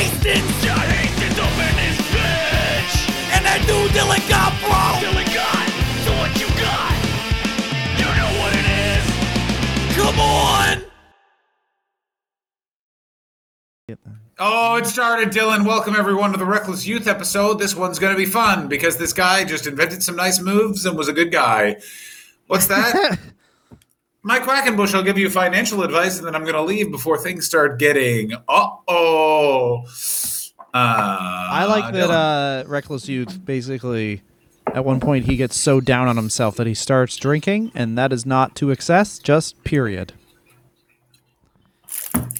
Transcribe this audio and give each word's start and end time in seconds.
Hastings. 0.00 0.64
John 0.64 0.78
Hastings 0.78 1.38
open 1.38 1.76
his 1.76 1.98
bitch. 2.08 2.92
And 3.36 3.44
that 3.44 3.60
new 3.66 3.84
Dylan 3.92 4.24
Gott 4.32 4.56
bro. 4.64 4.96
Dylan 4.96 5.28
Gott. 5.28 5.68
So 6.08 6.16
what 6.16 6.32
you 6.40 6.48
got? 6.56 6.96
You 8.00 8.08
know 8.16 8.32
what 8.40 8.52
it 8.56 8.64
is. 8.80 9.04
Come 10.00 10.18
on. 10.18 10.88
Oh, 14.38 14.76
it 14.76 14.86
started, 14.86 15.28
Dylan. 15.34 15.66
Welcome 15.66 15.94
everyone 15.94 16.32
to 16.32 16.38
the 16.38 16.46
Reckless 16.46 16.86
Youth 16.86 17.06
episode. 17.06 17.58
This 17.58 17.76
one's 17.76 17.98
going 17.98 18.14
to 18.14 18.16
be 18.16 18.24
fun 18.24 18.68
because 18.68 18.96
this 18.96 19.12
guy 19.12 19.44
just 19.44 19.66
invented 19.66 20.02
some 20.02 20.16
nice 20.16 20.40
moves 20.40 20.86
and 20.86 20.96
was 20.96 21.08
a 21.08 21.12
good 21.12 21.30
guy. 21.30 21.76
What's 22.46 22.68
that? 22.68 23.18
Mike 24.22 24.42
Quackenbush, 24.42 24.94
I'll 24.94 25.02
give 25.02 25.16
you 25.18 25.30
financial 25.30 25.82
advice 25.82 26.18
and 26.18 26.26
then 26.26 26.34
I'm 26.34 26.42
going 26.42 26.54
to 26.54 26.62
leave 26.62 26.90
before 26.90 27.16
things 27.18 27.46
start 27.46 27.78
getting. 27.78 28.34
Uh 28.48 28.68
oh. 28.88 29.84
Uh, 30.72 31.48
I 31.50 31.64
like 31.64 31.92
that 31.94 32.10
uh, 32.10 32.64
Reckless 32.68 33.08
Youth 33.08 33.44
basically, 33.44 34.22
at 34.66 34.84
one 34.84 35.00
point, 35.00 35.24
he 35.24 35.36
gets 35.36 35.56
so 35.56 35.80
down 35.80 36.06
on 36.06 36.16
himself 36.16 36.54
that 36.56 36.66
he 36.66 36.74
starts 36.74 37.16
drinking, 37.16 37.72
and 37.74 37.98
that 37.98 38.12
is 38.12 38.24
not 38.24 38.54
to 38.56 38.70
excess, 38.70 39.18
just 39.18 39.62
period. 39.64 40.12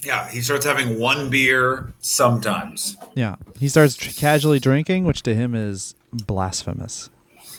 yeah, 0.03 0.29
he 0.29 0.39
starts 0.41 0.65
having 0.65 0.97
one 0.97 1.29
beer 1.29 1.93
sometimes. 1.99 2.95
Yeah. 3.15 3.35
He 3.59 3.67
starts 3.67 3.95
tr- 3.95 4.11
casually 4.11 4.59
drinking, 4.59 5.03
which 5.03 5.23
to 5.23 5.35
him 5.35 5.53
is 5.55 5.95
blasphemous. 6.13 7.09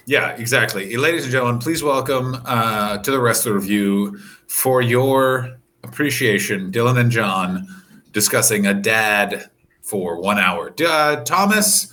Yeah, 0.07 0.31
exactly. 0.31 0.97
Ladies 0.97 1.25
and 1.25 1.33
gentlemen, 1.33 1.61
please 1.61 1.83
welcome 1.83 2.41
uh, 2.45 2.99
to 2.99 3.11
the 3.11 3.21
Wrestler 3.21 3.55
Review 3.55 4.19
for 4.49 4.83
your 4.83 5.57
appreciation, 5.85 6.73
Dylan 6.73 6.99
and 6.99 7.11
John 7.11 7.67
discussing 8.13 8.67
a 8.67 8.75
dad 8.75 9.49
for 9.81 10.21
one 10.21 10.39
hour. 10.39 10.75
Uh, 10.85 11.17
Thomas, 11.25 11.93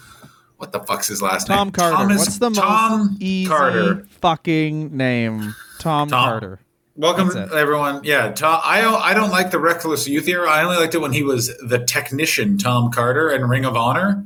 what 0.58 0.72
the 0.72 0.80
fuck's 0.82 1.08
his 1.08 1.22
last 1.22 1.48
Tom 1.48 1.68
name? 1.68 1.72
Carter. 1.72 1.96
Thomas 1.98 2.20
What's 2.20 2.38
the 2.40 2.50
Tom 2.50 3.00
most 3.12 3.22
easy 3.22 3.48
Carter. 3.48 4.06
fucking 4.22 4.96
name? 4.96 5.56
Tom, 5.80 6.10
Tom. 6.10 6.30
Carter. 6.30 6.60
Welcome, 6.96 7.30
everyone. 7.54 8.02
Yeah, 8.04 8.32
Tom. 8.34 8.60
I 8.66 8.82
don't. 8.82 9.02
I 9.02 9.14
don't 9.14 9.30
like 9.30 9.52
the 9.52 9.60
Reckless 9.60 10.06
Youth 10.06 10.28
era. 10.28 10.50
I 10.50 10.64
only 10.64 10.76
liked 10.76 10.96
it 10.96 10.98
when 10.98 11.14
he 11.14 11.24
was 11.24 11.56
the 11.60 11.80
technician, 11.86 12.58
Tom 12.58 12.92
Carter, 12.92 13.30
in 13.32 13.46
Ring 13.48 13.64
of 13.64 13.78
Honor, 13.78 14.22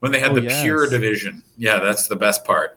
when 0.00 0.12
they 0.12 0.20
had 0.20 0.30
Oh, 0.32 0.34
the 0.36 0.42
yes. 0.42 0.62
pure 0.62 0.88
division. 0.88 1.42
Yeah, 1.56 1.78
that's 1.80 2.06
the 2.08 2.16
best 2.16 2.44
part. 2.44 2.76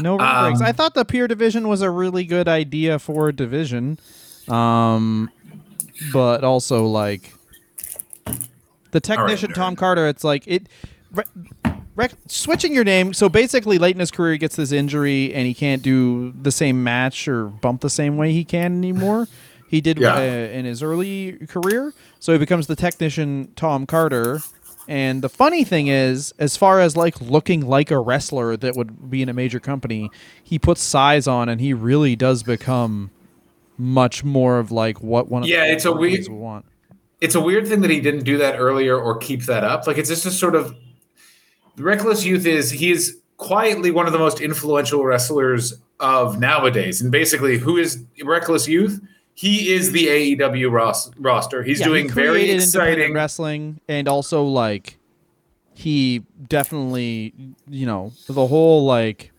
No 0.00 0.16
ring 0.16 0.42
breaks. 0.42 0.60
Um, 0.60 0.66
I 0.66 0.72
thought 0.72 0.94
the 0.94 1.04
pure 1.04 1.28
division 1.28 1.68
was 1.68 1.82
a 1.82 1.90
really 1.90 2.24
good 2.24 2.48
idea 2.48 2.98
for 2.98 3.28
a 3.28 3.32
division, 3.32 3.98
um, 4.48 5.30
but 6.12 6.44
also 6.44 6.86
like 6.86 7.32
the 8.90 9.00
technician 9.00 9.50
nerd. 9.50 9.54
Tom 9.54 9.76
Carter. 9.76 10.06
It's 10.08 10.24
like 10.24 10.44
it. 10.46 10.68
Re- 11.12 11.24
rec- 11.94 12.12
switching 12.26 12.74
your 12.74 12.84
name. 12.84 13.12
So 13.12 13.28
basically, 13.28 13.78
late 13.78 13.94
in 13.94 14.00
his 14.00 14.10
career, 14.10 14.32
he 14.32 14.38
gets 14.38 14.56
this 14.56 14.72
injury 14.72 15.32
and 15.34 15.46
he 15.46 15.52
can't 15.54 15.82
do 15.82 16.32
the 16.32 16.50
same 16.52 16.82
match 16.82 17.28
or 17.28 17.44
bump 17.46 17.82
the 17.82 17.90
same 17.90 18.16
way 18.16 18.32
he 18.32 18.44
can 18.44 18.76
anymore. 18.78 19.28
He 19.68 19.80
did 19.80 19.98
Yeah. 19.98 20.14
uh, 20.16 20.20
in 20.20 20.64
his 20.66 20.82
early 20.82 21.32
career. 21.48 21.92
So 22.20 22.32
he 22.32 22.38
becomes 22.38 22.66
the 22.66 22.76
technician 22.76 23.52
Tom 23.56 23.86
Carter. 23.86 24.40
And 24.88 25.22
the 25.22 25.28
funny 25.28 25.62
thing 25.64 25.86
is, 25.86 26.32
as 26.38 26.56
far 26.56 26.80
as 26.80 26.96
like 26.96 27.20
looking 27.20 27.66
like 27.66 27.90
a 27.90 27.98
wrestler 27.98 28.56
that 28.56 28.74
would 28.76 29.10
be 29.10 29.22
in 29.22 29.28
a 29.28 29.32
major 29.32 29.60
company, 29.60 30.10
he 30.42 30.58
puts 30.58 30.82
size 30.82 31.26
on 31.26 31.48
and 31.48 31.60
he 31.60 31.72
really 31.72 32.16
does 32.16 32.42
become 32.42 33.10
much 33.78 34.24
more 34.24 34.58
of 34.58 34.70
like 34.72 35.00
what 35.00 35.28
one 35.28 35.42
of 35.44 35.48
Yeah, 35.48 35.66
the 35.66 35.72
it's 35.72 35.84
a 35.84 35.92
weird- 35.92 36.28
would 36.28 36.32
want. 36.36 36.64
it's 37.20 37.34
a 37.34 37.40
weird 37.40 37.66
thing 37.68 37.80
that 37.82 37.90
he 37.90 38.00
didn't 38.00 38.24
do 38.24 38.38
that 38.38 38.56
earlier 38.58 38.98
or 38.98 39.16
keep 39.18 39.42
that 39.46 39.62
up. 39.64 39.86
Like 39.86 39.98
it's 39.98 40.08
just 40.08 40.26
a 40.26 40.30
sort 40.30 40.54
of 40.56 40.74
reckless 41.78 42.24
youth 42.24 42.44
is 42.46 42.70
he 42.70 42.90
is 42.90 43.18
quietly 43.36 43.90
one 43.90 44.06
of 44.06 44.12
the 44.12 44.18
most 44.18 44.40
influential 44.40 45.04
wrestlers 45.04 45.74
of 46.00 46.38
nowadays. 46.40 47.00
And 47.00 47.10
basically, 47.10 47.58
who 47.58 47.76
is 47.76 48.04
reckless 48.24 48.66
youth? 48.68 49.00
He 49.34 49.72
is 49.72 49.92
the 49.92 50.06
AEW 50.08 50.70
ros- 50.70 51.10
roster. 51.18 51.62
He's 51.62 51.80
Yeah, 51.80 51.86
doing 51.86 52.04
he 52.08 52.12
very 52.14 52.50
exciting. 52.50 53.12
wrestling 53.14 53.80
and 53.88 54.06
also 54.08 54.44
like 54.44 54.98
he 55.74 56.22
definitely 56.48 57.32
you 57.68 57.86
know 57.86 58.12
the 58.28 58.46
whole 58.46 58.84
like 58.84 59.32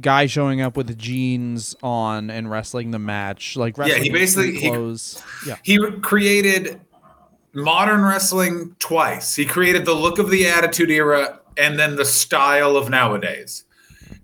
guy 0.00 0.26
showing 0.26 0.60
up 0.60 0.76
with 0.76 0.96
jeans 0.98 1.74
on 1.82 2.30
and 2.30 2.50
wrestling 2.50 2.90
the 2.90 2.98
match 2.98 3.56
like 3.56 3.76
yeah, 3.78 3.94
he 3.96 4.10
basically- 4.10 4.58
he- 4.58 4.68
yeah 5.46 5.56
He 5.62 5.78
created 6.00 6.80
modern 7.52 8.02
wrestling 8.02 8.76
twice. 8.78 9.34
He 9.34 9.44
created 9.44 9.84
the 9.84 9.94
look 9.94 10.18
of 10.18 10.30
the 10.30 10.46
Attitude 10.46 10.90
Era 10.90 11.40
and 11.56 11.78
then 11.78 11.96
the 11.96 12.04
style 12.04 12.76
of 12.76 12.88
nowadays. 12.88 13.64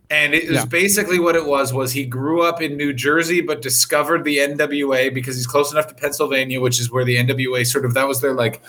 And 0.08 0.34
it 0.34 0.48
was 0.48 0.58
Yeah. 0.58 0.64
basically 0.66 1.18
what 1.18 1.34
it 1.34 1.44
was 1.46 1.72
was 1.72 1.92
he 1.92 2.04
grew 2.04 2.42
up 2.42 2.62
in 2.62 2.76
New 2.76 2.92
Jersey 2.92 3.40
but 3.40 3.60
discovered 3.60 4.22
the 4.24 4.38
NWA 4.38 5.12
because 5.12 5.34
he's 5.36 5.46
close 5.48 5.72
enough 5.72 5.88
to 5.88 5.94
Pennsylvania, 5.94 6.60
which 6.60 6.78
is 6.78 6.90
where 6.92 7.04
the 7.04 7.16
NWA 7.16 7.64
sort 7.64 7.84
of 7.84 7.94
that 7.94 8.06
was 8.06 8.20
their 8.20 8.34
like 8.34 8.62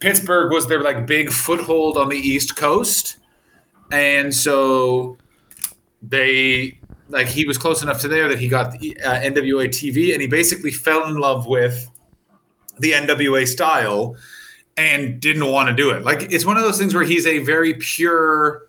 Pittsburgh 0.00 0.52
was 0.52 0.66
their 0.66 0.82
like 0.82 1.06
big 1.06 1.30
foothold 1.30 1.96
on 1.96 2.08
the 2.08 2.16
East 2.18 2.56
Coast. 2.56 3.18
And 3.92 4.34
so 4.34 5.16
they 6.02 6.78
like 7.08 7.28
he 7.28 7.44
was 7.46 7.56
close 7.56 7.82
enough 7.82 8.00
to 8.00 8.08
there 8.08 8.28
that 8.28 8.40
he 8.40 8.48
got 8.48 8.72
the 8.72 8.98
uh, 9.04 9.20
NWA 9.20 9.68
TV 9.68 10.12
and 10.12 10.20
he 10.20 10.26
basically 10.26 10.72
fell 10.72 11.06
in 11.06 11.18
love 11.18 11.46
with 11.46 11.88
the 12.80 12.92
NWA 12.92 13.46
style 13.46 14.16
and 14.76 15.20
didn't 15.20 15.46
want 15.46 15.68
to 15.68 15.74
do 15.74 15.90
it. 15.90 16.02
Like 16.04 16.30
it's 16.32 16.44
one 16.44 16.56
of 16.56 16.64
those 16.64 16.78
things 16.78 16.94
where 16.94 17.04
he's 17.04 17.26
a 17.26 17.38
very 17.38 17.74
pure 17.74 18.62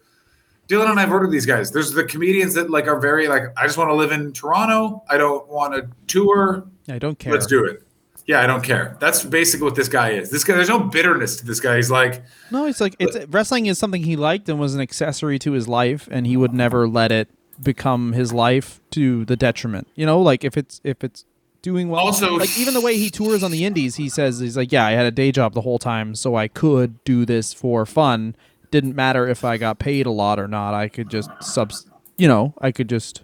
Dylan 0.67 0.89
and 0.89 0.99
I've 0.99 1.11
ordered 1.11 1.31
these 1.31 1.45
guys. 1.45 1.71
There's 1.71 1.91
the 1.91 2.03
comedians 2.03 2.53
that 2.55 2.69
like 2.69 2.87
are 2.87 2.99
very 2.99 3.27
like 3.27 3.43
I 3.57 3.65
just 3.65 3.77
want 3.77 3.89
to 3.89 3.95
live 3.95 4.11
in 4.11 4.33
Toronto. 4.33 5.03
I 5.09 5.17
don't 5.17 5.47
want 5.47 5.73
to 5.73 5.87
tour. 6.07 6.65
i 6.89 6.99
don't 6.99 7.17
care 7.17 7.31
Let's 7.33 7.45
do 7.47 7.63
it. 7.65 7.83
Yeah, 8.25 8.41
I 8.41 8.47
don't 8.47 8.61
care. 8.63 8.97
That's 8.99 9.23
basically 9.23 9.63
what 9.63 9.75
this 9.75 9.87
guy 9.87 10.09
is. 10.11 10.29
This 10.29 10.43
guy 10.43 10.55
there's 10.55 10.67
no 10.67 10.79
bitterness 10.79 11.37
to 11.37 11.45
this 11.45 11.61
guy. 11.61 11.77
He's 11.77 11.89
like 11.89 12.23
no 12.51 12.65
it's 12.65 12.81
like 12.81 12.95
it's 12.99 13.17
wrestling 13.27 13.67
is 13.67 13.77
something 13.77 14.03
he 14.03 14.15
liked 14.17 14.49
and 14.49 14.59
was 14.59 14.75
an 14.75 14.81
accessory 14.81 15.39
to 15.39 15.53
his 15.53 15.67
life 15.67 16.09
and 16.11 16.27
he 16.27 16.35
would 16.35 16.53
never 16.53 16.87
let 16.87 17.11
it 17.11 17.29
become 17.63 18.11
his 18.13 18.31
life 18.33 18.79
to 18.91 19.25
the 19.25 19.35
detriment 19.35 19.87
you 19.95 20.05
know 20.05 20.21
like 20.21 20.43
if 20.43 20.55
it's 20.55 20.79
if 20.83 21.03
it's 21.03 21.25
doing 21.63 21.89
well 21.89 22.01
Also- 22.05 22.35
like 22.35 22.55
even 22.59 22.75
the 22.75 22.81
way 22.81 22.97
he 22.97 23.09
tours 23.09 23.41
on 23.41 23.49
the 23.49 23.65
indies 23.65 23.95
he 23.95 24.09
says 24.09 24.39
he's 24.39 24.55
like 24.55 24.71
yeah 24.71 24.85
i 24.85 24.91
had 24.91 25.07
a 25.07 25.11
day 25.11 25.31
job 25.31 25.55
the 25.55 25.61
whole 25.61 25.79
time 25.79 26.13
so 26.13 26.35
i 26.35 26.47
could 26.47 27.03
do 27.03 27.25
this 27.25 27.53
for 27.53 27.83
fun 27.87 28.35
didn't 28.71 28.95
matter 28.95 29.27
if 29.27 29.43
i 29.43 29.57
got 29.57 29.79
paid 29.79 30.05
a 30.05 30.11
lot 30.11 30.39
or 30.39 30.47
not 30.47 30.73
i 30.73 30.87
could 30.87 31.09
just 31.09 31.29
sub, 31.41 31.71
you 32.17 32.27
know 32.27 32.53
i 32.61 32.71
could 32.71 32.89
just 32.89 33.23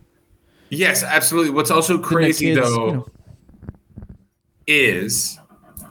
Yes, 0.73 1.03
absolutely. 1.03 1.51
What's 1.51 1.69
also 1.69 1.99
crazy 1.99 2.47
kids, 2.47 2.61
though 2.61 2.87
you 2.87 2.93
know. 2.93 3.05
is, 4.65 5.39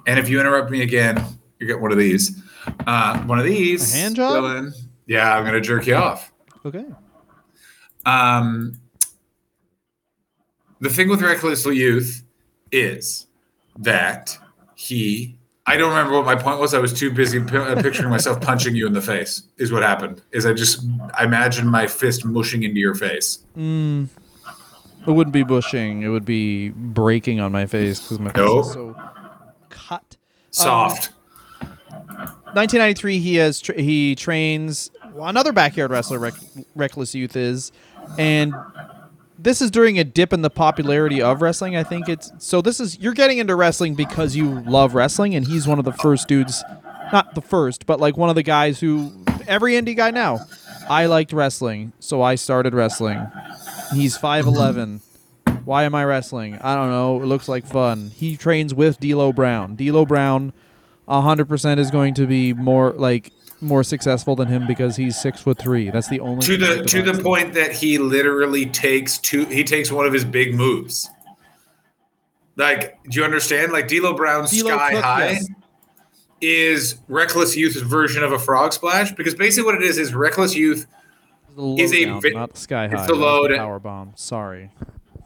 and 0.06 0.18
if 0.18 0.28
you 0.28 0.40
interrupt 0.40 0.70
me 0.70 0.82
again, 0.82 1.24
you 1.60 1.66
get 1.66 1.80
one 1.80 1.92
of 1.92 1.98
these. 1.98 2.42
Uh, 2.86 3.22
one 3.22 3.38
of 3.38 3.44
these. 3.44 3.94
A 3.94 3.96
hand 3.96 4.16
job? 4.16 4.42
Dylan. 4.42 4.72
Yeah, 5.06 5.36
I'm 5.36 5.44
gonna 5.44 5.60
jerk 5.60 5.86
you 5.86 5.94
off. 5.94 6.32
okay 6.66 6.84
Um, 8.06 8.80
the 10.80 10.90
thing 10.90 11.08
with 11.08 11.22
Reckless 11.22 11.64
Youth 11.64 12.24
is 12.72 13.26
that 13.78 14.36
he. 14.74 15.38
I 15.64 15.76
don't 15.76 15.90
remember 15.90 16.14
what 16.14 16.24
my 16.26 16.34
point 16.34 16.58
was. 16.58 16.74
I 16.74 16.78
was 16.80 16.92
too 16.92 17.10
busy 17.12 17.38
uh, 17.38 17.80
picturing 17.80 18.10
myself 18.10 18.40
punching 18.40 18.74
you 18.74 18.86
in 18.86 18.92
the 18.92 19.00
face. 19.00 19.42
Is 19.58 19.70
what 19.72 19.82
happened. 19.82 20.20
Is 20.32 20.44
I 20.44 20.52
just 20.54 20.84
I 21.14 21.24
imagined 21.24 21.70
my 21.70 21.86
fist 21.86 22.24
mushing 22.24 22.64
into 22.64 22.80
your 22.80 22.94
face. 22.96 23.38
Mm, 23.56 24.08
it 25.06 25.10
wouldn't 25.10 25.32
be 25.32 25.44
bushing. 25.44 26.02
It 26.02 26.08
would 26.08 26.24
be 26.24 26.70
breaking 26.70 27.38
on 27.40 27.52
my 27.52 27.66
face 27.66 28.00
because 28.00 28.18
my 28.18 28.30
face 28.32 28.36
Nope. 28.38 28.66
is 28.66 28.72
so 28.72 28.96
cut. 29.70 30.16
Soft. 30.50 31.12
1993. 31.60 33.18
He 33.18 33.36
has 33.36 33.60
tra- 33.60 33.80
he 33.80 34.14
trains 34.16 34.90
another 35.20 35.52
backyard 35.52 35.90
wrestler. 35.92 36.18
Rec- 36.18 36.34
Reckless 36.74 37.14
Youth 37.14 37.36
is, 37.36 37.70
and 38.18 38.52
this 39.42 39.60
is 39.60 39.70
during 39.70 39.98
a 39.98 40.04
dip 40.04 40.32
in 40.32 40.42
the 40.42 40.50
popularity 40.50 41.20
of 41.20 41.42
wrestling. 41.42 41.76
I 41.76 41.82
think 41.82 42.08
it's 42.08 42.32
so. 42.38 42.60
This 42.62 42.80
is 42.80 42.98
you're 42.98 43.12
getting 43.12 43.38
into 43.38 43.56
wrestling 43.56 43.94
because 43.94 44.36
you 44.36 44.60
love 44.60 44.94
wrestling, 44.94 45.34
and 45.34 45.46
he's 45.46 45.66
one 45.66 45.78
of 45.78 45.84
the 45.84 45.92
first 45.92 46.28
dudes. 46.28 46.62
Not 47.12 47.34
the 47.34 47.42
first, 47.42 47.84
but 47.84 48.00
like 48.00 48.16
one 48.16 48.30
of 48.30 48.36
the 48.36 48.42
guys 48.42 48.80
who 48.80 49.12
every 49.46 49.74
indie 49.74 49.96
guy 49.96 50.10
now. 50.10 50.40
I 50.88 51.06
liked 51.06 51.32
wrestling, 51.32 51.92
so 52.00 52.22
I 52.22 52.34
started 52.34 52.74
wrestling. 52.74 53.24
He's 53.94 54.18
5'11. 54.18 55.00
Why 55.64 55.84
am 55.84 55.94
I 55.94 56.04
wrestling? 56.04 56.58
I 56.60 56.74
don't 56.74 56.90
know. 56.90 57.22
It 57.22 57.26
looks 57.26 57.48
like 57.48 57.64
fun. 57.64 58.10
He 58.14 58.36
trains 58.36 58.74
with 58.74 58.98
D'Lo 58.98 59.32
Brown. 59.32 59.76
D'Lo 59.76 60.04
Brown, 60.04 60.52
hundred 61.08 61.46
percent 61.46 61.78
is 61.78 61.90
going 61.90 62.14
to 62.14 62.26
be 62.26 62.52
more 62.52 62.90
like 62.92 63.32
more 63.62 63.82
successful 63.84 64.36
than 64.36 64.48
him 64.48 64.66
because 64.66 64.96
he's 64.96 65.18
six 65.20 65.40
foot 65.40 65.56
three. 65.58 65.88
That's 65.90 66.08
the 66.08 66.20
only 66.20 66.44
to 66.46 66.56
the 66.56 66.82
to 66.82 67.00
the 67.02 67.22
point 67.22 67.54
that 67.54 67.72
he 67.72 67.96
literally 67.98 68.66
takes 68.66 69.18
two 69.18 69.46
he 69.46 69.64
takes 69.64 69.90
one 69.90 70.04
of 70.04 70.12
his 70.12 70.24
big 70.24 70.54
moves 70.54 71.08
like 72.56 73.02
do 73.04 73.18
you 73.20 73.24
understand 73.24 73.72
like 73.72 73.88
D'Lo 73.88 74.14
Brown's 74.14 74.50
D'Lo 74.50 74.70
sky 74.76 74.90
Cook, 74.92 75.04
high 75.04 75.30
yes. 75.30 75.48
is 76.40 76.98
Reckless 77.08 77.56
Youth's 77.56 77.80
version 77.80 78.22
of 78.22 78.32
a 78.32 78.38
frog 78.38 78.72
splash 78.72 79.12
because 79.12 79.34
basically 79.34 79.64
what 79.64 79.74
it 79.76 79.82
is 79.82 79.96
is 79.96 80.12
Reckless 80.14 80.54
Youth 80.54 80.86
Is 81.78 81.92
a 81.94 82.06
lowdown, 82.06 82.20
vi- 82.20 82.30
not 82.30 82.56
sky 82.58 82.84
it's 82.86 82.94
high. 82.94 83.00
the 83.06 83.12
that 83.14 83.18
was 83.18 83.20
load- 83.20 83.56
power 83.56 83.78
bomb. 83.78 84.12
Sorry. 84.16 84.70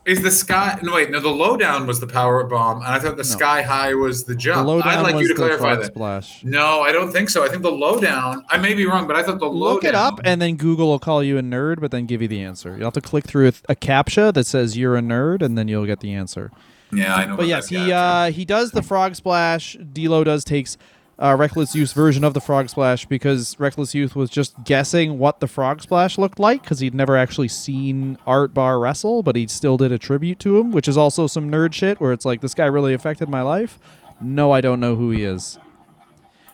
Is 0.07 0.23
the 0.23 0.31
sky. 0.31 0.79
No 0.83 0.95
wait, 0.95 1.11
no, 1.11 1.21
the 1.21 1.29
lowdown 1.29 1.87
was 1.87 2.01
the 2.01 2.07
power 2.07 2.43
bomb, 2.45 2.79
and 2.79 2.87
I 2.87 2.99
thought 2.99 3.17
the 3.17 3.25
sky 3.25 3.61
high 3.63 3.93
was 3.95 4.25
the 4.25 4.33
The 4.33 4.39
jump. 4.39 4.67
lowdown 4.67 4.89
I'd 4.89 5.03
like 5.03 5.21
you 5.21 5.29
to 5.29 5.35
clarify 5.35 5.75
that. 5.77 5.87
splash. 5.87 6.45
No, 6.45 6.81
I 6.83 6.93
don't 6.93 7.13
think 7.13 7.29
so. 7.29 7.45
I 7.45 7.49
think 7.49 7.63
the 7.63 7.71
lowdown. 7.73 8.45
I 8.49 8.57
may 8.59 8.73
be 8.75 8.87
wrong, 8.87 9.07
but 9.07 9.17
I 9.17 9.23
thought 9.23 9.41
the 9.41 9.47
lowdown. 9.47 9.75
Look 9.75 9.85
it 9.85 9.95
up, 9.95 10.21
and 10.25 10.41
then 10.41 10.57
Google 10.57 10.89
will 10.89 10.99
call 10.99 11.23
you 11.23 11.37
a 11.39 11.43
nerd, 11.43 11.81
but 11.81 11.91
then 11.91 12.07
give 12.07 12.23
you 12.23 12.29
the 12.29 12.41
answer. 12.41 12.77
You'll 12.77 12.87
have 12.87 12.95
to 12.95 13.01
click 13.01 13.25
through 13.25 13.49
a, 13.49 13.53
a 13.69 13.75
captcha 13.77 14.33
that 14.33 14.47
says 14.47 14.79
you're 14.79 14.97
a 14.97 15.01
nerd, 15.03 15.43
and 15.43 15.59
then 15.59 15.69
you'll 15.69 15.87
get 15.87 16.01
the 16.01 16.13
answer. 16.15 16.51
yeah, 16.93 17.15
I 17.17 17.27
know. 17.27 17.37
But 17.37 17.47
yes, 17.49 17.69
he 17.69 17.93
uh, 17.93 18.31
he 18.31 18.45
does 18.45 18.71
the 18.71 18.83
frog 18.83 19.17
splash. 19.17 19.77
D'Lo 19.93 20.23
does 20.23 20.45
takes 20.45 20.79
uh, 21.19 21.35
Reckless 21.39 21.75
Youth's 21.75 21.93
version 21.93 22.25
of 22.25 22.35
the 22.35 22.41
frog 22.41 22.69
splash 22.69 23.07
because 23.07 23.59
Reckless 23.59 23.95
Youth 23.95 24.15
was 24.15 24.29
just 24.29 24.63
guessing 24.65 25.19
what 25.19 25.41
the 25.41 25.47
frog 25.47 25.81
splash 25.81 26.19
looked 26.19 26.39
like 26.39 26.63
because 26.63 26.81
he'd 26.81 26.95
never 26.95 27.17
actually 27.17 27.49
seen 27.49 28.19
Art 28.27 28.53
Barr 28.53 28.79
wrestle, 28.79 29.23
but 29.23 29.37
he 29.37 29.47
still 29.47 29.77
did 29.77 29.93
a 29.93 29.99
tribute 29.99 30.39
to 30.41 30.59
him, 30.59 30.73
which 30.73 30.89
is 30.89 30.97
also 30.97 31.27
some 31.27 31.51
nerd 31.51 31.73
shit 31.73 32.01
where 32.01 32.13
it's 32.13 32.25
like 32.25 32.43
this 32.43 32.55
guy 32.55 32.67
really 32.67 32.93
affected 32.93 33.29
my 33.29 33.43
life. 33.43 33.79
No, 34.21 34.53
I 34.53 34.61
don't 34.61 34.81
know 34.81 34.95
who 34.97 35.11
he 35.11 35.25
is. 35.25 35.59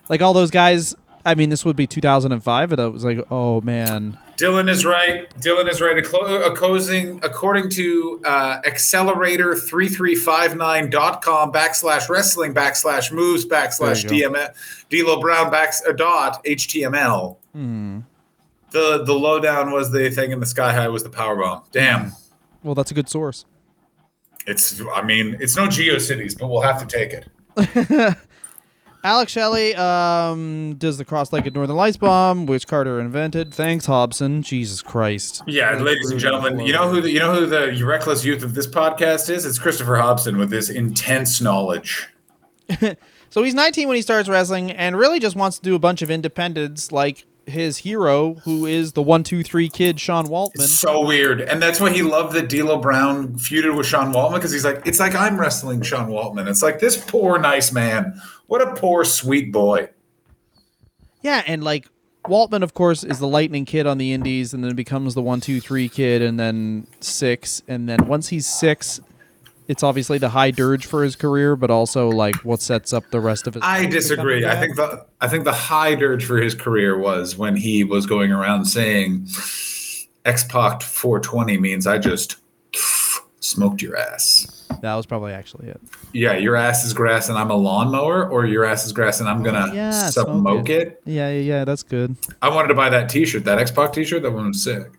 Like 0.09 0.23
all 0.23 0.33
those 0.33 0.51
guys. 0.51 0.95
I 1.25 1.35
mean, 1.35 1.51
this 1.51 1.65
would 1.65 1.77
be 1.77 1.87
2005, 1.87 2.73
and 2.73 2.81
I 2.81 2.87
was 2.87 3.05
like, 3.05 3.21
oh 3.31 3.61
man, 3.61 4.19
Dylan 4.37 4.69
is 4.69 4.85
right. 4.85 5.31
Dylan 5.39 5.71
is 5.71 5.81
right. 5.81 5.97
According, 5.97 7.21
according 7.23 7.71
to 7.71 8.21
uh, 8.25 8.61
accelerator3359.com 8.63 11.53
backslash 11.53 12.09
wrestling 12.09 12.53
backslash 12.53 13.13
moves 13.13 13.47
backslash 13.47 14.09
There 14.09 14.15
you 14.15 14.31
DM 14.31 14.53
D'Lo 14.91 15.21
Brown 15.21 15.49
back 15.51 15.73
uh, 15.89 15.93
dot 15.93 16.43
HTML. 16.45 17.37
Hmm. 17.53 18.01
The 18.71 19.05
the 19.05 19.15
lowdown 19.15 19.71
was 19.71 19.93
the 19.93 20.11
thing, 20.11 20.33
and 20.33 20.43
the 20.43 20.47
sky 20.47 20.73
high 20.73 20.89
was 20.89 21.05
the 21.05 21.11
power 21.11 21.37
bomb. 21.37 21.63
Damn. 21.71 22.13
well, 22.65 22.75
that's 22.75 22.91
a 22.91 22.95
good 22.95 23.09
source. 23.09 23.45
It's. 24.47 24.83
I 24.93 25.03
mean, 25.03 25.37
it's 25.39 25.57
no 25.57 25.69
GeoCities, 25.69 26.37
but 26.39 26.49
we'll 26.49 26.63
have 26.63 26.85
to 26.85 26.87
take 26.87 27.13
it. 27.13 27.29
Alex 29.05 29.33
Shelley 29.33 29.75
um, 29.75 30.77
does 30.77 30.97
the 30.99 31.05
cross-legged 31.05 31.55
Northern 31.55 31.77
Lights 31.77 31.97
bomb, 31.97 32.47
which 32.47 32.67
Carter 32.69 33.01
invented. 33.01 33.53
Thanks, 33.53 33.87
Hobson. 33.87 34.43
Jesus 34.43 34.81
Christ. 34.81 35.43
Yeah, 35.47 35.73
That's 35.73 35.83
ladies 35.83 36.11
and 36.11 36.21
gentlemen, 36.21 36.61
you 36.61 36.73
know 36.73 36.89
who 36.89 37.01
the, 37.01 37.11
you 37.11 37.19
know 37.19 37.35
who 37.35 37.47
the 37.47 37.83
reckless 37.85 38.25
youth 38.25 38.43
of 38.43 38.55
this 38.55 38.67
podcast 38.67 39.29
is? 39.29 39.45
It's 39.45 39.59
Christopher 39.59 39.97
Hobson 39.97 40.39
with 40.39 40.51
this 40.51 40.71
intense 40.71 41.41
knowledge. 41.41 42.09
So 43.33 43.43
he's 43.43 43.55
19 43.55 43.89
when 43.89 43.97
he 43.97 44.03
starts 44.03 44.29
wrestling, 44.29 44.71
and 44.71 44.95
really 44.95 45.19
just 45.19 45.37
wants 45.37 45.57
to 45.57 45.63
do 45.63 45.75
a 45.75 45.79
bunch 45.79 46.03
of 46.03 46.11
independents, 46.11 46.93
like 46.93 47.25
his 47.47 47.79
hero, 47.79 48.35
who 48.45 48.67
is 48.67 48.93
the 48.93 49.03
one, 49.03 49.23
two, 49.23 49.43
three 49.43 49.69
kid 49.69 50.01
Sean 50.01 50.27
Waltman. 50.27 50.57
It's 50.57 50.73
so 50.73 51.05
weird, 51.05 51.41
and 51.41 51.63
that's 51.63 51.81
why 51.81 51.91
he 51.91 52.03
loved 52.03 52.35
that 52.35 52.49
D'Lo 52.49 52.79
Brown 52.79 53.35
feuded 53.35 53.77
with 53.77 53.87
Sean 53.87 54.13
Waltman 54.13 54.35
because 54.35 54.53
he's 54.53 54.65
like, 54.65 54.83
it's 54.87 55.01
like 55.01 55.15
I'm 55.15 55.39
wrestling 55.39 55.83
Sean 55.83 56.09
Waltman. 56.09 56.49
It's 56.49 56.63
like 56.63 56.79
this 56.79 57.03
poor 57.05 57.39
nice 57.39 57.73
man. 57.73 58.21
What 58.47 58.63
a 58.63 58.75
poor 58.75 59.05
sweet 59.05 59.53
boy. 59.53 59.89
Yeah, 61.23 61.43
and 61.47 61.63
like 61.63 61.89
Waltman, 62.25 62.63
of 62.63 62.75
course, 62.75 63.05
is 63.05 63.19
the 63.19 63.29
Lightning 63.29 63.65
kid 63.65 63.87
on 63.87 63.99
the 63.99 64.13
Indies, 64.13 64.55
and 64.55 64.63
then 64.63 64.75
becomes 64.75 65.15
the 65.15 65.23
one, 65.23 65.41
two, 65.41 65.61
three 65.61 65.89
kid, 65.89 66.23
and 66.23 66.39
then 66.39 66.87
Syxx, 67.01 67.63
and 67.67 67.89
then 67.89 68.07
once 68.07 68.29
he's 68.29 68.47
Syxx, 68.47 69.01
it's 69.69 69.83
obviously 69.83 70.19
the 70.19 70.31
high 70.31 70.51
dirge 70.51 70.87
for 70.87 71.03
his 71.05 71.17
career, 71.17 71.57
but 71.57 71.71
also 71.71 72.09
like 72.09 72.37
what 72.45 72.61
sets 72.61 72.93
up 72.93 73.11
the 73.11 73.21
rest 73.21 73.47
of 73.47 73.55
his. 73.55 73.63
I 73.65 73.87
disagree. 73.87 74.45
I 74.45 74.57
think 74.57 74.77
the 74.77 75.07
I 75.21 75.29
think 75.29 75.45
the 75.45 75.53
high 75.53 75.95
dirge 75.95 76.25
for 76.25 76.39
his 76.39 76.55
career 76.55 76.99
was 76.99 77.37
when 77.37 77.57
he 77.57 77.85
was 77.85 78.07
going 78.07 78.33
around 78.33 78.65
saying 78.67 79.27
X 80.25 80.45
Pac 80.45 80.83
420 80.83 81.59
means 81.59 81.87
I 81.87 81.99
just 81.99 82.37
smoked 83.41 83.83
your 83.83 83.97
ass. 83.97 84.67
that 84.83 84.95
was 84.95 85.05
probably 85.05 85.33
actually 85.33 85.69
it. 85.69 85.81
Yeah, 86.13 86.35
your 86.35 86.57
ass 86.57 86.85
is 86.85 86.93
grass 86.93 87.29
and 87.29 87.37
I'm 87.39 87.51
a 87.51 87.57
lawnmower, 87.57 88.29
or 88.29 88.47
your 88.47 88.65
ass 88.65 88.87
is 88.87 88.93
grass 88.93 89.21
and 89.21 89.29
I'm 89.29 89.43
gonna 89.43 89.73
yeah, 89.75 89.91
smoke 89.91 90.27
smoke 90.27 90.71
it. 90.71 91.03
Yeah, 91.05 91.31
yeah, 91.31 91.41
yeah, 91.41 91.65
that's 91.65 91.83
good. 91.83 92.17
I 92.41 92.49
wanted 92.49 92.69
to 92.69 92.75
buy 92.75 92.89
that 92.91 93.09
T-shirt, 93.09 93.45
that 93.45 93.59
X 93.59 93.71
Pac 93.71 93.93
T-shirt. 93.93 94.23
That 94.23 94.33
one 94.33 94.49
was 94.49 94.63
sick. 94.63 94.91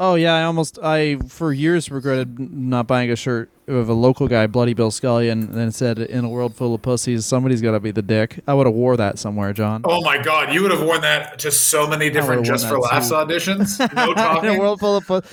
Oh 0.00 0.14
yeah, 0.14 0.34
I 0.34 0.42
almost 0.44 0.78
I 0.82 1.16
for 1.28 1.52
years 1.52 1.90
regretted 1.90 2.38
not 2.38 2.86
buying 2.86 3.10
a 3.10 3.16
shirt 3.16 3.50
of 3.66 3.88
a 3.88 3.92
local 3.92 4.28
guy, 4.28 4.46
Bloody 4.46 4.74
Bill 4.74 4.90
Scully, 4.90 5.28
and 5.28 5.54
then 5.54 5.72
said 5.72 5.98
"In 5.98 6.24
a 6.24 6.28
world 6.28 6.54
full 6.54 6.74
of 6.74 6.82
pussies, 6.82 7.26
somebody's 7.26 7.60
got 7.60 7.72
to 7.72 7.80
be 7.80 7.90
the 7.90 8.02
dick." 8.02 8.40
I 8.46 8.54
would 8.54 8.66
have 8.66 8.74
wore 8.74 8.96
that 8.96 9.18
somewhere, 9.18 9.52
John. 9.52 9.82
Oh 9.84 10.00
my 10.02 10.18
god, 10.18 10.52
you 10.54 10.62
would 10.62 10.70
have 10.70 10.82
worn 10.82 11.00
that 11.02 11.38
to 11.40 11.50
so 11.50 11.86
many 11.86 12.10
different 12.10 12.44
just 12.46 12.68
for 12.68 12.78
laughs 12.78 13.08
too. 13.08 13.14
auditions. 13.14 13.78
No 13.94 14.14
talking. 14.14 14.50
In 14.50 14.56
a 14.56 14.60
world 14.60 14.80
full 14.80 14.96
of 14.96 15.06
pussies, 15.06 15.30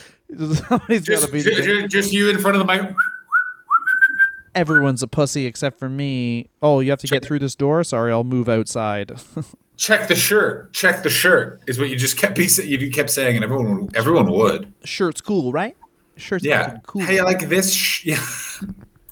somebody's 0.67 1.01
got 1.01 1.13
just, 1.13 1.25
to 1.27 1.31
be 1.31 1.41
the 1.41 1.51
ju- 1.51 1.81
dick. 1.81 1.89
just 1.89 2.11
you 2.13 2.29
in 2.29 2.39
front 2.39 2.57
of 2.57 2.65
the 2.65 2.73
mic. 2.73 2.93
Everyone's 4.53 5.03
a 5.03 5.07
pussy 5.07 5.45
except 5.45 5.77
for 5.77 5.89
me. 5.89 6.49
Oh, 6.61 6.79
you 6.79 6.89
have 6.89 6.99
to 7.01 7.07
get 7.07 7.23
through 7.25 7.39
this 7.39 7.55
door. 7.55 7.83
Sorry, 7.83 8.11
I'll 8.11 8.23
move 8.23 8.47
outside. 8.47 9.11
Check 9.77 10.07
the 10.07 10.15
shirt. 10.15 10.73
Check 10.73 11.03
the 11.03 11.09
shirt 11.09 11.61
is 11.67 11.77
what 11.79 11.89
you 11.89 11.95
just 11.95 12.17
kept 12.17 12.35
be, 12.37 12.47
you 12.63 12.89
kept 12.91 13.09
saying, 13.09 13.35
and 13.35 13.43
everyone 13.43 13.89
everyone 13.95 14.31
would. 14.31 14.73
Shirt's 14.83 15.21
cool, 15.21 15.51
right? 15.51 15.75
Shirt's 16.17 16.45
Yeah. 16.45 16.77
cool. 16.87 17.01
Hey, 17.03 17.19
I 17.19 17.23
like 17.23 17.49
this. 17.49 17.73
Sh- 17.73 18.05
yeah. 18.05 18.25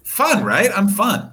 fun, 0.04 0.44
right? 0.44 0.70
I'm 0.76 0.88
fun. 0.88 1.32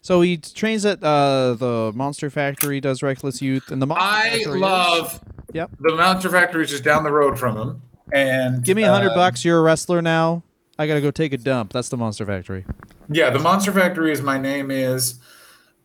So 0.00 0.20
he 0.20 0.36
trains 0.36 0.84
at 0.84 1.02
uh, 1.02 1.54
the 1.54 1.92
Monster 1.94 2.28
Factory, 2.28 2.80
does 2.80 3.02
Reckless 3.04 3.40
Youth, 3.40 3.70
and 3.70 3.80
the 3.80 3.86
Monster 3.86 4.04
I 4.04 4.22
Factory 4.30 4.40
is- 4.54 4.60
love 4.60 5.20
Yep. 5.52 5.70
the 5.80 5.94
Monster 5.94 6.30
Factory 6.30 6.64
is 6.64 6.70
just 6.70 6.82
down 6.82 7.04
the 7.04 7.12
road 7.12 7.38
from 7.38 7.56
him. 7.56 7.82
And 8.12 8.64
Give 8.64 8.76
me 8.76 8.82
a 8.84 8.90
hundred 8.92 9.10
uh, 9.12 9.14
bucks. 9.14 9.44
You're 9.44 9.58
a 9.58 9.62
wrestler 9.62 10.02
now. 10.02 10.42
I 10.78 10.86
gotta 10.86 11.00
go 11.02 11.10
take 11.10 11.32
a 11.34 11.38
dump. 11.38 11.72
That's 11.72 11.88
the 11.90 11.96
Monster 11.98 12.26
Factory. 12.26 12.64
Yeah, 13.10 13.30
the 13.30 13.38
Monster 13.38 13.70
Factory 13.70 14.10
is 14.12 14.22
my 14.22 14.38
name 14.38 14.70
is 14.70 15.20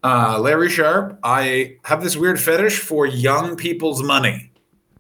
uh, 0.07 0.39
Larry 0.39 0.69
Sharpe. 0.69 1.19
I 1.24 1.77
have 1.83 2.01
this 2.04 2.15
weird 2.15 2.39
fetish 2.39 2.80
for 2.80 3.06
young 3.06 3.56
people's 3.57 4.01
money. 4.04 4.51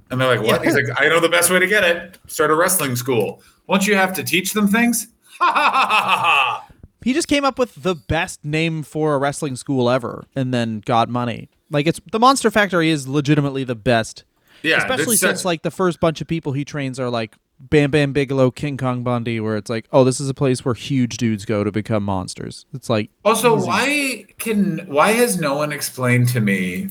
And 0.09 0.19
they're 0.21 0.37
like, 0.37 0.45
what? 0.45 0.63
He's 0.63 0.73
like, 0.73 0.85
I 0.97 1.07
know 1.09 1.19
the 1.19 1.29
best 1.29 1.49
way 1.51 1.59
to 1.59 1.67
get 1.67 1.83
it. 1.83 2.17
Start 2.27 2.51
a 2.51 2.55
wrestling 2.55 2.95
school. 2.95 3.41
Once 3.67 3.87
you 3.87 3.95
have 3.95 4.13
to 4.15 4.23
teach 4.23 4.53
them 4.53 4.67
things, 4.67 5.07
ha 5.39 5.45
ha 5.45 5.69
ha 5.69 5.87
ha 5.87 6.07
ha 6.07 6.17
ha. 6.23 6.63
He 7.03 7.13
just 7.13 7.27
came 7.27 7.45
up 7.45 7.57
with 7.59 7.75
the 7.83 7.95
best 7.95 8.43
name 8.43 8.83
for 8.83 9.13
a 9.15 9.17
wrestling 9.17 9.55
school 9.55 9.89
ever, 9.89 10.25
and 10.35 10.53
then 10.53 10.81
got 10.85 11.09
money. 11.09 11.49
Like 11.69 11.87
it's 11.87 11.99
the 12.11 12.19
Monster 12.19 12.49
Factory 12.51 12.89
is 12.89 13.07
legitimately 13.07 13.63
the 13.65 13.75
best, 13.75 14.23
Yeah, 14.63 14.77
especially 14.77 15.15
since 15.17 15.39
such- 15.41 15.45
like 15.45 15.61
the 15.61 15.71
first 15.71 15.99
bunch 15.99 16.21
of 16.21 16.27
people 16.27 16.53
he 16.53 16.65
trains 16.65 16.99
are 16.99 17.09
like 17.09 17.35
Bam 17.59 17.89
Bam 17.91 18.13
Bigelow, 18.13 18.51
King 18.51 18.77
Kong 18.77 19.03
Bundy, 19.03 19.39
where 19.39 19.57
it's 19.57 19.69
like, 19.69 19.87
oh, 19.91 20.03
this 20.03 20.19
is 20.19 20.29
a 20.29 20.33
place 20.33 20.63
where 20.63 20.75
huge 20.75 21.17
dudes 21.17 21.43
go 21.45 21.63
to 21.63 21.71
become 21.71 22.03
monsters. 22.03 22.65
It's 22.73 22.89
like 22.89 23.09
Also, 23.25 23.57
why 23.65 24.25
can 24.37 24.79
why 24.87 25.11
has 25.13 25.39
no 25.39 25.55
one 25.55 25.71
explained 25.71 26.29
to 26.29 26.39
me 26.39 26.89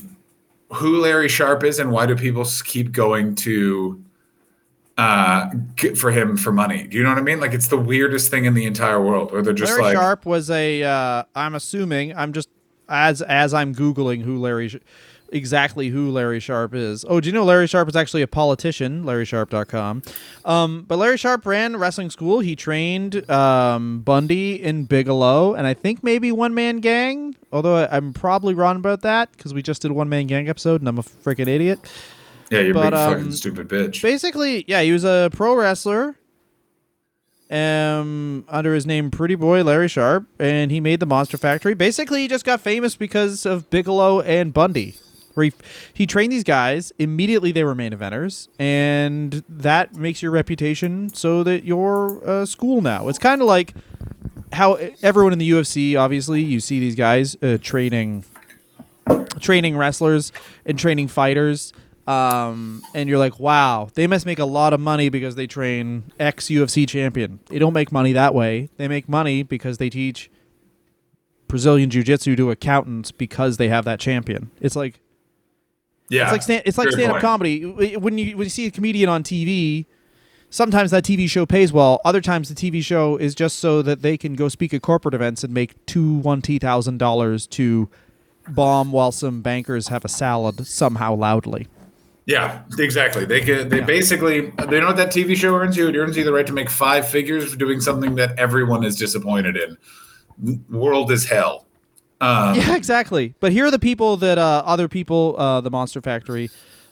who 0.73 0.99
Larry 0.99 1.29
Sharpe 1.29 1.63
is 1.63 1.79
and 1.79 1.91
why 1.91 2.05
do 2.05 2.15
people 2.15 2.45
keep 2.65 2.91
going 2.91 3.35
to 3.35 4.03
uh 4.97 5.49
for 5.95 6.11
him 6.11 6.35
for 6.35 6.51
money? 6.51 6.87
Do 6.87 6.97
you 6.97 7.03
know 7.03 7.09
what 7.09 7.17
I 7.17 7.21
mean? 7.21 7.39
Like 7.39 7.53
it's 7.53 7.67
the 7.67 7.77
weirdest 7.77 8.29
thing 8.29 8.45
in 8.45 8.53
the 8.53 8.65
entire 8.65 9.01
world. 9.01 9.31
Or 9.31 9.41
they're 9.41 9.53
just 9.53 9.71
Larry 9.71 9.83
like 9.83 9.95
Sharp 9.95 10.25
was 10.25 10.49
a. 10.49 10.83
Uh, 10.83 11.23
I'm 11.33 11.55
assuming. 11.55 12.15
I'm 12.15 12.33
just 12.33 12.49
as 12.89 13.21
as 13.21 13.53
I'm 13.53 13.73
googling 13.73 14.21
who 14.21 14.37
Larry. 14.37 14.67
Sh- 14.67 14.77
Exactly 15.31 15.89
who 15.89 16.09
Larry 16.09 16.39
Sharpe 16.39 16.73
is. 16.73 17.05
Oh, 17.07 17.19
do 17.19 17.27
you 17.27 17.33
know 17.33 17.43
Larry 17.43 17.67
Sharpe 17.67 17.89
is 17.89 17.95
actually 17.95 18.21
a 18.21 18.27
politician? 18.27 19.03
LarrySharpe.com. 19.03 20.01
Um, 20.45 20.85
but 20.87 20.97
Larry 20.97 21.17
Sharpe 21.17 21.45
ran 21.45 21.75
wrestling 21.75 22.09
school. 22.09 22.39
He 22.39 22.55
trained 22.55 23.29
um, 23.29 23.99
Bundy 24.01 24.61
in 24.61 24.85
Bigelow, 24.85 25.53
and 25.53 25.67
I 25.67 25.73
think 25.73 26.03
maybe 26.03 26.31
One 26.31 26.53
Man 26.53 26.77
Gang. 26.77 27.35
Although 27.51 27.75
I, 27.75 27.95
I'm 27.95 28.13
probably 28.13 28.53
wrong 28.53 28.77
about 28.77 29.01
that 29.01 29.31
because 29.31 29.53
we 29.53 29.61
just 29.61 29.81
did 29.81 29.91
a 29.91 29.93
One 29.93 30.09
Man 30.09 30.27
Gang 30.27 30.47
episode, 30.47 30.81
and 30.81 30.87
I'm 30.87 30.97
a 30.97 31.03
freaking 31.03 31.47
idiot. 31.47 31.79
Yeah, 32.49 32.61
you're 32.61 32.71
a 32.71 32.73
but, 32.73 32.89
big 32.91 32.93
um, 32.93 33.13
fucking 33.13 33.31
stupid 33.33 33.67
bitch. 33.67 34.01
Basically, 34.01 34.63
yeah, 34.67 34.81
he 34.81 34.91
was 34.91 35.03
a 35.03 35.29
pro 35.33 35.55
wrestler. 35.55 36.15
Um, 37.49 38.43
under 38.49 38.73
his 38.73 38.85
name 38.85 39.09
Pretty 39.09 39.35
Boy 39.35 39.63
Larry 39.63 39.87
Sharpe, 39.87 40.27
and 40.37 40.69
he 40.69 40.81
made 40.81 40.99
the 40.99 41.05
Monster 41.05 41.37
Factory. 41.37 41.73
Basically, 41.75 42.21
he 42.21 42.27
just 42.27 42.43
got 42.43 42.59
famous 42.59 42.97
because 42.97 43.45
of 43.45 43.69
Bigelow 43.69 44.19
and 44.21 44.53
Bundy. 44.53 44.95
Where 45.37 45.45
he, 45.45 45.53
he 45.93 46.07
trained 46.07 46.31
these 46.31 46.43
guys 46.43 46.91
immediately; 46.97 47.51
they 47.51 47.63
were 47.63 47.75
main 47.75 47.93
eventers, 47.93 48.47
and 48.57 49.43
that 49.47 49.95
makes 49.95 50.23
your 50.23 50.31
reputation 50.31 51.13
so 51.13 51.43
that 51.43 51.63
you're 51.63 52.19
a 52.25 52.47
school 52.47 52.81
now. 52.81 53.07
It's 53.07 53.19
kind 53.19 53.39
of 53.39 53.47
like 53.47 53.75
how 54.51 54.79
everyone 55.03 55.33
in 55.33 55.39
the 55.39 55.51
UFC, 55.51 55.95
obviously, 55.95 56.41
you 56.41 56.59
see 56.59 56.79
these 56.79 56.95
guys 56.95 57.37
uh, 57.43 57.59
training 57.61 58.25
training 59.39 59.77
wrestlers 59.77 60.31
and 60.65 60.77
training 60.79 61.07
fighters. 61.07 61.71
Um, 62.07 62.81
and 62.95 63.07
you're 63.07 63.19
like, 63.19 63.39
wow, 63.39 63.89
they 63.93 64.07
must 64.07 64.25
make 64.25 64.39
a 64.39 64.45
lot 64.45 64.73
of 64.73 64.79
money 64.79 65.09
because 65.09 65.35
they 65.35 65.45
train 65.45 66.11
ex 66.19 66.47
UFC 66.47 66.87
champion. 66.87 67.41
They 67.47 67.59
don't 67.59 67.73
make 67.73 67.91
money 67.91 68.13
that 68.13 68.33
way. 68.33 68.69
They 68.77 68.87
make 68.87 69.07
money 69.07 69.43
because 69.43 69.77
they 69.77 69.89
teach 69.89 70.31
Brazilian 71.47 71.89
jiu-jitsu 71.89 72.35
to 72.37 72.51
accountants 72.51 73.11
because 73.11 73.57
they 73.57 73.67
have 73.69 73.85
that 73.85 73.99
champion. 73.99 74.51
It's 74.61 74.75
like 74.75 74.99
Yeah, 76.09 76.23
it's 76.23 76.31
like 76.31 76.41
stand, 76.41 76.63
it's 76.65 76.77
like 76.77 76.89
Good 76.89 76.95
stand-up 76.95 77.21
comedy. 77.21 77.65
When 77.65 78.17
you 78.17 78.37
when 78.37 78.45
you 78.45 78.49
see 78.49 78.65
a 78.65 78.71
comedian 78.71 79.09
on 79.09 79.23
TV, 79.23 79.85
sometimes 80.49 80.91
that 80.91 81.03
TV 81.03 81.29
show 81.29 81.45
pays 81.45 81.73
well. 81.73 81.99
Other 82.05 82.21
times 82.21 82.49
the 82.49 82.55
TV 82.55 82.81
show 82.83 83.17
is 83.17 83.35
just 83.35 83.59
so 83.59 83.81
that 83.81 84.01
they 84.01 84.17
can 84.17 84.35
go 84.35 84.47
speak 84.47 84.73
at 84.73 84.81
corporate 84.81 85.13
events 85.13 85.43
and 85.43 85.53
make 85.53 85.85
two 85.85 86.15
one 86.15 86.41
t 86.41 86.59
thousand 86.59 86.97
dollars 86.97 87.47
to 87.47 87.89
bomb 88.49 88.91
while 88.91 89.11
some 89.11 89.41
bankers 89.41 89.89
have 89.89 90.05
a 90.05 90.09
salad 90.09 90.65
somehow 90.65 91.13
loudly. 91.13 91.67
Yeah, 92.25 92.63
exactly. 92.77 93.23
They 93.23 93.41
could. 93.41 93.69
They 93.69 93.79
basically. 93.79 94.51
They 94.67 94.81
know 94.81 94.87
what 94.87 94.97
that 94.97 95.11
TV 95.11 95.35
show 95.35 95.55
earns 95.55 95.77
you. 95.77 95.87
It 95.87 95.95
earns 95.95 96.17
you 96.17 96.25
the 96.25 96.33
right 96.33 96.45
to 96.47 96.53
make 96.53 96.69
five 96.69 97.07
figures 97.07 97.51
for 97.51 97.57
doing 97.57 97.79
something 97.79 98.15
that 98.15 98.37
everyone 98.37 98.83
is 98.83 98.97
disappointed 98.97 99.55
in. 99.55 99.77
World 100.69 101.09
is 101.09 101.25
hell. 101.25 101.66
Um, 102.19 102.55
Yeah, 102.55 102.75
exactly. 102.75 103.33
But 103.39 103.51
here 103.51 103.65
are 103.65 103.71
the 103.71 103.79
people 103.79 104.17
that 104.17 104.37
uh, 104.37 104.63
other 104.65 104.87
people, 104.87 105.35
uh, 105.37 105.61
the 105.61 105.69
Monster 105.69 106.01
Factory, 106.01 106.49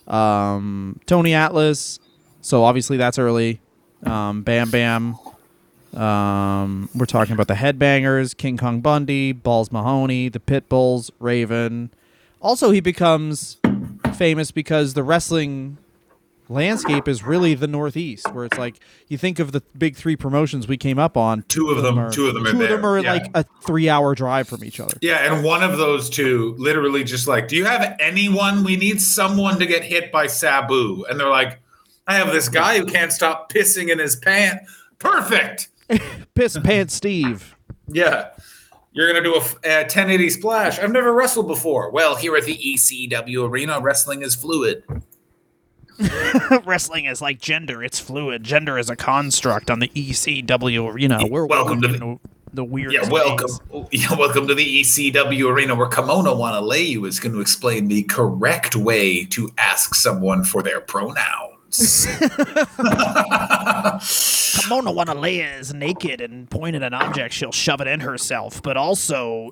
um, 0.08 1.00
Tony 1.05 1.34
Atlas. 1.34 2.00
So 2.41 2.63
obviously 2.63 2.98
that's 2.98 3.17
early. 3.17 3.60
Um, 4.05 4.44
Bam 4.44 4.70
Bam. 4.70 5.15
Um, 5.96 6.89
we're 6.94 7.05
talking 7.05 7.34
about 7.34 7.48
the 7.48 7.53
Headbangers, 7.53 8.36
King 8.36 8.58
Kong 8.58 8.82
Bundy, 8.82 9.32
Balls 9.32 9.72
Mahoney, 9.72 10.29
the 10.29 10.39
Pitbulls, 10.39 11.10
Raven. 11.20 11.89
Also, 12.41 12.72
he 12.72 12.82
becomes 12.82 13.58
famous 14.13 14.51
because 14.51 14.94
the 14.94 15.03
wrestling 15.03 15.77
landscape 16.50 17.08
is 17.08 17.24
really 17.24 17.54
the 17.54 17.68
Northeast, 17.68 18.32
where 18.34 18.46
it's 18.46 18.58
like 18.58 18.80
you 19.08 19.18
think 19.18 19.40
of 19.40 19.52
the 19.52 19.62
big 19.78 19.96
three 19.96 20.16
promotions 20.16 20.68
we 20.68 20.78
came 20.78 21.00
up 21.00 21.18
on. 21.18 21.44
Two 21.48 21.70
of 21.70 21.84
them- 21.84 21.98
are, 21.98 22.12
two 22.12 22.28
of 22.28 22.34
them 22.34 22.46
are 22.46 22.52
two 22.52 22.62
of 22.62 22.70
them 22.70 22.86
are 22.86 23.00
yeah. 23.00 23.14
like 23.14 23.32
a 23.34 23.46
three-hour 23.62 24.16
drive 24.16 24.48
from 24.48 24.64
each 24.64 24.80
other. 24.80 24.98
Yeah, 25.02 25.34
and 25.34 25.44
one 25.44 25.64
of 25.64 25.78
those 25.78 26.10
two 26.10 26.56
literally 26.58 27.04
just 27.04 27.28
like, 27.28 27.48
do 27.48 27.56
you 27.56 27.66
have 27.66 27.96
anyone? 28.00 28.64
We 28.64 28.75
need 28.75 29.02
someone 29.02 29.60
to 29.60 29.66
get 29.66 29.84
hit 29.84 30.12
by 30.12 30.28
Sabu. 30.28 31.06
And 31.10 31.20
they're 31.20 31.30
like, 31.30 31.60
I 32.08 32.16
have 32.16 32.32
this 32.32 32.50
guy 32.50 32.78
who 32.78 32.86
can't 32.86 33.12
stop 33.12 33.52
pissing 33.52 33.90
in 33.90 34.00
his 34.00 34.16
pant. 34.16 34.62
Perfect. 35.00 35.70
Piss 36.36 36.58
Pants 36.64 36.94
Steve. 36.94 37.56
Yeah. 37.88 38.30
You're 38.92 39.12
going 39.12 39.22
to 39.22 39.30
do 39.30 39.36
a 39.36 39.40
1080 39.40 40.30
splash. 40.30 40.80
I've 40.80 40.92
never 40.92 41.12
wrestled 41.14 41.48
before. 41.48 41.92
Well, 41.92 42.16
here 42.16 42.36
at 42.38 42.46
the 42.46 42.58
ECW 42.58 43.48
arena, 43.50 43.82
wrestling 43.82 44.22
is 44.22 44.36
fluid. 44.36 44.84
Wrestling 46.66 47.06
is 47.06 47.22
like 47.22 47.40
gender; 47.40 47.84
it's 47.84 48.00
fluid. 48.00 48.44
Gender 48.44 48.78
is 48.78 48.90
a 48.90 48.96
construct 48.96 49.70
on 49.72 49.80
the 49.80 49.88
ECW. 49.90 51.00
You 51.00 51.08
know, 51.08 51.25
we're 51.30 51.46
Welcome 51.46 51.82
to 51.82 51.88
the- 51.88 52.20
the 52.54 52.64
weird. 52.64 52.94
Yeah, 52.94 53.10
welcome. 53.10 53.50
Yeah, 53.92 54.14
welcome 54.18 54.48
to 54.48 54.56
the 54.56 54.82
ECW 54.82 55.50
arena 55.52 55.75
where 55.75 55.90
Kimona 55.90 56.34
Wanalaya 56.34 57.06
is 57.06 57.20
going 57.20 57.34
to 57.34 57.42
explain 57.42 57.90
the 57.90 58.04
correct 58.04 58.78
way 58.78 59.25
to 59.25 59.52
ask 59.58 59.94
someone 59.94 60.46
for 60.46 60.64
their 60.64 60.80
pronouns. 60.80 62.06
Kimona 64.56 64.94
Wanalaya 64.96 65.60
is 65.60 65.74
naked 65.74 66.22
and 66.22 66.50
point 66.50 66.78
at 66.78 66.84
an 66.84 66.94
object, 66.94 67.34
she'll 67.34 67.52
shove 67.52 67.82
it 67.82 67.88
in 67.88 68.00
herself. 68.00 68.62
But 68.64 68.78
also, 68.78 69.52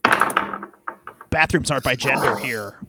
bathrooms 1.30 1.70
aren't 1.72 1.84
by 1.84 1.96
gender 1.96 2.38
here. 2.38 2.80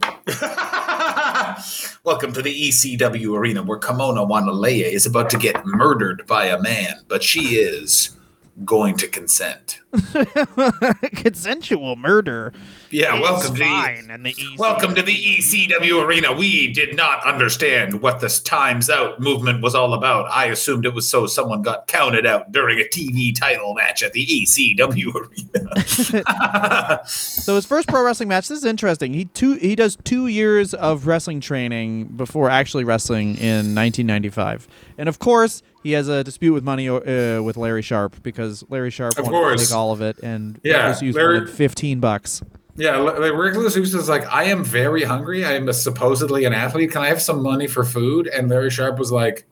Welcome 2.04 2.32
to 2.34 2.42
the 2.42 2.68
ECW 2.68 3.36
arena 3.36 3.62
where 3.62 3.78
Kimona 3.78 4.28
Wanalaya 4.28 4.90
is 4.90 5.06
about 5.06 5.30
to 5.30 5.38
get 5.38 5.64
murdered 5.64 6.26
by 6.26 6.46
a 6.46 6.60
man, 6.60 7.00
but 7.08 7.22
she 7.22 7.56
is 7.56 8.16
going 8.64 8.96
to 8.98 9.08
consent. 9.08 9.80
Consensual 11.14 11.96
murder. 11.96 12.52
Yeah, 12.90 13.20
welcome 13.20 13.54
to 13.54 13.58
the, 13.58 13.64
fine 13.64 14.10
in 14.10 14.22
the 14.22 14.32
ECW. 14.34 14.58
welcome 14.58 14.94
to 14.94 15.02
the 15.02 15.14
ECW 15.14 16.04
arena. 16.04 16.32
We 16.32 16.72
did 16.72 16.94
not 16.96 17.24
understand 17.26 18.00
what 18.00 18.20
this 18.20 18.40
times 18.40 18.88
out 18.90 19.20
movement 19.20 19.62
was 19.62 19.74
all 19.74 19.94
about. 19.94 20.30
I 20.30 20.46
assumed 20.46 20.86
it 20.86 20.94
was 20.94 21.08
so 21.08 21.26
someone 21.26 21.62
got 21.62 21.86
counted 21.86 22.26
out 22.26 22.52
during 22.52 22.78
a 22.80 22.84
TV 22.84 23.34
title 23.38 23.74
match 23.74 24.02
at 24.02 24.12
the 24.12 24.24
ECW 24.26 25.14
arena. 26.24 27.02
So 27.06 27.56
his 27.56 27.66
first 27.66 27.88
pro 27.88 28.02
wrestling 28.04 28.28
match. 28.28 28.48
This 28.48 28.58
is 28.58 28.64
interesting. 28.64 29.12
He 29.14 29.24
two 29.26 29.54
he 29.54 29.74
does 29.76 29.96
two 30.04 30.26
years 30.26 30.74
of 30.74 31.06
wrestling 31.06 31.40
training 31.40 32.04
before 32.04 32.48
actually 32.50 32.84
wrestling 32.84 33.36
in 33.36 33.74
1995, 33.74 34.66
and 34.98 35.08
of 35.08 35.18
course 35.18 35.62
he 35.82 35.92
has 35.92 36.08
a 36.08 36.24
dispute 36.24 36.52
with 36.54 36.64
money 36.64 36.88
uh, 36.88 37.42
with 37.42 37.56
Larry 37.56 37.82
Sharpe 37.82 38.22
because 38.22 38.64
Larry 38.70 38.90
Sharpe 38.90 39.18
Of 39.18 39.26
wanted 39.26 39.36
to 39.38 39.42
course. 39.44 39.68
take 39.68 39.76
all 39.76 39.83
of 39.92 40.00
it, 40.00 40.18
and 40.22 40.60
Yeah, 40.62 40.88
Reckless 40.88 41.14
wanted 41.14 41.50
15 41.50 42.00
bucks. 42.00 42.42
Yeah, 42.76 42.98
li- 42.98 43.18
like 43.18 43.32
Reckless 43.32 43.76
Youth 43.76 43.94
is 43.94 44.08
like, 44.08 44.26
I 44.32 44.44
am 44.44 44.64
very 44.64 45.04
hungry. 45.04 45.44
I 45.44 45.52
am 45.52 45.68
a, 45.68 45.72
supposedly 45.72 46.44
an 46.44 46.52
athlete. 46.52 46.90
Can 46.90 47.02
I 47.02 47.06
have 47.08 47.22
some 47.22 47.42
money 47.42 47.66
for 47.68 47.84
food? 47.84 48.26
And 48.26 48.48
Larry 48.48 48.70
Sharpe 48.70 48.98
was 48.98 49.12
like, 49.12 49.46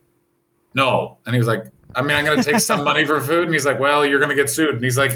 No. 0.74 1.18
And 1.26 1.34
he 1.34 1.38
was 1.38 1.46
like, 1.46 1.66
I 1.94 2.02
mean, 2.02 2.16
I'm 2.16 2.24
going 2.24 2.42
to 2.42 2.44
take 2.44 2.60
some 2.60 2.82
money 2.90 3.04
for 3.04 3.20
food. 3.20 3.44
And 3.44 3.52
he's 3.52 3.64
like, 3.66 3.78
Well, 3.78 4.04
you're 4.04 4.18
going 4.18 4.30
to 4.30 4.34
get 4.34 4.50
sued. 4.50 4.74
And 4.74 4.82
he's 4.82 4.98
like, 4.98 5.12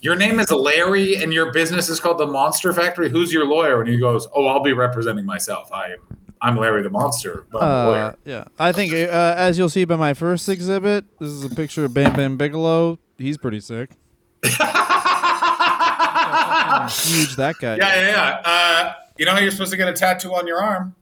Your 0.00 0.14
name 0.14 0.38
is 0.38 0.50
Larry, 0.52 1.16
and 1.22 1.32
your 1.34 1.52
business 1.52 1.88
is 1.88 1.98
called 1.98 2.18
the 2.18 2.26
Monster 2.26 2.72
Factory. 2.72 3.08
Who's 3.10 3.32
your 3.32 3.46
lawyer? 3.46 3.80
And 3.80 3.90
he 3.90 3.98
goes, 3.98 4.28
Oh, 4.34 4.46
I'll 4.46 4.62
be 4.62 4.72
representing 4.72 5.26
myself. 5.26 5.72
I 5.72 5.86
am, 5.86 5.98
I'm 6.40 6.56
Larry 6.56 6.82
the 6.84 6.90
Monster, 6.90 7.46
but 7.50 7.62
I'm 7.62 7.68
a 7.68 7.90
Uh, 7.90 8.12
yeah, 8.24 8.44
I 8.60 8.70
think 8.72 8.92
uh, 8.92 9.34
as 9.36 9.58
you'll 9.58 9.68
see 9.68 9.84
by 9.84 9.96
my 9.96 10.14
first 10.14 10.48
exhibit, 10.48 11.04
this 11.18 11.28
is 11.30 11.44
a 11.44 11.50
picture 11.50 11.84
of 11.84 11.92
Bam 11.94 12.14
Bam 12.14 12.36
Bigelow. 12.36 12.98
He's 13.18 13.36
pretty 13.38 13.60
sick. 13.60 13.90
Huge 16.90 17.36
that 17.36 17.56
guy. 17.60 17.76
Yeah, 17.76 17.94
yeah, 17.94 18.08
yeah. 18.08 18.40
Uh, 18.44 18.94
you 19.18 19.24
know 19.26 19.32
how 19.32 19.38
you're 19.38 19.50
supposed 19.50 19.70
to 19.72 19.76
get 19.76 19.88
a 19.88 19.92
tattoo 19.92 20.34
on 20.34 20.46
your 20.46 20.62
arm? 20.62 20.94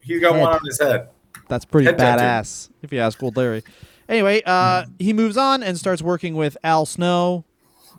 He's 0.00 0.20
got 0.20 0.34
Head. 0.34 0.40
one 0.42 0.52
on 0.54 0.60
his 0.64 0.80
head. 0.80 1.08
That's 1.48 1.64
pretty 1.64 1.86
Head 1.86 1.98
tattoo. 1.98 2.22
badass, 2.22 2.70
if 2.82 2.92
you 2.92 2.98
ask 3.00 3.22
old 3.22 3.36
Larry. 3.36 3.62
Anyway, 4.08 4.42
uh, 4.46 4.84
he 4.98 5.12
moves 5.12 5.36
on 5.36 5.62
and 5.62 5.76
starts 5.78 6.02
working 6.02 6.34
with 6.36 6.56
Al 6.62 6.86
Snow. 6.86 7.44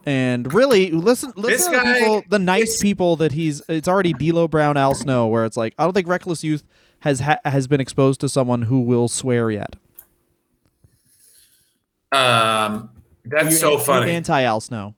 And 0.06 0.54
really, 0.54 0.90
listen, 0.92 1.34
listen 1.36 1.74
to 1.74 1.80
the, 1.80 1.94
people, 1.94 2.24
the 2.30 2.40
nice 2.40 2.82
people 2.82 3.18
that 3.18 3.34
he's. 3.34 3.62
It's 3.68 3.90
already 3.90 4.14
D'Lo 4.14 4.48
Brown, 4.48 4.78
Al 4.78 4.94
Snow, 4.96 5.28
where 5.28 5.44
it's 5.44 5.58
like 5.58 5.74
I 5.78 5.84
don't 5.84 5.92
think 5.94 6.08
Reckless 6.08 6.46
Youth 6.46 6.64
has 7.02 7.20
ha- 7.20 7.40
has 7.44 7.68
been 7.68 7.82
exposed 7.82 8.22
to 8.22 8.30
someone 8.30 8.62
who 8.64 8.80
will 8.80 9.10
swear 9.10 9.52
yet. 9.52 9.76
Um, 12.14 12.90
that's 13.30 13.60
so 13.60 13.78
funny. 13.78 14.12
Anti 14.12 14.42
Al 14.44 14.62
Snow. 14.62 14.96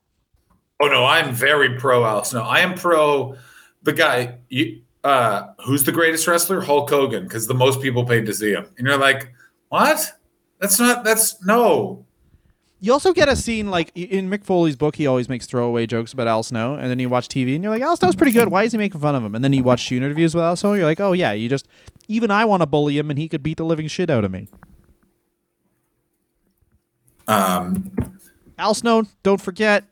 Oh 0.80 0.88
no, 0.88 1.06
I'm 1.06 1.34
very 1.34 1.78
pro 1.78 2.06
Al 2.06 2.24
Snow. 2.24 2.44
I 2.44 2.60
am 2.60 2.74
pro 2.74 3.36
the 3.84 3.94
guy. 3.94 4.38
You, 4.50 4.82
uh, 5.04 5.48
who's 5.66 5.84
the 5.84 5.92
greatest 5.92 6.28
wrestler? 6.28 6.62
Hulk 6.62 6.90
Hogan, 6.90 7.24
because 7.24 7.48
the 7.48 7.54
most 7.54 7.82
people 7.82 8.06
paid 8.06 8.26
to 8.26 8.34
see 8.34 8.52
him. 8.52 8.68
And 8.78 8.88
you're 8.88 8.98
like, 8.98 9.34
what? 9.70 10.12
That's 10.60 10.80
not. 10.80 11.04
That's 11.04 11.44
no. 11.46 12.06
You 12.82 12.94
also 12.94 13.12
get 13.12 13.28
a 13.28 13.36
scene 13.36 13.70
like 13.70 13.92
in 13.94 14.30
Mick 14.30 14.46
Foley's 14.46 14.78
book. 14.78 14.96
He 14.96 15.06
always 15.06 15.28
makes 15.28 15.46
throwaway 15.46 15.86
jokes 15.86 16.14
about 16.14 16.28
Al 16.28 16.44
Snow, 16.44 16.76
and 16.76 16.90
then 16.90 17.00
you 17.00 17.10
watch 17.10 17.28
TV 17.28 17.56
and 17.56 17.64
you're 17.64 17.74
like, 17.74 17.82
Al 17.82 17.98
Snow's 17.98 18.16
pretty 18.16 18.32
good. 18.32 18.48
Why 18.48 18.64
is 18.64 18.72
he 18.72 18.78
making 18.78 19.02
fun 19.02 19.16
of 19.16 19.24
him? 19.24 19.36
And 19.36 19.44
then 19.44 19.52
you 19.52 19.64
watch 19.64 19.82
shoot 19.82 20.02
interviews 20.02 20.34
with 20.34 20.44
Al 20.44 20.56
Snow. 20.56 20.74
You're 20.74 20.86
like, 20.86 21.02
oh 21.02 21.12
yeah, 21.12 21.34
you 21.34 21.50
just 21.50 21.68
even 22.08 22.32
I 22.32 22.46
want 22.46 22.62
to 22.62 22.66
bully 22.66 22.98
him, 22.98 23.10
and 23.10 23.20
he 23.20 23.28
could 23.28 23.44
beat 23.44 23.58
the 23.58 23.66
living 23.66 23.88
shit 23.88 24.10
out 24.10 24.24
of 24.24 24.32
me. 24.32 24.48
Um, 27.28 27.92
Al 28.60 28.74
Snow, 28.74 29.06
don't 29.24 29.42
forget, 29.42 29.86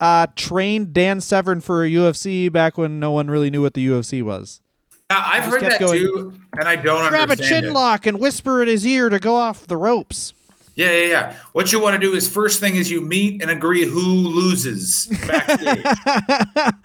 uh, 0.00 0.26
trained 0.36 0.92
Dan 0.92 1.20
Severn 1.20 1.60
for 1.60 1.84
a 1.84 1.88
UFC 1.88 2.50
back 2.52 2.76
when 2.76 2.98
no 3.00 3.12
one 3.12 3.28
really 3.30 3.48
knew 3.48 3.62
what 3.62 3.74
the 3.74 3.86
UFC 3.86 4.22
was. 4.22 4.60
now, 5.08 5.22
I've 5.24 5.44
heard 5.44 5.62
that 5.62 5.78
going, 5.80 6.00
too, 6.00 6.34
and 6.58 6.68
I 6.68 6.76
don't 6.76 7.08
Grab 7.08 7.30
a 7.30 7.36
chin 7.36 7.66
it. 7.66 7.72
lock 7.72 8.06
and 8.06 8.18
whisper 8.18 8.60
in 8.60 8.68
his 8.68 8.84
ear 8.86 9.08
to 9.08 9.18
go 9.20 9.36
off 9.36 9.66
the 9.68 9.76
ropes. 9.76 10.34
Yeah, 10.74 10.90
yeah, 10.92 11.06
yeah. 11.06 11.36
What 11.52 11.72
you 11.72 11.80
want 11.80 11.94
to 11.94 11.98
do 12.00 12.14
is 12.14 12.28
first 12.28 12.60
thing 12.60 12.76
is 12.76 12.90
you 12.90 13.00
meet 13.00 13.40
and 13.42 13.50
agree 13.50 13.84
who 13.84 14.00
loses 14.00 15.06
backstage. 15.26 15.84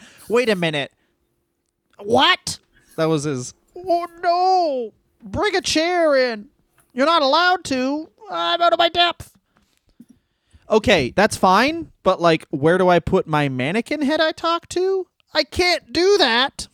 Wait 0.29 0.49
a 0.49 0.55
minute. 0.55 0.91
What? 1.99 2.57
That 2.97 3.05
was 3.05 3.23
his. 3.23 3.53
Oh 3.75 4.07
no! 4.21 4.93
Bring 5.29 5.55
a 5.55 5.61
chair 5.61 6.15
in. 6.31 6.47
You're 6.93 7.05
not 7.05 7.21
allowed 7.21 7.63
to. 7.65 8.09
I'm 8.31 8.61
out 8.61 8.73
of 8.73 8.79
my 8.79 8.89
depth. 8.89 9.32
Okay, 10.69 11.11
that's 11.15 11.35
fine, 11.35 11.91
but 12.03 12.21
like, 12.21 12.45
where 12.49 12.77
do 12.77 12.87
I 12.89 12.99
put 12.99 13.27
my 13.27 13.49
mannequin 13.49 14.01
head 14.01 14.21
I 14.21 14.31
talk 14.31 14.67
to? 14.69 15.07
I 15.33 15.43
can't 15.43 15.91
do 15.91 16.17
that. 16.19 16.67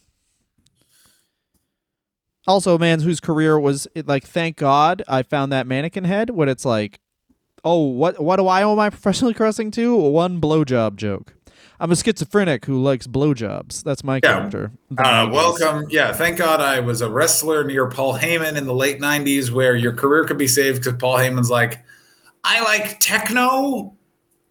Also, 2.47 2.75
a 2.75 2.79
man 2.79 3.01
whose 3.01 3.19
career 3.19 3.59
was 3.59 3.87
it, 3.93 4.07
like, 4.07 4.25
thank 4.25 4.57
God 4.57 5.03
I 5.07 5.23
found 5.23 5.51
that 5.51 5.67
mannequin 5.67 6.03
head. 6.05 6.29
When 6.31 6.49
it's 6.49 6.65
like, 6.65 6.99
oh, 7.63 7.83
what 7.83 8.19
what 8.21 8.37
do 8.37 8.47
I 8.47 8.63
owe 8.63 8.75
my 8.75 8.89
professional 8.89 9.33
wrestling 9.37 9.71
to? 9.71 9.95
One 9.95 10.41
blowjob 10.41 10.95
joke. 10.95 11.35
I'm 11.81 11.91
a 11.91 11.95
schizophrenic 11.95 12.65
who 12.65 12.81
likes 12.81 13.07
blowjobs. 13.07 13.83
That's 13.83 14.03
my 14.03 14.15
Yeah. 14.15 14.33
character. 14.33 14.71
Uh, 14.97 15.29
welcome. 15.31 15.87
Yeah, 15.89 16.11
thank 16.11 16.37
God 16.37 16.59
I 16.59 16.81
was 16.81 17.01
a 17.01 17.09
wrestler 17.09 17.63
near 17.63 17.87
Paul 17.87 18.17
Heyman 18.17 18.57
in 18.57 18.65
the 18.65 18.73
late 18.73 18.99
90s 18.99 19.49
where 19.49 19.75
your 19.75 19.93
career 19.93 20.25
could 20.25 20.37
be 20.37 20.47
saved 20.47 20.83
because 20.83 20.99
Paul 20.99 21.17
Heyman's 21.17 21.49
like, 21.49 21.79
I 22.51 22.61
like 22.61 22.99
techno 22.99 23.93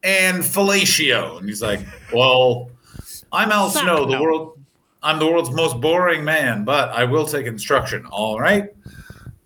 and 0.05 0.39
fellatio. 0.39 1.39
And 1.39 1.49
he's 1.49 1.61
like, 1.61 1.81
well, 2.13 2.71
I'm 3.33 3.51
Al 3.51 3.71
Suck, 3.71 3.83
Snow, 3.83 4.05
the 4.05 4.13
no. 4.13 4.23
world. 4.23 4.61
I'm 5.03 5.19
the 5.19 5.27
world's 5.27 5.51
most 5.51 5.81
boring 5.81 6.23
man, 6.23 6.65
but 6.65 6.91
I 6.91 7.03
will 7.03 7.27
take 7.27 7.47
instruction. 7.47 8.07
All 8.07 8.39
right. 8.39 8.69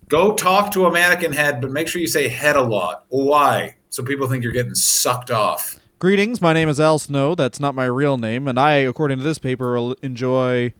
Go 0.07 0.35
talk 0.35 0.71
to 0.73 0.85
a 0.85 0.91
mannequin 0.91 1.33
head, 1.33 1.61
but 1.61 1.71
make 1.71 1.87
sure 1.87 1.99
you 1.99 2.05
say 2.07 2.27
head 2.27 2.55
a 2.55 2.61
lot. 2.61 3.05
Why? 3.07 3.75
So 3.89 4.03
people 4.03 4.27
think 4.27 4.43
you're 4.43 4.53
getting 4.53 4.75
sucked 4.75 5.31
off. 5.31 5.79
Greetings, 5.97 6.39
my 6.39 6.53
name 6.53 6.69
is 6.69 6.79
Al 6.79 6.99
Snow. 6.99 7.33
That's 7.33 7.59
not 7.59 7.73
my 7.73 7.85
real 7.85 8.19
name, 8.19 8.47
and 8.47 8.59
I, 8.59 8.73
according 8.73 9.17
to 9.17 9.23
this 9.23 9.39
paper, 9.39 9.73
will 9.73 9.93
enjoy 10.03 10.73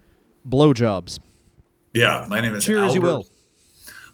blowjobs. 0.47 1.19
Yeah, 1.91 2.27
my 2.29 2.39
name 2.39 2.53
is 2.53 2.65
Cheer 2.65 2.83
as 2.83 2.93
you 2.93 3.01
will. 3.01 3.25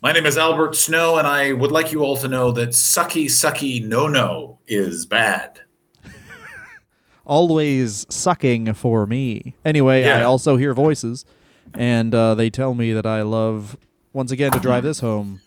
My 0.01 0.13
name 0.13 0.25
is 0.25 0.37
Albert 0.37 0.75
Snow, 0.75 1.17
and 1.17 1.27
I 1.27 1.51
would 1.51 1.71
like 1.71 1.91
you 1.91 2.03
all 2.03 2.15
to 2.17 2.27
know 2.29 2.51
that 2.53 2.69
sucky, 2.69 3.25
sucky, 3.25 3.83
no, 3.85 4.07
no 4.07 4.59
is 4.67 5.05
bad. 5.05 5.59
Always 7.25 8.05
sucking 8.09 8.73
for 8.75 9.05
me. 9.05 9.55
Anyway, 9.65 10.05
I 10.05 10.23
also 10.23 10.55
hear 10.55 10.73
voices, 10.73 11.25
and 11.73 12.15
uh, 12.15 12.33
they 12.35 12.49
tell 12.49 12.73
me 12.75 12.93
that 12.93 13.05
I 13.05 13.23
love, 13.23 13.75
once 14.13 14.31
again, 14.31 14.51
to 14.53 14.59
drive 14.59 14.83
this 14.83 15.01
home, 15.01 15.41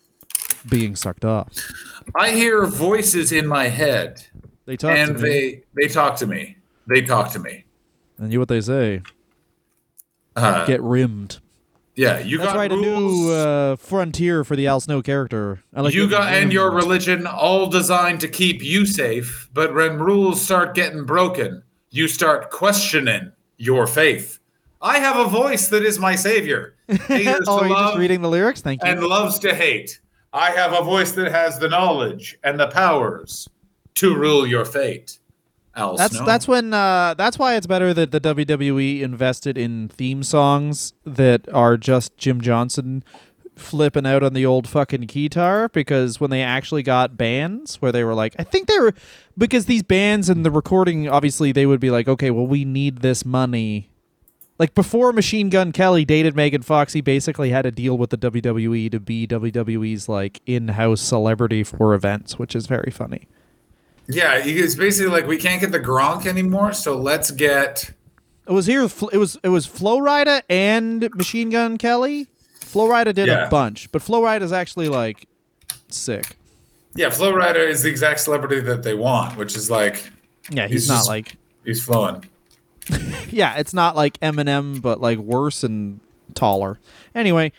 being 0.69 0.97
sucked 0.97 1.25
off. 1.25 1.49
I 2.15 2.33
hear 2.33 2.67
voices 2.67 3.33
in 3.33 3.47
my 3.47 3.69
head, 3.69 4.27
They 4.67 4.77
talk 4.77 4.91
and 4.97 5.17
to 5.17 5.23
me, 5.23 5.31
they 5.31 5.63
they 5.75 5.89
talk 5.89 6.17
to 6.17 6.27
me. 6.27 6.57
They 6.89 7.01
talk 7.01 7.33
to 7.33 7.39
me. 7.39 7.65
and 8.19 8.33
you 8.33 8.39
what 8.39 8.49
they 8.49 8.61
say? 8.61 9.01
Uh, 10.37 10.67
Get 10.67 10.83
rimmed. 10.83 11.39
Yeah, 11.95 12.21
you 12.21 12.39
That's 12.39 12.53
got 12.53 12.57
right, 12.57 12.73
a 12.73 12.77
new 12.77 13.31
uh, 13.31 13.77
frontier 13.77 14.45
for 14.45 14.57
the 14.57 14.67
Al 14.67 14.81
Snow 14.81 15.03
character. 15.03 15.63
I 15.75 15.83
like 15.83 15.95
you 15.95 16.09
got 16.09 16.33
and 16.33 16.53
your 16.53 16.71
religion 16.71 17.27
all 17.27 17.67
designed 17.67 18.21
to 18.21 18.29
keep 18.29 18.63
you 18.63 18.87
safe, 18.87 19.51
but 19.53 19.75
when 19.75 19.99
rules 19.99 20.41
start 20.41 20.75
getting 20.75 21.05
broken, 21.05 21.63
you 21.91 22.09
start 22.09 22.51
questioning 22.51 23.33
your 23.59 23.87
faith. 23.87 24.39
I 24.81 24.99
have 24.99 25.17
a 25.17 25.29
voice 25.29 25.69
that 25.69 25.85
is 25.85 25.99
my 25.99 26.17
savior. 26.17 26.75
Haters 26.89 27.43
oh, 27.47 27.61
to 27.61 27.69
you 27.69 27.75
just 27.75 27.99
reading 27.99 28.23
the 28.23 28.31
lyrics? 28.31 28.63
Thank 28.63 28.83
you. 28.83 28.91
and 28.91 29.03
loves 29.03 29.39
to 29.41 29.55
hate. 29.55 30.01
I 30.33 30.51
have 30.51 30.73
a 30.73 30.83
voice 30.83 31.13
that 31.13 31.31
has 31.31 31.59
the 31.59 31.69
knowledge 31.69 32.39
and 32.43 32.59
the 32.59 32.69
powers 32.69 33.49
to 33.97 34.17
rule 34.17 34.47
your 34.47 34.65
fate. 34.65 35.19
Al 35.75 35.97
That's 35.97 36.17
Snow. 36.17 36.27
that's 36.27 36.47
when 36.47 36.75
uh, 36.75 37.15
that's 37.15 37.39
why 37.39 37.55
it's 37.57 37.67
better 37.67 37.95
that 37.95 38.11
the 38.11 38.21
WWE 38.21 39.01
invested 39.01 39.57
in 39.57 39.89
theme 39.89 40.23
songs 40.23 40.93
that 41.05 41.49
are 41.53 41.77
just 41.77 42.17
Jim 42.17 42.41
Johnston 42.41 43.03
flipping 43.57 44.07
out 44.07 44.23
on 44.23 44.33
the 44.33 44.45
old 44.47 44.67
fucking 44.69 45.03
guitar 45.03 45.69
because 45.69 46.19
when 46.21 46.31
they 46.31 46.43
actually 46.43 46.83
got 46.83 47.17
bands 47.17 47.77
where 47.83 47.93
they 47.93 48.03
were 48.03 48.15
like 48.15 48.35
I 48.39 48.45
think 48.45 48.67
they 48.67 48.79
were 48.79 48.95
because 49.37 49.67
these 49.67 49.83
bands 49.83 50.29
and 50.29 50.45
the 50.45 50.51
recording 50.51 51.09
obviously 51.09 51.53
they 51.53 51.67
would 51.67 51.81
be 51.81 51.91
like 51.91 52.09
okay 52.09 52.31
well 52.31 52.47
we 52.47 52.65
need 52.65 52.99
this 52.99 53.25
money 53.27 53.91
like 54.59 54.75
before 54.75 55.13
Machine 55.13 55.51
Gun 55.51 55.71
Kelly 55.73 56.05
dated 56.07 56.35
Megan 56.35 56.63
Fox 56.63 56.95
he 56.95 57.03
basically 57.03 57.51
had 57.51 57.67
a 57.67 57.71
deal 57.71 57.97
with 57.99 58.09
the 58.11 58.19
WWE 58.19 58.91
to 58.91 58.99
be 59.01 59.27
WWE's 59.27 60.09
like 60.09 60.41
in-house 60.47 61.03
celebrity 61.03 61.63
for 61.63 61.93
events 61.95 62.39
which 62.39 62.57
is 62.57 62.67
very 62.67 62.91
funny 62.91 63.29
yeah. 64.09 64.41
It's 64.45 64.75
basically 64.75 65.11
like 65.13 65.27
we 65.27 65.37
can't 65.39 65.61
get 65.61 65.73
the 65.73 65.81
Gronk 65.81 66.27
anymore, 66.27 66.73
so 66.73 66.97
let's 66.97 67.31
get. 67.31 67.91
It 68.49 68.53
was 68.53 68.67
here. 68.67 68.83
It 68.85 69.17
was 69.19 69.39
it 69.43 69.49
was 69.49 69.67
Flo 69.67 69.99
Rida 70.01 70.43
and 70.49 71.09
Machine 71.15 71.51
Gun 71.51 71.79
Kelly. 71.79 72.27
Flo 72.61 72.89
Rida 72.89 73.15
did 73.15 73.29
Yeah. 73.29 73.47
a 73.47 73.51
bunch, 73.51 73.91
but 73.93 74.03
Flo 74.03 74.23
Rida 74.23 74.43
is 74.43 74.53
actually 74.53 74.89
like 74.89 75.27
sick. 75.89 76.37
Yeah, 76.95 77.11
Flo 77.11 77.33
Rida 77.33 77.67
is 77.69 77.83
the 77.83 77.89
exact 77.89 78.21
celebrity 78.21 78.61
that 78.61 78.83
they 78.83 78.95
want, 78.95 79.37
which 79.37 79.55
is 79.57 79.71
like 79.71 80.11
Yeah, 80.51 80.67
he's, 80.67 80.83
He's 80.83 80.89
not 80.89 80.97
just- 80.97 81.09
like 81.09 81.37
he's 81.65 81.83
flowing. 81.85 82.25
yeah, 83.31 83.55
it's 83.59 83.73
not 83.73 83.95
like 83.95 84.19
Eminem, 84.21 84.83
but 84.83 85.01
like 85.01 85.19
worse 85.19 85.63
and 85.63 86.01
taller. 86.35 86.81
Anyway, 87.15 87.53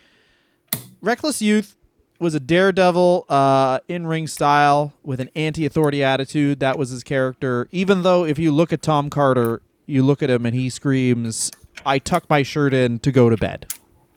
Reckless 1.02 1.42
Youth 1.42 1.76
was 2.24 2.34
a 2.34 2.40
daredevil 2.40 3.26
uh, 3.28 3.80
in-ring 3.88 4.26
style 4.28 4.94
with 5.04 5.20
an 5.20 5.30
anti-authority 5.36 6.04
attitude. 6.04 6.62
That 6.62 6.80
was 6.80 6.90
his 6.90 7.04
character. 7.04 7.68
Even 7.72 8.02
though 8.04 8.24
if 8.26 8.40
you 8.40 8.52
look 8.52 8.74
at 8.74 8.82
Tom 8.82 9.10
Carter, 9.10 9.62
you 9.86 10.02
look 10.04 10.24
at 10.24 10.30
him 10.30 10.46
and 10.46 10.56
he 10.56 10.70
screams, 10.70 11.52
"I 11.86 12.00
tuck 12.00 12.30
my 12.30 12.42
shirt 12.42 12.74
in 12.74 13.00
to 13.00 13.12
go 13.12 13.30
to 13.30 13.36
bed." 13.38 13.68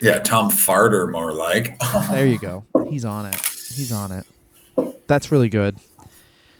Yeah, 0.01 0.21
Tom 0.21 0.51
Farter, 0.51 1.11
more 1.11 1.33
like. 1.33 1.77
There 2.11 2.27
you 2.27 2.39
go. 2.39 2.65
He's 2.89 3.05
on 3.05 3.27
it. 3.27 3.35
He's 3.35 3.91
on 3.93 4.13
it. 4.13 4.27
That's 5.09 5.33
really 5.33 5.49
good. 5.49 5.77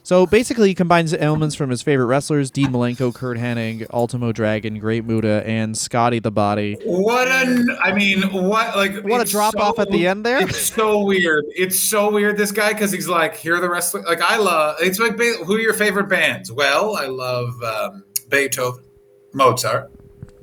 So 0.07 0.25
basically, 0.25 0.69
he 0.69 0.75
combines 0.77 1.13
elements 1.13 1.57
from 1.57 1.69
his 1.69 1.83
favorite 1.83 2.07
wrestlers: 2.07 2.53
Dean 2.53 2.69
Malenko, 2.69 3.13
Curt 3.13 3.39
Hennig, 3.39 3.89
Ultimo 3.93 4.31
Dragon, 4.31 4.79
Great 4.79 5.05
Muta, 5.05 5.43
and 5.45 5.77
Scotty 5.77 6.21
the 6.21 6.31
Body. 6.31 6.79
What 6.85 7.27
a, 7.27 7.77
I 7.83 7.93
mean, 7.93 8.23
what 8.33 8.77
like 8.77 9.03
What 9.03 9.21
a 9.21 9.25
drop 9.29 9.57
off 9.57 9.81
at 9.81 9.91
the 9.91 10.07
end 10.07 10.25
there. 10.25 10.41
It's 10.41 10.61
so 10.61 11.03
weird. 11.03 11.47
It's 11.57 11.77
so 11.77 12.13
weird. 12.13 12.37
This 12.37 12.53
guy 12.53 12.73
because 12.73 12.93
he's 12.93 13.09
like, 13.09 13.35
here 13.35 13.57
are 13.57 13.61
the 13.61 13.69
wrestling. 13.69 14.05
Like 14.05 14.23
I 14.23 14.37
love. 14.37 14.77
It's 14.79 15.01
like 15.01 15.19
who 15.19 15.57
are 15.57 15.61
your 15.61 15.75
favorite 15.75 16.09
bands? 16.09 16.53
Well, 16.53 16.95
I 16.95 17.07
love 17.07 17.61
um, 17.65 18.05
Beethoven, 18.29 18.85
Mozart, 19.33 19.91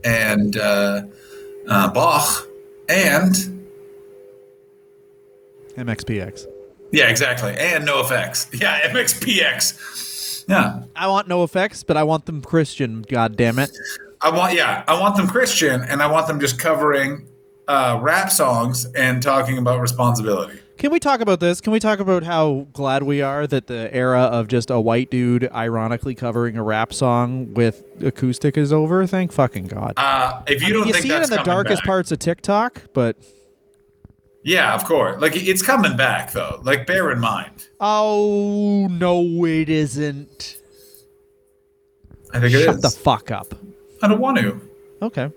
and 0.03 0.57
uh, 0.57 1.03
uh, 1.69 1.89
Bach, 1.93 2.45
and 2.89 3.33
MXPX. 5.77 6.52
Yeah, 6.93 7.09
exactly, 7.09 7.53
and 7.57 7.85
NoFX. 7.87 8.47
Yeah, 8.61 8.87
MXPX. 8.91 10.45
Yeah, 10.47 10.83
I 10.95 11.07
want 11.07 11.27
NoFX, 11.27 11.83
but 11.85 11.97
I 11.97 12.03
want 12.03 12.25
them 12.25 12.41
Christian. 12.41 13.01
God 13.01 13.35
damn 13.35 13.59
it! 13.59 13.71
I 14.21 14.29
want 14.29 14.53
yeah, 14.53 14.83
I 14.87 14.99
want 14.99 15.15
them 15.17 15.27
Christian, 15.27 15.81
and 15.81 16.01
I 16.03 16.07
want 16.07 16.27
them 16.27 16.39
just 16.39 16.59
covering 16.59 17.27
uh, 17.67 17.97
rap 18.01 18.29
songs 18.29 18.85
and 18.93 19.21
talking 19.23 19.57
about 19.57 19.79
responsibility. 19.81 20.59
Can 20.77 20.91
we 20.91 20.99
talk 20.99 21.21
about 21.21 21.39
this? 21.39 21.61
Can 21.61 21.71
we 21.71 21.79
talk 21.79 21.99
about 21.99 22.23
how 22.23 22.67
glad 22.73 23.03
we 23.03 23.21
are 23.21 23.47
that 23.47 23.67
the 23.67 23.93
era 23.95 24.21
of 24.21 24.47
just 24.47 24.69
a 24.69 24.81
white 24.81 25.09
dude 25.09 25.49
ironically 25.53 26.13
covering 26.15 26.57
a 26.57 26.63
rap 26.63 26.93
song 26.93 27.53
with 27.53 27.83
acoustic 28.03 28.57
is 28.57 28.73
over? 28.73 29.07
Thank 29.07 29.31
fucking 29.31 29.67
god. 29.67 29.93
Uh, 29.97 30.41
if 30.47 30.61
you 30.61 30.67
I 30.67 30.71
don't 30.71 30.87
you 30.87 30.93
think 30.93 31.05
see 31.05 31.11
it 31.13 31.23
in 31.23 31.29
the 31.29 31.43
darkest 31.43 31.81
back- 31.83 31.87
parts 31.87 32.11
of 32.11 32.19
TikTok, 32.19 32.81
but 32.93 33.15
Yeah, 34.43 34.73
of 34.75 34.83
course. 34.83 35.21
Like 35.21 35.35
it's 35.35 35.61
coming 35.61 35.95
back 35.95 36.31
though. 36.33 36.59
Like 36.63 36.85
bear 36.85 37.11
in 37.11 37.19
mind. 37.19 37.67
oh 37.79 38.87
no, 38.91 39.45
it 39.45 39.69
isn't. 39.69 40.57
I 42.33 42.39
think 42.39 42.53
it 42.53 42.59
is. 42.59 42.65
Shut 42.65 42.81
the 42.81 42.89
fuck 42.89 43.31
up. 43.31 43.53
I 44.01 44.07
don't 44.07 44.19
want 44.19 44.37
to. 44.39 44.59
Okay. 45.01 45.31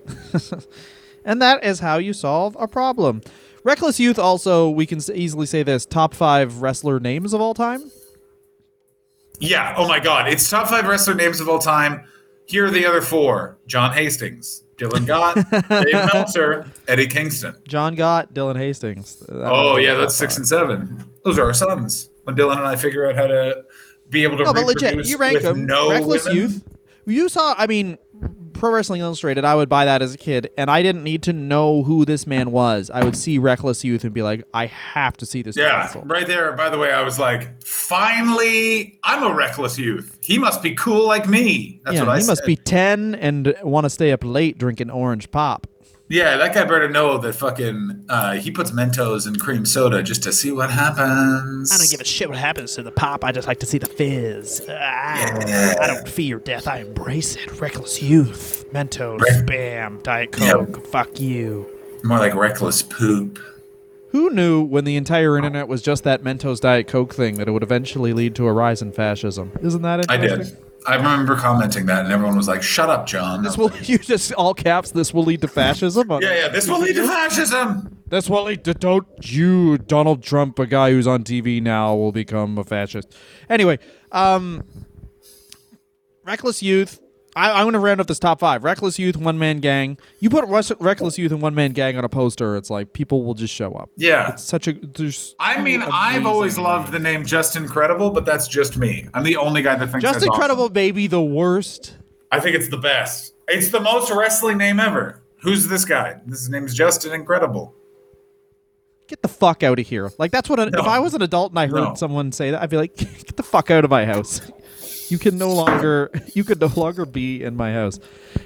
and 1.24 1.40
that 1.40 1.64
is 1.64 1.80
how 1.80 1.98
you 1.98 2.12
solve 2.12 2.56
a 2.58 2.66
problem. 2.66 3.22
Reckless 3.64 3.98
Youth 3.98 4.18
also, 4.18 4.70
we 4.70 4.86
can 4.86 5.00
easily 5.12 5.46
say 5.46 5.62
this, 5.62 5.84
top 5.86 6.14
five 6.14 6.62
wrestler 6.62 7.00
names 7.00 7.32
of 7.32 7.40
all 7.40 7.52
time. 7.54 7.90
Yeah. 9.38 9.74
Oh 9.76 9.86
my 9.88 10.00
God. 10.00 10.28
It's 10.28 10.48
top 10.48 10.68
five 10.68 10.86
wrestler 10.86 11.14
names 11.14 11.40
of 11.40 11.48
all 11.48 11.58
time. 11.58 12.04
Here 12.46 12.66
are 12.66 12.70
the 12.70 12.86
other 12.86 13.00
four: 13.02 13.58
John 13.66 13.92
Hastings, 13.92 14.64
Dylan 14.76 15.06
Gott, 15.06 15.34
Dave 15.84 15.92
Meltzer, 16.12 16.66
Eddie 16.88 17.06
Kingston. 17.06 17.54
John 17.66 17.94
Gott, 17.94 18.32
Dylan 18.34 18.56
Hastings. 18.56 19.16
That 19.28 19.50
Oh 19.52 19.76
yeah, 19.76 19.94
that's 19.94 20.14
six 20.14 20.36
and 20.36 20.46
seven. 20.46 21.04
Those 21.24 21.38
are 21.38 21.44
our 21.44 21.54
sons. 21.54 22.10
When 22.24 22.36
Dylan 22.36 22.56
and 22.58 22.66
I 22.66 22.76
figure 22.76 23.08
out 23.08 23.16
how 23.16 23.26
to 23.26 23.64
be 24.10 24.22
able 24.22 24.36
to 24.38 24.44
No, 24.44 24.52
but 24.52 24.64
legit, 24.66 25.06
you 25.06 25.16
rank 25.16 25.42
them. 25.42 25.66
no 25.66 25.90
Reckless 25.90 26.24
women. 26.24 26.36
Youth. 26.42 26.62
You 27.08 27.28
saw, 27.28 27.54
I 27.56 27.66
mean, 27.68 27.98
Pro 28.56 28.70
Wrestling 28.70 29.00
Illustrated. 29.00 29.44
I 29.44 29.54
would 29.54 29.68
buy 29.68 29.84
that 29.84 30.02
as 30.02 30.14
a 30.14 30.18
kid, 30.18 30.50
and 30.56 30.70
I 30.70 30.82
didn't 30.82 31.04
need 31.04 31.22
to 31.24 31.32
know 31.32 31.82
who 31.82 32.04
this 32.04 32.26
man 32.26 32.50
was. 32.52 32.90
I 32.92 33.04
would 33.04 33.16
see 33.16 33.38
Reckless 33.38 33.84
Youth 33.84 34.04
and 34.04 34.12
be 34.12 34.22
like, 34.22 34.44
I 34.54 34.66
have 34.66 35.16
to 35.18 35.26
see 35.26 35.42
this. 35.42 35.56
Yeah, 35.56 35.78
wrestle. 35.78 36.02
right 36.02 36.26
there. 36.26 36.52
By 36.52 36.68
the 36.68 36.78
way, 36.78 36.92
I 36.92 37.02
was 37.02 37.18
like, 37.18 37.62
finally, 37.62 38.98
I'm 39.02 39.22
a 39.22 39.34
reckless 39.34 39.78
youth. 39.78 40.18
He 40.22 40.38
must 40.38 40.62
be 40.62 40.74
cool 40.74 41.06
like 41.06 41.28
me. 41.28 41.80
That's 41.84 41.96
yeah, 41.96 42.02
what 42.02 42.10
I 42.10 42.20
he 42.20 42.26
must 42.26 42.44
be 42.44 42.56
ten 42.56 43.14
and 43.14 43.54
want 43.62 43.84
to 43.84 43.90
stay 43.90 44.12
up 44.12 44.24
late 44.24 44.58
drinking 44.58 44.90
orange 44.90 45.30
pop. 45.30 45.66
Yeah, 46.08 46.36
that 46.36 46.54
guy 46.54 46.62
better 46.64 46.88
know 46.88 47.18
that 47.18 47.32
fucking 47.32 48.04
uh, 48.08 48.34
he 48.34 48.52
puts 48.52 48.70
Mentos 48.70 49.26
in 49.26 49.36
cream 49.36 49.66
soda 49.66 50.04
just 50.04 50.22
to 50.22 50.32
see 50.32 50.52
what 50.52 50.70
happens. 50.70 51.72
I 51.72 51.78
don't 51.78 51.90
give 51.90 52.00
a 52.00 52.04
shit 52.04 52.28
what 52.28 52.38
happens 52.38 52.74
to 52.76 52.84
the 52.84 52.92
pop. 52.92 53.24
I 53.24 53.32
just 53.32 53.48
like 53.48 53.58
to 53.60 53.66
see 53.66 53.78
the 53.78 53.88
fizz. 53.88 54.66
Ah, 54.68 55.36
I 55.80 55.86
don't 55.88 56.08
fear 56.08 56.38
death. 56.38 56.68
I 56.68 56.78
embrace 56.78 57.34
it. 57.34 57.60
Reckless 57.60 58.00
youth. 58.00 58.66
Mentos. 58.72 59.20
Bam. 59.46 59.98
Diet 60.04 60.30
Coke. 60.30 60.86
Fuck 60.86 61.18
you. 61.18 61.68
More 62.04 62.18
like 62.18 62.36
reckless 62.36 62.82
poop. 62.82 63.40
Who 64.10 64.30
knew 64.30 64.62
when 64.62 64.84
the 64.84 64.96
entire 64.96 65.36
internet 65.36 65.66
was 65.66 65.82
just 65.82 66.04
that 66.04 66.22
Mentos 66.22 66.60
Diet 66.60 66.86
Coke 66.86 67.14
thing 67.14 67.34
that 67.34 67.48
it 67.48 67.50
would 67.50 67.64
eventually 67.64 68.12
lead 68.12 68.36
to 68.36 68.46
a 68.46 68.52
rise 68.52 68.80
in 68.80 68.92
fascism? 68.92 69.50
Isn't 69.60 69.82
that 69.82 70.00
interesting? 70.08 70.30
I 70.32 70.36
did. 70.36 70.56
I 70.86 70.96
remember 70.96 71.36
commenting 71.36 71.86
that, 71.86 72.04
and 72.04 72.12
everyone 72.12 72.36
was 72.36 72.48
like, 72.48 72.62
"Shut 72.62 72.88
up, 72.88 73.06
John." 73.06 73.42
This 73.42 73.58
will 73.58 73.72
you 73.82 73.98
just 73.98 74.32
all 74.34 74.54
caps. 74.54 74.90
This 74.92 75.12
will 75.12 75.24
lead 75.24 75.40
to 75.40 75.48
fascism. 75.48 76.08
yeah, 76.10 76.18
yeah. 76.20 76.48
This 76.48 76.68
will 76.68 76.80
lead 76.80 76.96
to 76.96 77.06
fascism. 77.06 77.98
This 78.08 78.30
will 78.30 78.44
lead 78.44 78.64
to 78.64 78.74
don't 78.74 79.06
you 79.22 79.78
Donald 79.78 80.22
Trump, 80.22 80.58
a 80.58 80.66
guy 80.66 80.90
who's 80.90 81.06
on 81.06 81.24
TV 81.24 81.60
now, 81.60 81.94
will 81.94 82.12
become 82.12 82.56
a 82.58 82.64
fascist. 82.64 83.16
Anyway, 83.50 83.78
um, 84.12 84.62
Reckless 86.24 86.62
Youth. 86.62 87.00
I, 87.36 87.50
I'm 87.58 87.64
going 87.64 87.74
to 87.74 87.78
round 87.78 88.00
up 88.00 88.06
this 88.06 88.18
top 88.18 88.40
five: 88.40 88.64
Reckless 88.64 88.98
Youth, 88.98 89.16
One 89.16 89.38
Man 89.38 89.58
Gang. 89.58 89.98
You 90.20 90.30
put 90.30 90.48
Rus- 90.48 90.72
Reckless 90.80 91.18
Youth 91.18 91.30
and 91.32 91.42
One 91.42 91.54
Man 91.54 91.72
Gang 91.72 91.96
on 91.98 92.04
a 92.04 92.08
poster, 92.08 92.56
it's 92.56 92.70
like 92.70 92.92
people 92.94 93.24
will 93.24 93.34
just 93.34 93.54
show 93.54 93.72
up. 93.74 93.90
Yeah. 93.96 94.32
It's 94.32 94.42
such 94.42 94.66
a. 94.66 94.72
There's. 94.72 95.34
I 95.38 95.60
mean, 95.60 95.82
I've 95.82 96.24
always 96.26 96.56
loved 96.58 96.92
the 96.92 96.98
name 96.98 97.24
Justin 97.26 97.68
Credible, 97.68 98.10
but 98.10 98.24
that's 98.24 98.48
just 98.48 98.78
me. 98.78 99.06
I'm 99.14 99.22
the 99.22 99.36
only 99.36 99.62
guy 99.62 99.76
that 99.76 99.86
thinks 99.90 100.02
Just 100.02 100.14
that's 100.20 100.24
awesome. 100.26 100.34
Incredible 100.34 100.68
Baby, 100.70 101.06
the 101.06 101.22
worst. 101.22 101.96
I 102.32 102.40
think 102.40 102.56
it's 102.56 102.68
the 102.70 102.78
best. 102.78 103.34
It's 103.48 103.70
the 103.70 103.80
most 103.80 104.10
wrestling 104.10 104.58
name 104.58 104.80
ever. 104.80 105.22
Who's 105.42 105.68
this 105.68 105.84
guy? 105.84 106.16
His 106.28 106.48
name 106.48 106.64
is 106.64 106.74
Justin 106.74 107.24
Credible. 107.24 107.74
Get 109.08 109.22
the 109.22 109.28
fuck 109.28 109.62
out 109.62 109.78
of 109.78 109.86
here! 109.86 110.10
Like 110.18 110.32
that's 110.32 110.48
what. 110.48 110.58
A, 110.58 110.68
No. 110.70 110.80
If 110.80 110.86
I 110.86 110.98
was 110.98 111.14
an 111.14 111.22
adult 111.22 111.52
and 111.52 111.58
I 111.60 111.66
heard 111.68 111.74
No. 111.76 111.94
someone 111.94 112.32
say 112.32 112.50
that, 112.50 112.60
I'd 112.60 112.70
be 112.70 112.76
like, 112.76 112.96
"Get 112.96 113.36
the 113.36 113.44
fuck 113.44 113.70
out 113.70 113.84
of 113.84 113.90
my 113.90 114.04
house! 114.04 114.40
You 115.10 115.18
can 115.18 115.38
no 115.38 115.52
longer. 115.52 116.10
You 116.34 116.44
could 116.44 116.60
no 116.60 116.70
longer 116.76 117.06
be 117.06 117.42
in 117.42 117.56
my 117.56 117.72
house." 117.72 117.98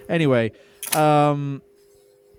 Anyway, 0.09 0.53
um, 0.95 1.63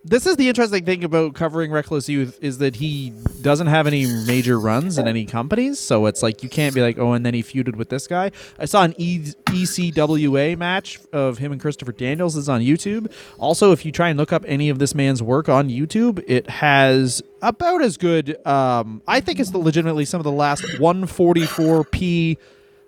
this 0.04 0.26
is 0.26 0.36
the 0.36 0.50
interesting 0.50 0.84
thing 0.84 1.04
about 1.04 1.36
covering 1.36 1.72
Reckless 1.72 2.10
Youth 2.10 2.40
is 2.42 2.58
that 2.58 2.76
he 2.78 3.14
doesn't 3.42 3.68
have 3.68 3.86
any 3.86 4.06
major 4.26 4.60
runs 4.60 4.98
in 4.98 5.08
any 5.08 5.26
companies, 5.26 5.80
so 5.80 6.08
it's 6.08 6.24
like 6.24 6.42
you 6.42 6.50
can't 6.50 6.74
be 6.74 6.82
like, 6.82 6.98
oh, 6.98 7.14
and 7.14 7.24
then 7.26 7.34
he 7.34 7.44
feuded 7.44 7.76
with 7.76 7.90
this 7.90 8.08
guy. 8.08 8.32
I 8.58 8.66
saw 8.66 8.84
an 8.84 8.96
e- 8.98 9.34
ECWA 9.46 10.58
match 10.58 11.00
of 11.14 11.38
him 11.38 11.52
and 11.52 11.62
Christopher 11.62 11.92
Daniels 11.92 12.36
is 12.36 12.50
on 12.50 12.62
YouTube. 12.62 13.12
Also, 13.38 13.72
if 13.72 13.86
you 13.86 13.92
try 13.92 14.10
and 14.10 14.18
look 14.18 14.34
up 14.34 14.44
any 14.48 14.70
of 14.70 14.80
this 14.80 14.96
man's 14.96 15.22
work 15.22 15.50
on 15.50 15.70
YouTube, 15.70 16.24
it 16.28 16.50
has 16.50 17.22
about 17.42 17.84
as 17.84 17.98
good. 17.98 18.44
Um, 18.46 19.04
I 19.08 19.20
think 19.20 19.40
it's 19.40 19.52
the 19.52 19.60
legitimately 19.60 20.06
some 20.06 20.20
of 20.20 20.24
the 20.26 20.32
last 20.32 20.64
144p 20.64 22.38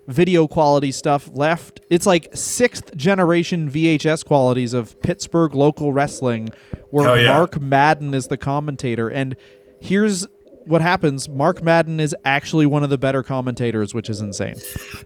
video 0.08 0.46
quality 0.46 0.92
stuff 0.92 1.30
left. 1.32 1.80
It's 1.90 2.06
like 2.06 2.28
sixth 2.34 2.96
generation 2.96 3.70
VHS 3.70 4.24
qualities 4.24 4.74
of 4.74 5.00
Pittsburgh 5.02 5.54
local 5.54 5.92
wrestling, 5.92 6.50
where 6.90 7.06
Hell 7.06 7.20
yeah. 7.20 7.36
Mark 7.36 7.60
Madden 7.60 8.14
is 8.14 8.28
the 8.28 8.36
commentator. 8.36 9.08
And 9.08 9.36
here's 9.80 10.26
what 10.66 10.80
happens: 10.80 11.28
Mark 11.28 11.62
Madden 11.62 12.00
is 12.00 12.14
actually 12.24 12.66
one 12.66 12.82
of 12.82 12.90
the 12.90 12.98
better 12.98 13.22
commentators, 13.22 13.94
which 13.94 14.08
is 14.08 14.20
insane. 14.20 14.54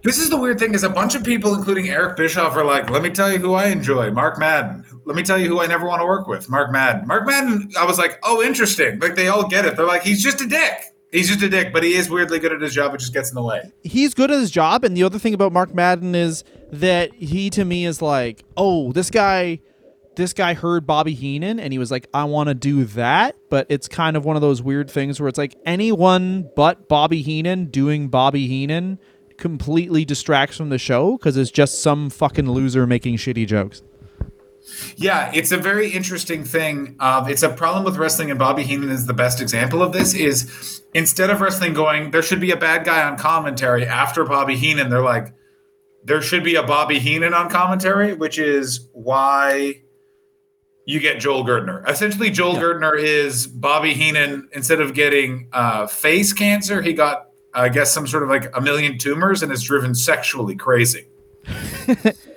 This 0.03 0.17
is 0.17 0.29
the 0.29 0.37
weird 0.37 0.59
thing 0.59 0.73
is 0.73 0.83
a 0.83 0.89
bunch 0.89 1.15
of 1.15 1.23
people, 1.23 1.53
including 1.53 1.89
Eric 1.89 2.17
Bischoff, 2.17 2.55
are 2.55 2.65
like, 2.65 2.89
let 2.89 3.01
me 3.01 3.09
tell 3.09 3.31
you 3.31 3.39
who 3.39 3.53
I 3.53 3.67
enjoy, 3.67 4.11
Mark 4.11 4.39
Madden. 4.39 4.85
Let 5.05 5.15
me 5.15 5.23
tell 5.23 5.37
you 5.37 5.47
who 5.47 5.59
I 5.59 5.67
never 5.67 5.85
want 5.87 6.01
to 6.01 6.05
work 6.05 6.27
with, 6.27 6.49
Mark 6.49 6.71
Madden. 6.71 7.07
Mark 7.07 7.25
Madden, 7.25 7.69
I 7.77 7.85
was 7.85 7.97
like, 7.97 8.19
oh, 8.23 8.41
interesting. 8.41 8.99
Like 8.99 9.15
they 9.15 9.27
all 9.27 9.47
get 9.47 9.65
it. 9.65 9.75
They're 9.75 9.85
like, 9.85 10.03
he's 10.03 10.23
just 10.23 10.41
a 10.41 10.47
dick. 10.47 10.77
He's 11.11 11.27
just 11.27 11.41
a 11.41 11.49
dick, 11.49 11.73
but 11.73 11.83
he 11.83 11.93
is 11.95 12.09
weirdly 12.09 12.37
good 12.39 12.51
at 12.53 12.61
his 12.61 12.73
job. 12.73 12.93
It 12.93 12.99
just 12.99 13.13
gets 13.13 13.29
in 13.29 13.35
the 13.35 13.41
way. 13.41 13.71
he's 13.83 14.13
good 14.13 14.29
at 14.29 14.39
his 14.39 14.51
job 14.51 14.83
and 14.83 14.95
the 14.95 15.03
other 15.03 15.17
thing 15.17 15.33
about 15.33 15.51
Mark 15.51 15.73
Madden 15.73 16.13
is 16.13 16.43
that 16.71 17.13
he 17.15 17.49
to 17.51 17.65
me 17.65 17.85
is 17.85 18.01
like, 18.01 18.43
"Oh, 18.55 18.91
this 18.91 19.09
guy 19.09 19.59
this 20.15 20.33
guy 20.33 20.53
heard 20.53 20.85
Bobby 20.85 21.13
Heenan 21.13 21.59
and 21.59 21.71
he 21.73 21.79
was 21.79 21.89
like, 21.91 22.07
"I 22.13 22.25
want 22.25 22.49
to 22.49 22.53
do 22.53 22.83
that." 22.85 23.35
But 23.49 23.65
it's 23.69 23.87
kind 23.87 24.15
of 24.17 24.25
one 24.25 24.35
of 24.35 24.41
those 24.41 24.61
weird 24.61 24.91
things 24.91 25.19
where 25.19 25.29
it's 25.29 25.37
like 25.37 25.55
anyone 25.65 26.49
but 26.55 26.87
Bobby 26.87 27.21
Heenan 27.21 27.65
doing 27.67 28.09
Bobby 28.09 28.47
Heenan 28.47 28.99
completely 29.37 30.03
distracts 30.05 30.57
from 30.57 30.69
the 30.69 30.77
show 30.77 31.17
cuz 31.17 31.37
it's 31.37 31.49
just 31.49 31.81
some 31.81 32.09
fucking 32.09 32.51
loser 32.51 32.85
making 32.85 33.15
shitty 33.15 33.47
jokes. 33.47 33.81
Yeah, 34.95 35.31
it's 35.33 35.51
a 35.51 35.57
very 35.57 35.91
interesting 35.91 36.43
thing. 36.43 36.95
Um, 36.99 37.27
it's 37.27 37.43
a 37.43 37.49
problem 37.49 37.83
with 37.83 37.97
wrestling, 37.97 38.29
and 38.29 38.39
Bobby 38.39 38.63
Heenan 38.63 38.89
is 38.89 39.05
the 39.05 39.13
best 39.13 39.41
example 39.41 39.81
of 39.81 39.93
this. 39.93 40.13
Is 40.13 40.83
instead 40.93 41.29
of 41.29 41.41
wrestling 41.41 41.73
going, 41.73 42.11
there 42.11 42.21
should 42.21 42.41
be 42.41 42.51
a 42.51 42.57
bad 42.57 42.85
guy 42.85 43.07
on 43.07 43.17
commentary 43.17 43.85
after 43.85 44.25
Bobby 44.25 44.55
Heenan. 44.55 44.89
They're 44.89 45.01
like, 45.01 45.33
there 46.03 46.21
should 46.21 46.43
be 46.43 46.55
a 46.55 46.63
Bobby 46.63 46.99
Heenan 46.99 47.33
on 47.33 47.49
commentary, 47.49 48.13
which 48.13 48.37
is 48.39 48.87
why 48.93 49.81
you 50.85 50.99
get 50.99 51.19
Joel 51.19 51.45
Gertner. 51.45 51.87
Essentially, 51.87 52.29
Joel 52.31 52.55
Gertner 52.55 52.97
is 52.99 53.47
Bobby 53.47 53.93
Heenan. 53.93 54.49
Instead 54.53 54.81
of 54.81 54.93
getting 54.93 55.47
uh, 55.53 55.87
face 55.87 56.33
cancer, 56.33 56.81
he 56.81 56.93
got, 56.93 57.27
I 57.53 57.69
guess, 57.69 57.93
some 57.93 58.07
sort 58.07 58.23
of 58.23 58.29
like 58.29 58.55
a 58.55 58.61
million 58.61 58.97
tumors 58.97 59.43
and 59.43 59.51
is 59.51 59.61
driven 59.61 59.93
sexually 59.93 60.55
crazy. 60.55 61.07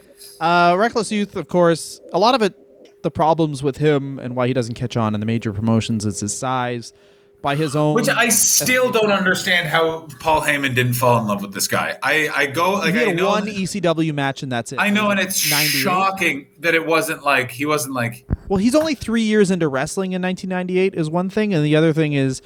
Uh, 0.42 0.74
Reckless 0.76 1.12
Youth, 1.12 1.36
of 1.36 1.46
course, 1.46 2.00
a 2.12 2.18
lot 2.18 2.34
of 2.34 2.42
it, 2.42 3.02
the 3.04 3.12
problems 3.12 3.62
with 3.62 3.76
him 3.76 4.18
and 4.18 4.34
why 4.34 4.48
he 4.48 4.52
doesn't 4.52 4.74
catch 4.74 4.96
on 4.96 5.14
in 5.14 5.20
the 5.20 5.26
major 5.26 5.52
promotions 5.52 6.04
is 6.04 6.18
his 6.20 6.36
size. 6.36 6.92
By 7.40 7.56
his 7.56 7.74
own, 7.74 7.94
Which 7.94 8.08
I 8.08 8.28
still 8.28 8.92
don't 8.92 9.10
understand 9.10 9.66
how 9.66 10.06
Paul 10.20 10.42
Heyman 10.42 10.76
didn't 10.76 10.92
fall 10.94 11.20
in 11.20 11.26
love 11.26 11.42
with 11.42 11.52
this 11.52 11.66
guy. 11.66 11.98
I, 12.00 12.28
I 12.32 12.46
go 12.46 12.74
like 12.74 12.94
he 12.94 13.04
I 13.04 13.12
know 13.12 13.30
one 13.30 13.46
ECW 13.46 14.14
match 14.14 14.44
and 14.44 14.52
that's 14.52 14.70
it. 14.70 14.78
I 14.78 14.90
know, 14.90 15.10
and 15.10 15.18
it's 15.18 15.50
98. 15.50 15.68
shocking 15.70 16.46
that 16.60 16.76
it 16.76 16.86
wasn't 16.86 17.24
like 17.24 17.50
he 17.50 17.66
wasn't 17.66 17.94
like 17.94 18.24
Well, 18.48 18.58
he's 18.58 18.76
only 18.76 18.94
three 18.94 19.22
years 19.22 19.50
into 19.50 19.66
wrestling 19.66 20.12
in 20.12 20.22
1998 20.22 20.94
is 20.94 21.10
one 21.10 21.28
thing, 21.28 21.52
and 21.52 21.64
the 21.64 21.74
other 21.74 21.92
thing 21.92 22.12
is 22.12 22.42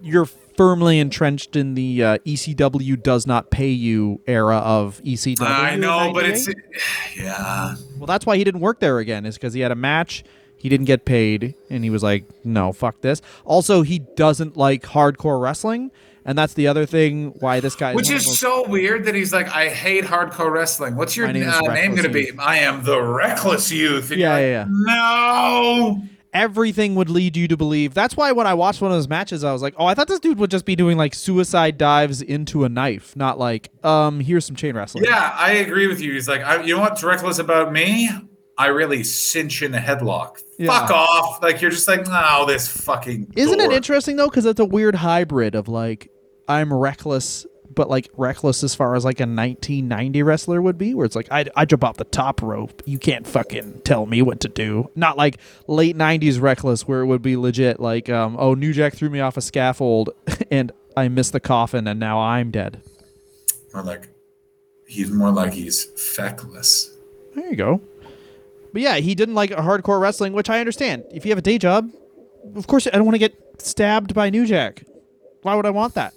you're 0.00 0.28
firmly 0.58 0.98
entrenched 0.98 1.54
in 1.54 1.74
the 1.74 2.02
uh, 2.02 2.18
ECW 2.26 3.00
does 3.00 3.26
not 3.26 3.50
pay 3.50 3.68
you 3.70 4.20
era 4.26 4.56
of 4.56 5.00
ECW. 5.04 5.40
I 5.40 5.76
know, 5.76 6.10
but 6.12 6.26
it's 6.26 6.48
yeah. 7.16 7.76
well, 7.96 8.06
that's 8.06 8.26
why 8.26 8.36
he 8.36 8.44
didn't 8.44 8.60
work 8.60 8.80
there 8.80 8.98
again. 8.98 9.24
Is 9.24 9.36
because 9.36 9.54
he 9.54 9.60
had 9.60 9.70
a 9.70 9.76
match, 9.76 10.24
he 10.56 10.68
didn't 10.68 10.86
get 10.86 11.04
paid, 11.04 11.54
and 11.70 11.84
he 11.84 11.90
was 11.90 12.02
like, 12.02 12.24
"No, 12.44 12.72
fuck 12.72 13.00
this." 13.00 13.22
Also, 13.44 13.82
he 13.82 14.00
doesn't 14.00 14.56
like 14.56 14.82
hardcore 14.82 15.40
wrestling, 15.40 15.92
and 16.24 16.36
that's 16.36 16.54
the 16.54 16.66
other 16.66 16.84
thing 16.84 17.34
why 17.38 17.60
this 17.60 17.76
guy. 17.76 17.94
Which 17.94 18.06
one 18.06 18.14
of 18.16 18.20
is 18.20 18.24
the 18.24 18.30
most- 18.30 18.40
so 18.40 18.68
weird 18.68 19.04
that 19.04 19.14
he's 19.14 19.32
like, 19.32 19.48
I 19.48 19.68
hate 19.68 20.04
hardcore 20.04 20.50
wrestling. 20.50 20.96
What's 20.96 21.16
your 21.16 21.32
name 21.32 21.48
uh, 21.48 21.60
name 21.72 21.92
going 21.92 22.02
to 22.02 22.10
be? 22.10 22.32
I 22.38 22.58
am 22.58 22.82
the 22.82 23.00
Reckless 23.00 23.70
Youth. 23.70 24.10
And 24.10 24.20
Yeah, 24.20 24.38
you're 24.38 24.50
yeah, 24.50 24.64
No. 24.68 26.02
Everything 26.32 26.94
would 26.94 27.10
lead 27.10 27.36
you 27.36 27.48
to 27.48 27.56
believe. 27.56 27.94
That's 27.94 28.16
why 28.16 28.32
when 28.32 28.46
I 28.46 28.54
watched 28.54 28.80
one 28.80 28.90
of 28.90 28.96
those 28.96 29.08
matches, 29.08 29.44
I 29.44 29.52
was 29.52 29.62
like, 29.62 29.74
"Oh, 29.78 29.86
I 29.86 29.94
thought 29.94 30.08
this 30.08 30.20
dude 30.20 30.38
would 30.38 30.50
just 30.50 30.64
be 30.64 30.76
doing 30.76 30.96
like 30.96 31.14
suicide 31.14 31.78
dives 31.78 32.22
into 32.22 32.64
a 32.64 32.68
knife, 32.68 33.16
not 33.16 33.38
like, 33.38 33.70
um, 33.84 34.20
here's 34.20 34.44
some 34.44 34.56
chain 34.56 34.76
wrestling." 34.76 35.04
Yeah, 35.04 35.34
I 35.36 35.52
agree 35.52 35.86
with 35.86 36.00
you. 36.00 36.12
He's 36.12 36.28
like, 36.28 36.42
I, 36.42 36.62
you 36.62 36.76
know 36.76 36.82
what's 36.82 37.02
reckless 37.02 37.38
about 37.38 37.72
me? 37.72 38.10
I 38.58 38.66
really 38.66 39.04
cinch 39.04 39.62
in 39.62 39.72
a 39.74 39.78
headlock. 39.78 40.42
Yeah. 40.58 40.76
Fuck 40.76 40.90
off. 40.90 41.42
Like 41.42 41.62
you're 41.62 41.70
just 41.70 41.86
like, 41.86 42.06
no, 42.08 42.44
this 42.46 42.66
fucking. 42.66 43.32
Isn't 43.36 43.60
it 43.60 43.70
interesting 43.70 44.16
though? 44.16 44.28
Because 44.28 44.46
it's 44.46 44.58
a 44.58 44.64
weird 44.64 44.96
hybrid 44.96 45.54
of 45.54 45.68
like 45.68 46.10
I'm 46.48 46.72
reckless, 46.74 47.46
but 47.74 47.88
like 47.88 48.08
reckless 48.16 48.62
as 48.64 48.74
far 48.74 48.94
as 48.94 49.04
like 49.04 49.20
a 49.20 49.24
1990 49.24 50.22
wrestler 50.22 50.60
would 50.62 50.78
be, 50.78 50.94
where 50.94 51.06
it's 51.06 51.16
like 51.16 51.28
I 51.30 51.46
I 51.56 51.64
jump 51.64 51.84
off 51.84 51.96
the 51.96 52.04
top 52.04 52.42
rope, 52.42 52.82
you 52.86 52.98
can't 52.98 53.26
fucking 53.26 53.82
tell 53.84 54.06
me 54.06 54.22
what 54.22 54.40
to 54.40 54.48
do. 54.48 54.90
Not 54.94 55.16
like 55.16 55.38
late 55.66 55.96
90s 55.96 56.40
reckless, 56.40 56.86
where 56.88 57.00
it 57.00 57.06
would 57.06 57.22
be 57.22 57.36
legit 57.36 57.80
like 57.80 58.08
um 58.08 58.36
oh 58.38 58.54
New 58.54 58.72
Jack 58.72 58.94
threw 58.94 59.10
me 59.10 59.20
off 59.20 59.36
a 59.36 59.40
scaffold 59.40 60.10
and 60.50 60.72
I 60.96 61.08
missed 61.08 61.32
the 61.32 61.40
coffin 61.40 61.86
and 61.86 62.00
now 62.00 62.20
I'm 62.20 62.50
dead. 62.50 62.82
Or 63.72 63.82
like, 63.82 64.08
he's 64.86 65.10
more 65.10 65.30
like 65.30 65.52
he's 65.52 65.84
feckless. 65.84 66.90
There 67.34 67.48
you 67.48 67.56
go. 67.56 67.80
But 68.72 68.82
yeah, 68.82 68.96
he 68.96 69.14
didn't 69.14 69.34
like 69.34 69.50
hardcore 69.50 70.00
wrestling, 70.00 70.32
which 70.32 70.50
I 70.50 70.60
understand. 70.60 71.04
If 71.12 71.24
you 71.24 71.30
have 71.30 71.38
a 71.38 71.42
day 71.42 71.58
job, 71.58 71.90
of 72.56 72.66
course 72.66 72.86
I 72.86 72.90
don't 72.90 73.04
want 73.04 73.14
to 73.14 73.20
get 73.20 73.34
stabbed 73.58 74.14
by 74.14 74.30
New 74.30 74.46
Jack. 74.46 74.84
Why 75.42 75.54
would 75.54 75.66
I 75.66 75.70
want 75.70 75.94
that? 75.94 76.14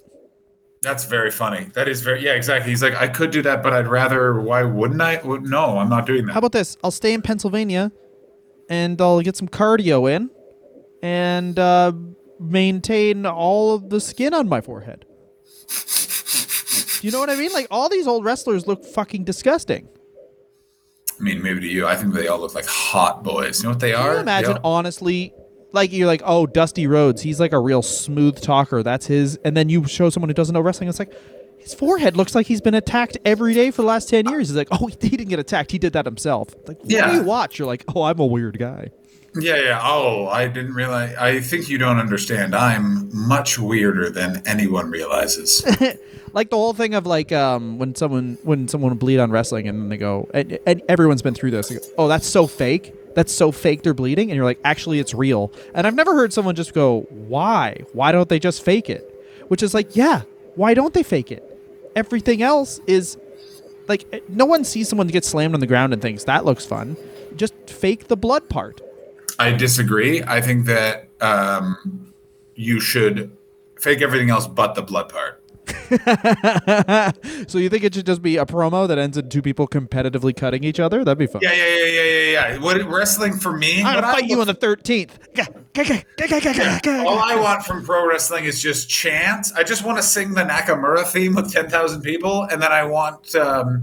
That's 0.82 1.04
very 1.04 1.30
funny. 1.30 1.68
That 1.74 1.86
is 1.88 2.00
very 2.02 2.24
yeah, 2.24 2.32
exactly. 2.32 2.70
He's 2.70 2.82
like, 2.82 2.94
I 2.94 3.06
could 3.06 3.30
do 3.30 3.40
that, 3.42 3.62
but 3.62 3.72
I'd 3.72 3.86
rather. 3.86 4.40
Why 4.40 4.64
wouldn't 4.64 5.00
I? 5.00 5.20
No, 5.24 5.78
I'm 5.78 5.88
not 5.88 6.06
doing 6.06 6.26
that. 6.26 6.32
How 6.32 6.38
about 6.38 6.52
this? 6.52 6.76
I'll 6.82 6.90
stay 6.90 7.12
in 7.14 7.22
Pennsylvania 7.22 7.92
and 8.68 9.00
I'll 9.00 9.20
get 9.20 9.36
some 9.36 9.46
cardio 9.48 10.10
in 10.10 10.28
and 11.02 11.56
uh, 11.58 11.92
maintain 12.40 13.26
all 13.26 13.74
of 13.74 13.90
the 13.90 14.00
skin 14.00 14.34
on 14.34 14.48
my 14.48 14.60
forehead. 14.60 15.04
you 17.00 17.10
know 17.12 17.20
what 17.20 17.30
I 17.30 17.36
mean? 17.36 17.52
Like 17.52 17.68
all 17.70 17.88
these 17.88 18.06
old 18.08 18.24
wrestlers 18.24 18.66
look 18.66 18.84
fucking 18.84 19.22
disgusting. 19.24 19.88
I 21.18 21.22
mean, 21.22 21.42
maybe 21.42 21.60
to 21.60 21.66
you, 21.68 21.86
I 21.86 21.94
think 21.96 22.14
they 22.14 22.26
all 22.26 22.40
look 22.40 22.54
like 22.56 22.66
hot 22.66 23.22
boys. 23.22 23.60
You 23.62 23.68
know 23.68 23.70
what 23.70 23.80
they 23.80 23.92
Can 23.92 24.00
are? 24.00 24.14
you 24.14 24.20
imagine 24.20 24.50
Yeah. 24.52 24.58
honestly 24.64 25.32
like 25.72 25.92
you're 25.92 26.06
like, 26.06 26.22
oh, 26.24 26.46
Dusty 26.46 26.86
Rhodes, 26.86 27.22
he's 27.22 27.40
like 27.40 27.52
a 27.52 27.58
real 27.58 27.82
smooth 27.82 28.40
talker. 28.40 28.82
That's 28.82 29.06
his 29.06 29.36
and 29.44 29.56
then 29.56 29.68
you 29.68 29.86
show 29.86 30.10
someone 30.10 30.28
who 30.28 30.34
doesn't 30.34 30.52
know 30.54 30.60
wrestling, 30.60 30.88
it's 30.88 30.98
like 30.98 31.12
his 31.58 31.74
forehead 31.74 32.16
looks 32.16 32.34
like 32.34 32.46
he's 32.46 32.60
been 32.60 32.74
attacked 32.74 33.18
every 33.24 33.54
day 33.54 33.70
for 33.70 33.82
the 33.82 33.88
last 33.88 34.08
ten 34.08 34.28
years. 34.28 34.48
He's 34.48 34.56
like, 34.56 34.68
oh, 34.72 34.86
he 35.00 35.08
didn't 35.10 35.28
get 35.28 35.38
attacked. 35.38 35.70
He 35.70 35.78
did 35.78 35.92
that 35.94 36.04
himself. 36.04 36.48
Like, 36.66 36.78
what 36.80 36.90
Yeah. 36.90 37.10
do 37.10 37.16
you 37.18 37.22
watch? 37.22 37.58
You're 37.58 37.68
like, 37.68 37.84
oh, 37.94 38.02
I'm 38.02 38.18
a 38.18 38.26
weird 38.26 38.58
guy. 38.58 38.90
Yeah, 39.34 39.56
yeah. 39.56 39.80
Oh, 39.82 40.26
I 40.26 40.46
didn't 40.46 40.74
realize. 40.74 41.14
I 41.16 41.40
think 41.40 41.70
you 41.70 41.78
don't 41.78 41.98
understand. 41.98 42.54
I'm 42.54 43.08
much 43.16 43.58
weirder 43.58 44.10
than 44.10 44.42
anyone 44.46 44.90
realizes. 44.90 45.64
like 46.34 46.50
the 46.50 46.56
whole 46.56 46.74
thing 46.74 46.94
of 46.94 47.06
like 47.06 47.32
um 47.32 47.78
when 47.78 47.94
someone 47.94 48.36
when 48.42 48.68
someone 48.68 48.94
bleed 48.98 49.18
on 49.20 49.30
wrestling 49.30 49.68
and 49.68 49.80
then 49.80 49.88
they 49.88 49.96
go 49.96 50.28
and, 50.34 50.58
and 50.66 50.82
everyone's 50.88 51.22
been 51.22 51.32
through 51.34 51.50
this 51.52 51.70
go, 51.70 51.78
oh 51.96 52.08
that's 52.08 52.26
so 52.26 52.46
fake 52.46 52.94
that's 53.14 53.32
so 53.32 53.52
fake 53.52 53.82
they're 53.82 53.94
bleeding 53.94 54.30
and 54.30 54.36
you're 54.36 54.44
like 54.44 54.60
actually 54.64 54.98
it's 54.98 55.14
real 55.14 55.52
and 55.74 55.86
i've 55.86 55.94
never 55.94 56.14
heard 56.14 56.32
someone 56.32 56.54
just 56.54 56.74
go 56.74 57.02
why 57.10 57.76
why 57.92 58.12
don't 58.12 58.28
they 58.28 58.38
just 58.38 58.62
fake 58.62 58.88
it 58.88 59.08
which 59.48 59.62
is 59.62 59.74
like 59.74 59.94
yeah 59.96 60.22
why 60.54 60.74
don't 60.74 60.94
they 60.94 61.02
fake 61.02 61.30
it 61.30 61.48
everything 61.94 62.42
else 62.42 62.80
is 62.86 63.16
like 63.88 64.06
eh, 64.12 64.20
no 64.28 64.44
one 64.44 64.64
sees 64.64 64.88
someone 64.88 65.06
get 65.06 65.24
slammed 65.24 65.54
on 65.54 65.60
the 65.60 65.66
ground 65.66 65.92
and 65.92 66.00
thinks 66.00 66.24
that 66.24 66.44
looks 66.44 66.64
fun. 66.66 66.96
Just 67.36 67.54
fake 67.68 68.08
the 68.08 68.16
blood 68.16 68.48
part. 68.48 68.80
I 69.38 69.52
disagree. 69.52 70.22
I 70.22 70.40
think 70.40 70.66
that 70.66 71.08
um, 71.20 72.12
you 72.54 72.80
should 72.80 73.36
fake 73.80 74.02
everything 74.02 74.30
else 74.30 74.46
but 74.46 74.74
the 74.74 74.82
blood 74.82 75.08
part. 75.08 75.41
so 77.48 77.58
you 77.58 77.68
think 77.68 77.84
it 77.84 77.94
should 77.94 78.06
just 78.06 78.22
be 78.22 78.36
a 78.36 78.44
promo 78.44 78.88
that 78.88 78.98
ends 78.98 79.16
in 79.16 79.28
two 79.28 79.42
people 79.42 79.68
competitively 79.68 80.34
cutting 80.36 80.64
each 80.64 80.80
other? 80.80 81.04
That'd 81.04 81.18
be 81.18 81.26
fun. 81.26 81.42
Yeah, 81.42 81.52
yeah, 81.52 81.66
yeah, 81.66 81.84
yeah, 81.84 82.02
yeah, 82.02 82.52
yeah. 82.54 82.58
What 82.58 82.82
wrestling 82.88 83.34
for 83.34 83.56
me? 83.56 83.82
I'm 83.82 83.94
gonna 83.94 84.06
I 84.06 84.12
fight 84.12 84.24
you 84.28 84.40
on 84.40 84.46
the 84.46 84.54
thirteenth. 84.54 85.18
All 87.06 87.18
I 87.18 87.36
want 87.40 87.64
from 87.64 87.84
pro 87.84 88.06
wrestling 88.08 88.44
is 88.44 88.60
just 88.60 88.88
chants. 88.88 89.52
I 89.52 89.62
just 89.62 89.84
want 89.84 89.98
to 89.98 90.02
sing 90.02 90.34
the 90.34 90.42
Nakamura 90.42 91.06
theme 91.06 91.34
with 91.34 91.52
10,000 91.52 92.02
people, 92.02 92.42
and 92.44 92.60
then 92.60 92.72
I 92.72 92.84
want 92.84 93.34
um, 93.34 93.82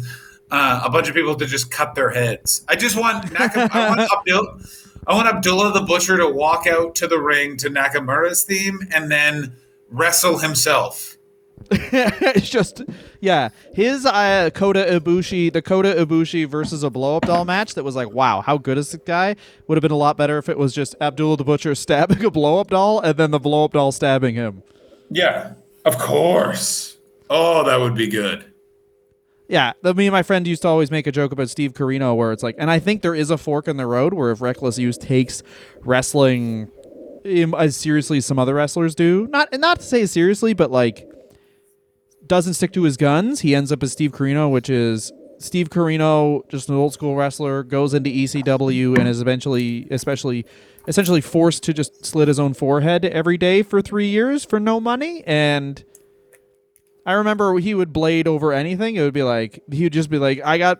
uh, 0.52 0.82
a 0.84 0.90
bunch 0.90 1.08
of 1.08 1.16
people 1.16 1.36
to 1.36 1.46
just 1.46 1.72
cut 1.72 1.96
their 1.96 2.10
heads. 2.10 2.64
I 2.68 2.76
just 2.76 2.98
want 2.98 3.26
Nakam- 3.28 3.70
I 3.72 3.90
want 3.90 4.02
Abdul- 4.18 4.60
I 5.08 5.14
want 5.16 5.28
Abdullah 5.28 5.74
the 5.74 5.82
Butcher 5.82 6.18
to 6.18 6.28
walk 6.28 6.68
out 6.68 6.96
to 6.96 7.08
the 7.08 7.20
ring 7.20 7.58
to 7.58 7.70
Nakamura's 7.70 8.44
theme 8.44 8.80
and 8.94 9.10
then 9.10 9.56
wrestle 9.90 10.38
himself. 10.38 11.18
it's 11.72 12.50
just 12.50 12.84
yeah. 13.20 13.50
His 13.74 14.06
uh, 14.06 14.50
Kota 14.54 14.86
Ibushi, 14.90 15.52
the 15.52 15.62
Kota 15.62 15.94
Ibushi 15.94 16.48
versus 16.48 16.84
a 16.84 16.90
blow 16.90 17.18
up 17.18 17.26
doll 17.26 17.46
match 17.46 17.76
that 17.76 17.84
was 17.84 17.96
like, 17.96 18.12
wow, 18.12 18.42
how 18.42 18.58
good 18.58 18.78
is 18.78 18.92
this 18.92 19.02
guy? 19.06 19.36
Would 19.68 19.78
have 19.78 19.82
been 19.82 19.92
a 19.92 19.98
lot 19.98 20.18
better 20.18 20.38
if 20.38 20.50
it 20.50 20.58
was 20.58 20.74
just 20.74 20.96
Abdullah 21.00 21.38
the 21.38 21.44
Butcher 21.44 21.76
stabbing 21.76 22.24
a 22.26 22.32
blow 22.32 22.60
up 22.60 22.70
doll 22.70 23.00
and 23.00 23.18
then 23.18 23.32
the 23.32 23.40
blow 23.40 23.66
up 23.66 23.74
doll 23.74 23.92
stabbing 23.92 24.36
him. 24.36 24.64
Yeah, 25.10 25.54
of 25.86 25.98
course. 25.98 26.98
Oh, 27.30 27.64
that 27.64 27.80
would 27.80 27.96
be 27.96 28.08
good. 28.08 28.46
Yeah, 29.48 29.74
the, 29.82 29.96
me 29.96 30.06
and 30.06 30.14
my 30.14 30.22
friend 30.22 30.48
used 30.48 30.62
to 30.62 30.68
always 30.68 30.92
make 30.92 31.08
a 31.08 31.12
joke 31.12 31.32
about 31.32 31.50
Steve 31.50 31.74
Corino, 31.74 32.16
where 32.16 32.32
it's 32.32 32.44
like, 32.44 32.56
and 32.60 32.70
I 32.70 32.78
think 32.78 33.02
there 33.02 33.16
is 33.16 33.32
a 33.32 33.38
fork 33.38 33.68
in 33.68 33.78
the 33.78 33.88
road 33.88 34.14
where 34.14 34.30
if 34.30 34.42
Reckless 34.42 34.78
Youth 34.78 35.00
takes 35.00 35.42
wrestling 35.82 36.70
as 37.58 37.76
seriously 37.76 38.20
as 38.20 38.28
some 38.28 38.38
other 38.38 38.54
wrestlers 38.54 38.94
do, 38.94 39.28
not 39.32 39.50
not 39.60 39.80
to 39.80 39.86
say 39.86 40.06
seriously, 40.06 40.54
but 40.54 40.70
like 40.72 41.09
doesn't 42.30 42.54
stick 42.54 42.72
to 42.74 42.84
his 42.84 42.96
guns, 42.96 43.42
he 43.42 43.54
ends 43.54 43.72
up 43.74 43.84
as 43.84 43.92
Steve 43.92 44.12
Corino, 44.14 44.50
which 44.50 44.70
is 44.70 45.12
Steve 45.40 45.70
Corino, 45.70 46.48
just 46.50 46.70
an 46.70 46.76
old 46.76 46.94
school 46.94 47.16
wrestler, 47.16 47.64
goes 47.64 47.94
into 47.94 48.10
ECW 48.10 48.98
and 48.98 49.08
is 49.08 49.20
eventually, 49.20 49.88
especially, 49.92 50.46
essentially 50.88 51.22
forced 51.22 51.64
to 51.64 51.74
just 51.74 52.06
slit 52.06 52.28
his 52.30 52.40
own 52.40 52.54
forehead 52.54 53.04
every 53.06 53.38
day 53.38 53.62
for 53.64 53.82
three 53.82 54.08
years 54.08 54.46
for 54.46 54.60
no 54.62 54.80
money 54.80 55.24
and. 55.28 55.84
I 57.06 57.14
remember 57.14 57.58
he 57.58 57.74
would 57.74 57.92
blade 57.92 58.28
over 58.28 58.54
anything. 58.54 58.96
It 58.96 59.02
would 59.02 59.14
be 59.16 59.24
like 59.24 59.64
he 59.72 59.84
would 59.84 59.94
just 59.94 60.12
be 60.12 60.20
like, 60.20 60.42
"I 60.46 60.60
got, 60.60 60.80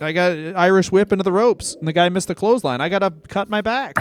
I 0.00 0.10
got 0.10 0.32
Irish 0.56 0.90
whip 0.90 1.12
into 1.12 1.22
the 1.22 1.30
ropes, 1.30 1.76
and 1.76 1.86
the 1.86 1.92
guy 1.92 2.08
missed 2.08 2.26
the 2.26 2.34
clothesline. 2.34 2.80
I 2.80 2.88
gotta 2.88 3.12
cut 3.28 3.48
my 3.48 3.60
back. 3.60 3.94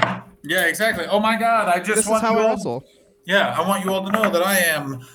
Yeah, 0.43 0.65
exactly. 0.65 1.05
Oh 1.05 1.19
my 1.19 1.37
God, 1.37 1.67
I 1.67 1.77
just 1.77 1.89
This 1.89 2.05
is 2.05 2.07
want 2.09 2.23
how 2.23 2.31
you 2.33 2.39
I 2.39 2.43
all- 2.43 2.49
wrestle." 2.55 2.83
Yeah, 3.25 3.53
I 3.55 3.67
want 3.67 3.85
you 3.85 3.93
all 3.93 4.03
to 4.05 4.11
know 4.11 4.31
that 4.31 4.41
I 4.41 4.57
am 4.59 5.05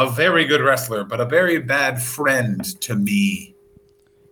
a 0.00 0.10
very 0.10 0.44
good 0.46 0.62
wrestler, 0.62 1.04
but 1.04 1.20
a 1.20 1.26
very 1.26 1.58
bad 1.58 2.02
friend 2.02 2.64
to 2.80 2.94
me. 2.96 3.54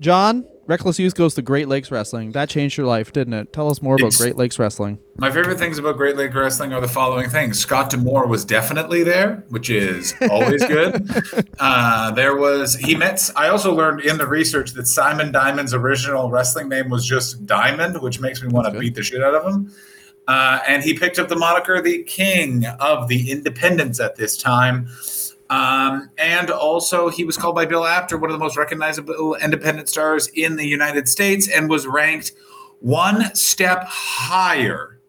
John, 0.00 0.46
Reckless 0.66 0.98
Youth 0.98 1.14
goes 1.14 1.34
to 1.34 1.42
Great 1.42 1.66
Lakes 1.68 1.90
Wrestling. 1.90 2.32
That 2.32 2.48
changed 2.48 2.76
your 2.78 2.86
life, 2.86 3.12
didn't 3.12 3.34
it? 3.34 3.52
Tell 3.52 3.68
us 3.68 3.82
more 3.82 3.94
about 3.96 4.08
It's- 4.08 4.20
Great 4.20 4.36
Lakes 4.36 4.58
Wrestling. 4.58 4.98
My 5.18 5.30
favorite 5.30 5.58
things 5.58 5.76
about 5.78 5.96
Great 5.96 6.16
Lake 6.16 6.32
Wrestling 6.34 6.72
are 6.72 6.80
the 6.80 6.88
following 6.88 7.28
things. 7.28 7.58
Scott 7.58 7.90
D'Amore 7.90 8.26
was 8.28 8.44
definitely 8.44 9.02
there, 9.02 9.44
which 9.48 9.68
is 9.70 10.14
always 10.30 10.64
good. 10.66 11.08
Uh, 11.60 12.12
there 12.12 12.36
was, 12.36 12.76
he 12.76 12.94
met, 12.94 13.28
I 13.34 13.48
also 13.48 13.74
learned 13.74 14.02
in 14.02 14.16
the 14.16 14.26
research 14.28 14.72
that 14.74 14.86
Simon 14.86 15.32
Diamond's 15.32 15.74
original 15.74 16.30
wrestling 16.30 16.68
name 16.68 16.88
was 16.88 17.04
just 17.04 17.44
Diamond, 17.46 18.00
which 18.00 18.20
makes 18.20 18.40
me 18.42 18.48
want 18.48 18.72
to 18.72 18.78
beat 18.78 18.94
the 18.94 19.02
shit 19.02 19.22
out 19.24 19.34
of 19.34 19.44
him. 19.44 19.72
Uh, 20.28 20.60
and 20.68 20.84
he 20.84 20.94
picked 20.94 21.18
up 21.18 21.28
the 21.28 21.34
moniker 21.36 21.80
the 21.82 22.04
King 22.04 22.64
of 22.78 23.08
the 23.08 23.30
Independents 23.30 23.98
at 23.98 24.14
this 24.14 24.36
time. 24.36 24.86
Um, 25.50 26.10
and 26.18 26.50
also, 26.50 27.08
he 27.08 27.24
was 27.24 27.36
called 27.36 27.54
by 27.54 27.64
Bill 27.64 27.84
Apter 27.84 28.18
one 28.18 28.30
of 28.30 28.34
the 28.34 28.42
most 28.42 28.56
recognizable 28.56 29.34
independent 29.36 29.88
stars 29.88 30.26
in 30.28 30.56
the 30.56 30.66
United 30.66 31.08
States 31.08 31.48
and 31.48 31.70
was 31.70 31.86
ranked 31.86 32.32
one 32.80 33.34
step 33.34 33.84
higher 33.84 35.00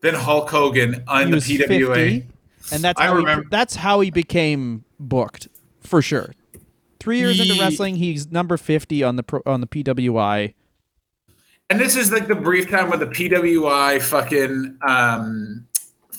than 0.00 0.14
Hulk 0.14 0.48
Hogan 0.50 1.04
on 1.06 1.32
He 1.32 1.56
the 1.58 1.64
PWA. 1.64 1.94
50, 1.94 2.26
and 2.72 2.82
that's 2.82 3.00
I 3.00 3.06
how 3.06 3.14
remember- 3.14 3.42
He, 3.44 3.48
that's 3.50 3.76
how 3.76 4.00
he 4.00 4.10
became 4.10 4.84
booked 4.98 5.48
for 5.80 6.00
sure. 6.00 6.34
Three 6.98 7.18
years 7.18 7.40
into 7.40 7.60
wrestling, 7.60 7.96
he's 7.96 8.30
number 8.30 8.56
fifty 8.58 9.02
on 9.02 9.16
the 9.16 9.22
pro, 9.22 9.40
on 9.46 9.60
the 9.62 9.66
PWI. 9.66 10.52
And 11.70 11.80
this 11.80 11.96
is 11.96 12.10
like 12.12 12.28
the 12.28 12.34
brief 12.34 12.68
time 12.68 12.90
when 12.90 12.98
the 12.98 13.06
PWI 13.06 14.02
fucking 14.02 14.76
um, 14.86 15.66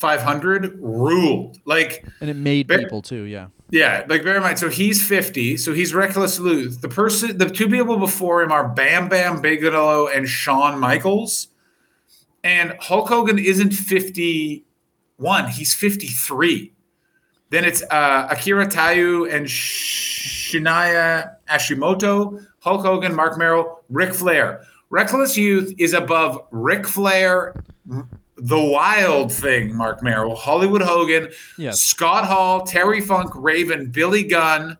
500 0.01 0.79
ruled. 0.81 1.59
Like, 1.65 2.03
And 2.19 2.29
it 2.29 2.35
made 2.35 2.67
Very- 2.67 2.83
people 2.83 3.01
too, 3.03 3.23
yeah. 3.23 3.47
Yeah, 3.69 4.03
like 4.09 4.23
bear 4.25 4.35
in 4.35 4.41
mind. 4.41 4.59
So 4.59 4.67
he's 4.67 5.01
fifty. 5.07 5.55
So 5.55 5.73
he's 5.73 5.93
reckless 5.93 6.37
Youth. 6.37 6.81
The 6.81 6.89
person, 6.89 7.37
the 7.37 7.45
two 7.49 7.69
people 7.69 7.97
before 7.97 8.41
him 8.43 8.51
are 8.51 8.67
Bam 8.67 9.07
Bam 9.07 9.39
Bigelow 9.39 10.07
and 10.09 10.27
Shawn 10.27 10.77
Michaels. 10.77 11.47
And 12.43 12.73
Hulk 12.81 13.07
Hogan 13.07 13.39
isn't 13.39 13.71
fifty-one. 13.71 15.47
He's 15.51 15.73
fifty-three. 15.73 16.73
Then 17.49 17.63
it's 17.63 17.81
uh, 17.89 18.27
Akira 18.29 18.67
Taue 18.67 19.23
and 19.33 19.45
Shinya 19.45 21.35
Hashimoto, 21.49 22.45
Hulk 22.59 22.81
Hogan, 22.81 23.15
Marc 23.15 23.37
Mero, 23.37 23.79
Ric 23.89 24.13
Flair. 24.13 24.63
Reckless 24.89 25.37
Youth 25.37 25.73
is 25.77 25.93
above 25.93 26.41
Ric 26.51 26.85
Flair, 26.85 27.55
the 28.43 28.59
Wild 28.59 29.31
Thing, 29.31 29.75
Marc 29.75 30.01
Mero, 30.01 30.33
Hollywood 30.33 30.81
Hogan, 30.81 31.29
Yes. 31.57 31.79
Scott 31.79 32.25
Hall, 32.25 32.65
Terry 32.65 32.99
Funk, 33.01 33.31
Raven, 33.35 33.91
Billy 33.91 34.23
Gunn, 34.23 34.77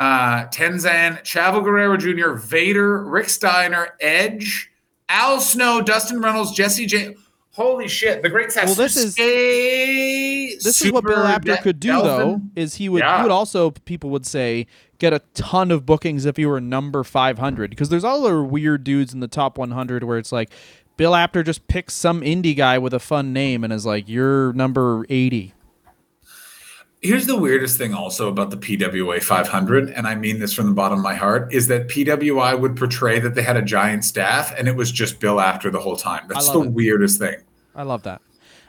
uh, 0.00 0.46
Tenzan, 0.46 1.20
Chavo 1.22 1.62
Guerrero 1.62 1.96
Jr., 1.96 2.32
Vader, 2.34 3.04
Rick 3.04 3.28
Steiner, 3.28 3.88
Edge, 4.00 4.70
Al 5.08 5.40
Snow, 5.40 5.82
Dustin 5.82 6.20
Reynolds, 6.20 6.52
Jesse 6.52 6.86
J. 6.86 7.14
Holy 7.52 7.86
shit! 7.86 8.20
The 8.22 8.28
Great 8.30 8.50
Well, 8.56 8.74
this 8.74 8.96
is- 8.96 9.14
Sasuke, 9.14 10.60
This 10.60 10.82
is 10.82 10.90
what 10.90 11.04
Bill 11.04 11.18
Apter 11.24 11.54
De- 11.54 11.62
could 11.62 11.78
do, 11.78 11.88
Delvin. 11.88 12.10
though, 12.18 12.40
is 12.60 12.74
he 12.76 12.88
would 12.88 12.98
Yeah. 13.00 13.18
he 13.18 13.22
would 13.22 13.30
also 13.30 13.70
people 13.70 14.10
would 14.10 14.26
say 14.26 14.66
get 14.98 15.12
a 15.12 15.20
ton 15.34 15.70
of 15.70 15.86
bookings 15.86 16.24
if 16.26 16.36
he 16.36 16.46
were 16.46 16.60
number 16.60 17.04
five 17.04 17.38
hundred 17.38 17.70
because 17.70 17.90
there's 17.90 18.02
all 18.02 18.26
other 18.26 18.42
weird 18.42 18.82
dudes 18.82 19.14
in 19.14 19.20
the 19.20 19.28
top 19.28 19.56
one 19.56 19.70
hundred 19.70 20.02
where 20.02 20.18
it's 20.18 20.32
like 20.32 20.50
Bill 20.96 21.14
Apter 21.14 21.42
just 21.42 21.66
picks 21.68 21.94
some 21.94 22.20
indie 22.20 22.56
guy 22.56 22.78
with 22.78 22.94
a 22.94 23.00
fun 23.00 23.32
name 23.32 23.64
and 23.64 23.72
is 23.72 23.84
like 23.84 24.08
you're 24.08 24.52
number 24.52 25.04
eighty. 25.08 25.54
Here's 27.00 27.26
the 27.26 27.36
weirdest 27.36 27.76
thing 27.76 27.92
also 27.92 28.28
about 28.28 28.48
the 28.48 28.56
PWA 28.56 29.22
500, 29.22 29.90
and 29.90 30.06
I 30.06 30.14
mean 30.14 30.38
this 30.38 30.54
from 30.54 30.68
the 30.68 30.72
bottom 30.72 31.00
of 31.00 31.04
my 31.04 31.14
heart, 31.14 31.52
is 31.52 31.68
that 31.68 31.86
PWI 31.88 32.58
would 32.58 32.76
portray 32.76 33.18
that 33.18 33.34
they 33.34 33.42
had 33.42 33.58
a 33.58 33.62
giant 33.62 34.06
staff 34.06 34.54
and 34.56 34.68
it 34.68 34.74
was 34.74 34.90
just 34.90 35.20
Bill 35.20 35.38
Apter 35.38 35.70
the 35.70 35.80
whole 35.80 35.96
time. 35.96 36.24
That's 36.28 36.48
the 36.48 36.62
it. 36.62 36.70
weirdest 36.70 37.18
thing. 37.18 37.36
I 37.74 37.82
love 37.82 38.04
that. 38.04 38.22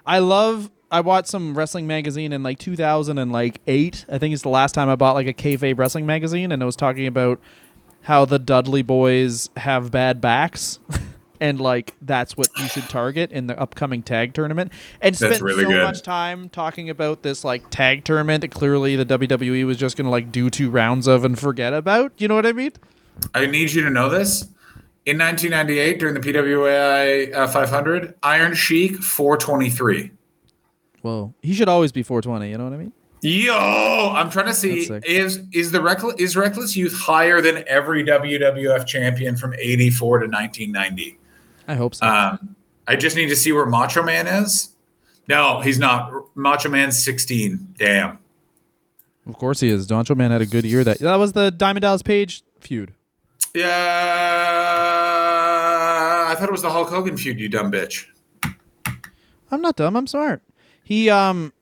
I 0.05 0.19
love. 0.19 0.69
I 0.91 1.01
bought 1.01 1.27
some 1.27 1.57
wrestling 1.57 1.87
magazine 1.87 2.33
in 2.33 2.43
like 2.43 2.59
2008. 2.59 4.05
I 4.09 4.17
think 4.17 4.33
it's 4.33 4.43
the 4.43 4.49
last 4.49 4.73
time 4.73 4.89
I 4.89 4.95
bought 4.95 5.13
like 5.13 5.27
a 5.27 5.33
kayfabe 5.33 5.77
wrestling 5.77 6.05
magazine, 6.05 6.51
and 6.51 6.61
it 6.61 6.65
was 6.65 6.75
talking 6.75 7.07
about 7.07 7.39
how 8.01 8.25
the 8.25 8.37
Dudley 8.37 8.81
boys 8.81 9.49
have 9.57 9.91
bad 9.91 10.21
backs, 10.21 10.79
and 11.45 11.61
like 11.61 11.93
that's 12.01 12.35
what 12.35 12.49
you 12.57 12.67
should 12.67 12.89
target 12.89 13.31
in 13.31 13.45
the 13.45 13.59
upcoming 13.59 14.01
tag 14.01 14.33
tournament. 14.33 14.71
And 14.99 15.15
spent 15.15 15.41
really 15.41 15.63
so 15.63 15.69
good. 15.69 15.83
much 15.83 16.01
time 16.01 16.49
talking 16.49 16.89
about 16.89 17.21
this 17.21 17.43
like 17.43 17.69
tag 17.69 18.03
tournament 18.03 18.41
that 18.41 18.49
clearly 18.49 18.95
the 18.95 19.05
WWE 19.05 19.65
was 19.65 19.77
just 19.77 19.95
gonna 19.95 20.09
like 20.09 20.31
do 20.31 20.49
two 20.49 20.71
rounds 20.71 21.05
of 21.05 21.23
and 21.23 21.37
forget 21.37 21.73
about. 21.73 22.13
You 22.17 22.27
know 22.27 22.35
what 22.35 22.47
I 22.47 22.53
mean? 22.53 22.71
I 23.35 23.45
need 23.45 23.71
you 23.71 23.83
to 23.83 23.89
know 23.91 24.09
this. 24.09 24.41
In 25.05 25.19
1998, 25.19 25.99
during 25.99 26.15
the 26.15 26.19
PWA 26.19 27.31
uh, 27.35 27.47
500, 27.47 28.15
Iron 28.23 28.55
Sheik 28.55 28.97
423. 29.03 30.11
Whoa, 31.03 31.35
he 31.43 31.53
should 31.53 31.69
always 31.69 31.91
be 31.91 32.01
420. 32.01 32.49
You 32.49 32.57
know 32.57 32.63
what 32.63 32.73
I 32.73 32.77
mean? 32.77 32.91
Yo, 33.21 34.11
I'm 34.15 34.31
trying 34.31 34.47
to 34.47 34.53
see 34.53 34.89
is 35.05 35.41
is 35.51 35.71
the 35.71 35.81
reckless 35.81 36.15
is 36.19 36.35
Reckless 36.35 36.75
Youth 36.75 36.95
higher 36.95 37.39
than 37.39 37.63
every 37.67 38.03
WWF 38.03 38.87
champion 38.87 39.37
from 39.37 39.53
84 39.53 40.19
to 40.19 40.25
1990? 40.25 41.19
I 41.67 41.75
hope 41.75 41.95
so. 41.95 42.05
Um, 42.05 42.55
I 42.87 42.95
just 42.95 43.15
need 43.15 43.27
to 43.29 43.35
see 43.35 43.51
where 43.51 43.65
Macho 43.65 44.03
Man 44.03 44.27
is. 44.27 44.69
No, 45.27 45.61
he's 45.61 45.79
not. 45.79 46.11
Macho 46.35 46.69
Man's 46.69 47.03
16. 47.03 47.75
Damn. 47.79 48.19
of 49.27 49.33
course 49.37 49.59
he 49.59 49.69
is. 49.69 49.87
Doncho 49.87 50.15
Man 50.15 50.29
had 50.31 50.41
a 50.41 50.45
good 50.45 50.65
year. 50.65 50.83
That 50.83 50.99
that 50.99 51.15
was 51.15 51.33
the 51.33 51.49
Diamond 51.51 51.81
Dallas 51.81 52.03
Page 52.03 52.43
feud. 52.59 52.93
Yeah, 55.15 56.25
I 56.29 56.35
thought 56.35 56.49
it 56.49 56.51
was 56.51 56.61
the 56.61 56.69
Hulk 56.69 56.89
Hogan 56.89 57.17
feud. 57.17 57.39
You 57.39 57.49
dumb 57.49 57.71
bitch. 57.71 58.05
I'm 59.51 59.61
not 59.61 59.75
dumb. 59.75 59.95
I'm 59.95 60.07
smart. 60.07 60.41
He 60.83 61.09
um 61.09 61.53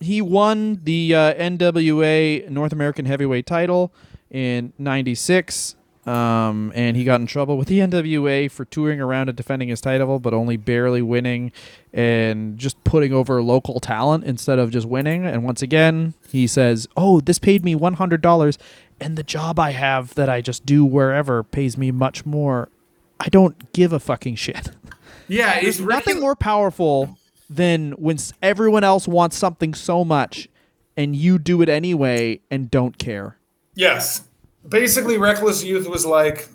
he 0.00 0.20
won 0.22 0.80
the 0.84 1.14
uh, 1.14 1.34
NWA 1.34 2.48
North 2.48 2.72
American 2.72 3.04
Heavyweight 3.06 3.46
title 3.46 3.92
in 4.30 4.72
'96. 4.78 5.76
Um, 6.04 6.72
and 6.74 6.96
he 6.96 7.04
got 7.04 7.20
in 7.20 7.28
trouble 7.28 7.56
with 7.56 7.68
the 7.68 7.78
NWA 7.78 8.50
for 8.50 8.64
touring 8.64 9.00
around 9.00 9.28
and 9.28 9.36
defending 9.36 9.68
his 9.68 9.80
title, 9.80 10.18
but 10.18 10.34
only 10.34 10.56
barely 10.56 11.00
winning 11.00 11.52
and 11.92 12.58
just 12.58 12.82
putting 12.82 13.12
over 13.12 13.40
local 13.40 13.78
talent 13.78 14.24
instead 14.24 14.58
of 14.58 14.70
just 14.70 14.88
winning. 14.88 15.24
And 15.24 15.44
once 15.44 15.62
again, 15.62 16.14
he 16.28 16.48
says, 16.48 16.88
"Oh, 16.96 17.20
this 17.20 17.38
paid 17.38 17.64
me 17.64 17.76
one 17.76 17.94
hundred 17.94 18.20
dollars, 18.20 18.58
and 19.00 19.16
the 19.16 19.22
job 19.22 19.60
I 19.60 19.70
have 19.72 20.14
that 20.14 20.28
I 20.28 20.40
just 20.40 20.66
do 20.66 20.84
wherever 20.84 21.44
pays 21.44 21.78
me 21.78 21.92
much 21.92 22.26
more. 22.26 22.68
I 23.20 23.28
don't 23.28 23.72
give 23.72 23.92
a 23.92 24.00
fucking 24.00 24.36
shit." 24.36 24.70
Yeah, 25.28 25.60
it's 25.62 25.78
Nothing 25.80 26.20
more 26.20 26.36
powerful 26.36 27.16
than 27.48 27.92
when 27.92 28.18
everyone 28.42 28.84
else 28.84 29.08
wants 29.08 29.36
something 29.36 29.72
so 29.72 30.04
much, 30.04 30.48
and 30.94 31.16
you 31.16 31.38
do 31.38 31.62
it 31.62 31.70
anyway 31.70 32.40
and 32.50 32.70
don't 32.70 32.98
care. 32.98 33.36
Yes. 33.74 34.24
Basically, 34.68 35.18
Reckless 35.18 35.64
Youth 35.64 35.88
was 35.88 36.06
like, 36.06 36.48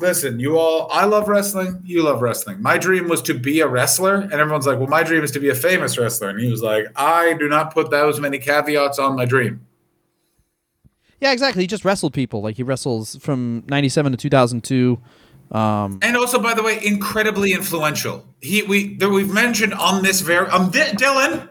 listen, 0.00 0.40
you 0.40 0.58
all, 0.58 0.88
I 0.90 1.04
love 1.04 1.28
wrestling, 1.28 1.80
you 1.84 2.02
love 2.02 2.22
wrestling. 2.22 2.60
My 2.62 2.78
dream 2.78 3.08
was 3.08 3.22
to 3.22 3.34
be 3.34 3.60
a 3.60 3.68
wrestler. 3.68 4.16
And 4.16 4.32
everyone's 4.32 4.66
like, 4.66 4.78
well, 4.78 4.88
my 4.88 5.02
dream 5.02 5.22
is 5.22 5.30
to 5.32 5.40
be 5.40 5.48
a 5.50 5.54
famous 5.54 5.96
wrestler. 5.98 6.28
And 6.30 6.40
he 6.40 6.50
was 6.50 6.62
like, 6.62 6.86
I 6.96 7.34
do 7.34 7.48
not 7.48 7.72
put 7.74 7.90
those 7.90 8.18
many 8.20 8.38
caveats 8.38 8.98
on 8.98 9.16
my 9.16 9.24
dream. 9.26 9.66
Yeah, 11.20 11.32
exactly. 11.32 11.62
He 11.62 11.66
just 11.68 11.84
wrestled 11.84 12.14
people. 12.14 12.42
Like 12.42 12.56
he 12.56 12.64
wrestles 12.64 13.16
from 13.16 13.62
'97 13.68 14.10
to 14.12 14.18
2002. 14.18 14.98
Um, 15.52 15.98
And 16.02 16.16
also, 16.16 16.40
by 16.42 16.54
the 16.54 16.62
way, 16.64 16.80
incredibly 16.84 17.52
influential. 17.52 18.26
He, 18.40 18.62
we, 18.62 18.96
that 18.96 19.08
we've 19.10 19.32
mentioned 19.32 19.74
on 19.74 20.02
this 20.02 20.20
very, 20.22 20.48
um, 20.48 20.70
Di- 20.70 20.92
Dylan, 20.92 21.48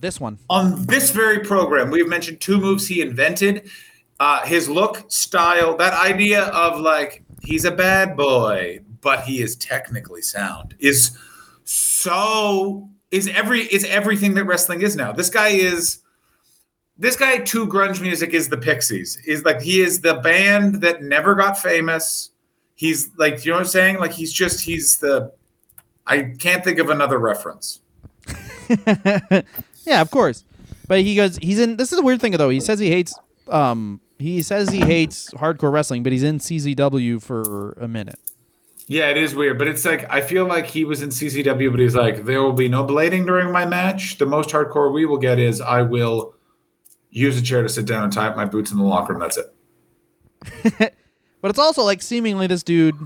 this 0.00 0.20
one. 0.20 0.38
on 0.50 0.84
this 0.86 1.12
very 1.12 1.38
program, 1.38 1.90
we've 1.90 2.08
mentioned 2.08 2.40
two 2.40 2.58
moves 2.58 2.88
he 2.88 3.00
invented. 3.00 3.70
Uh, 4.18 4.44
his 4.46 4.68
look, 4.68 5.04
style, 5.08 5.76
that 5.76 5.92
idea 5.92 6.44
of 6.46 6.80
like 6.80 7.22
he's 7.42 7.64
a 7.64 7.70
bad 7.70 8.16
boy, 8.16 8.80
but 9.00 9.24
he 9.24 9.42
is 9.42 9.56
technically 9.56 10.22
sound 10.22 10.74
is 10.78 11.16
so 11.64 12.88
is 13.10 13.28
every 13.28 13.62
is 13.62 13.84
everything 13.84 14.34
that 14.34 14.44
wrestling 14.44 14.82
is 14.82 14.96
now. 14.96 15.12
This 15.12 15.30
guy 15.30 15.48
is 15.48 15.98
this 16.98 17.16
guy 17.16 17.38
to 17.38 17.66
grunge 17.66 18.00
music 18.00 18.32
is 18.32 18.48
the 18.48 18.56
Pixies. 18.56 19.16
Is 19.26 19.44
like 19.44 19.60
he 19.60 19.80
is 19.80 20.00
the 20.00 20.14
band 20.14 20.76
that 20.76 21.02
never 21.02 21.34
got 21.34 21.58
famous. 21.58 22.30
He's 22.74 23.10
like 23.18 23.44
you 23.44 23.52
know 23.52 23.56
what 23.56 23.64
I'm 23.64 23.68
saying? 23.68 23.98
Like 23.98 24.12
he's 24.12 24.32
just 24.32 24.60
he's 24.62 24.98
the 24.98 25.32
I 26.06 26.34
can't 26.38 26.64
think 26.64 26.78
of 26.78 26.88
another 26.90 27.18
reference. 27.18 27.80
Yeah, 29.86 30.00
of 30.00 30.10
course. 30.10 30.44
But 30.88 31.00
he 31.00 31.16
goes. 31.16 31.38
He's 31.38 31.58
in. 31.58 31.76
This 31.76 31.92
is 31.92 31.98
a 31.98 32.02
weird 32.02 32.20
thing 32.20 32.32
though. 32.32 32.50
He 32.50 32.60
says 32.60 32.78
he 32.78 32.90
hates. 32.90 33.14
Um, 33.48 34.00
he 34.18 34.42
says 34.42 34.70
he 34.70 34.80
hates 34.80 35.30
hardcore 35.32 35.72
wrestling, 35.72 36.02
but 36.02 36.12
he's 36.12 36.22
in 36.22 36.38
CZW 36.38 37.22
for 37.22 37.72
a 37.72 37.88
minute. 37.88 38.18
Yeah, 38.88 39.08
it 39.08 39.16
is 39.16 39.34
weird, 39.34 39.58
but 39.58 39.66
it's 39.66 39.84
like 39.84 40.08
I 40.12 40.20
feel 40.20 40.46
like 40.46 40.66
he 40.66 40.84
was 40.84 41.02
in 41.02 41.08
CZW, 41.08 41.70
but 41.70 41.80
he's 41.80 41.96
like, 41.96 42.24
there 42.24 42.42
will 42.42 42.52
be 42.52 42.68
no 42.68 42.84
blading 42.84 43.26
during 43.26 43.52
my 43.52 43.66
match. 43.66 44.18
The 44.18 44.26
most 44.26 44.50
hardcore 44.50 44.92
we 44.92 45.06
will 45.06 45.18
get 45.18 45.38
is 45.38 45.60
I 45.60 45.82
will 45.82 46.34
use 47.10 47.36
a 47.38 47.42
chair 47.42 47.62
to 47.62 47.68
sit 47.68 47.86
down 47.86 48.04
and 48.04 48.12
tie 48.12 48.28
up 48.28 48.36
my 48.36 48.44
boots 48.44 48.70
in 48.70 48.78
the 48.78 48.84
locker 48.84 49.12
room. 49.12 49.20
That's 49.20 49.38
it. 49.38 50.94
But 51.46 51.50
it's 51.50 51.60
also 51.60 51.84
like 51.84 52.02
seemingly 52.02 52.48
this 52.48 52.64
dude. 52.64 52.96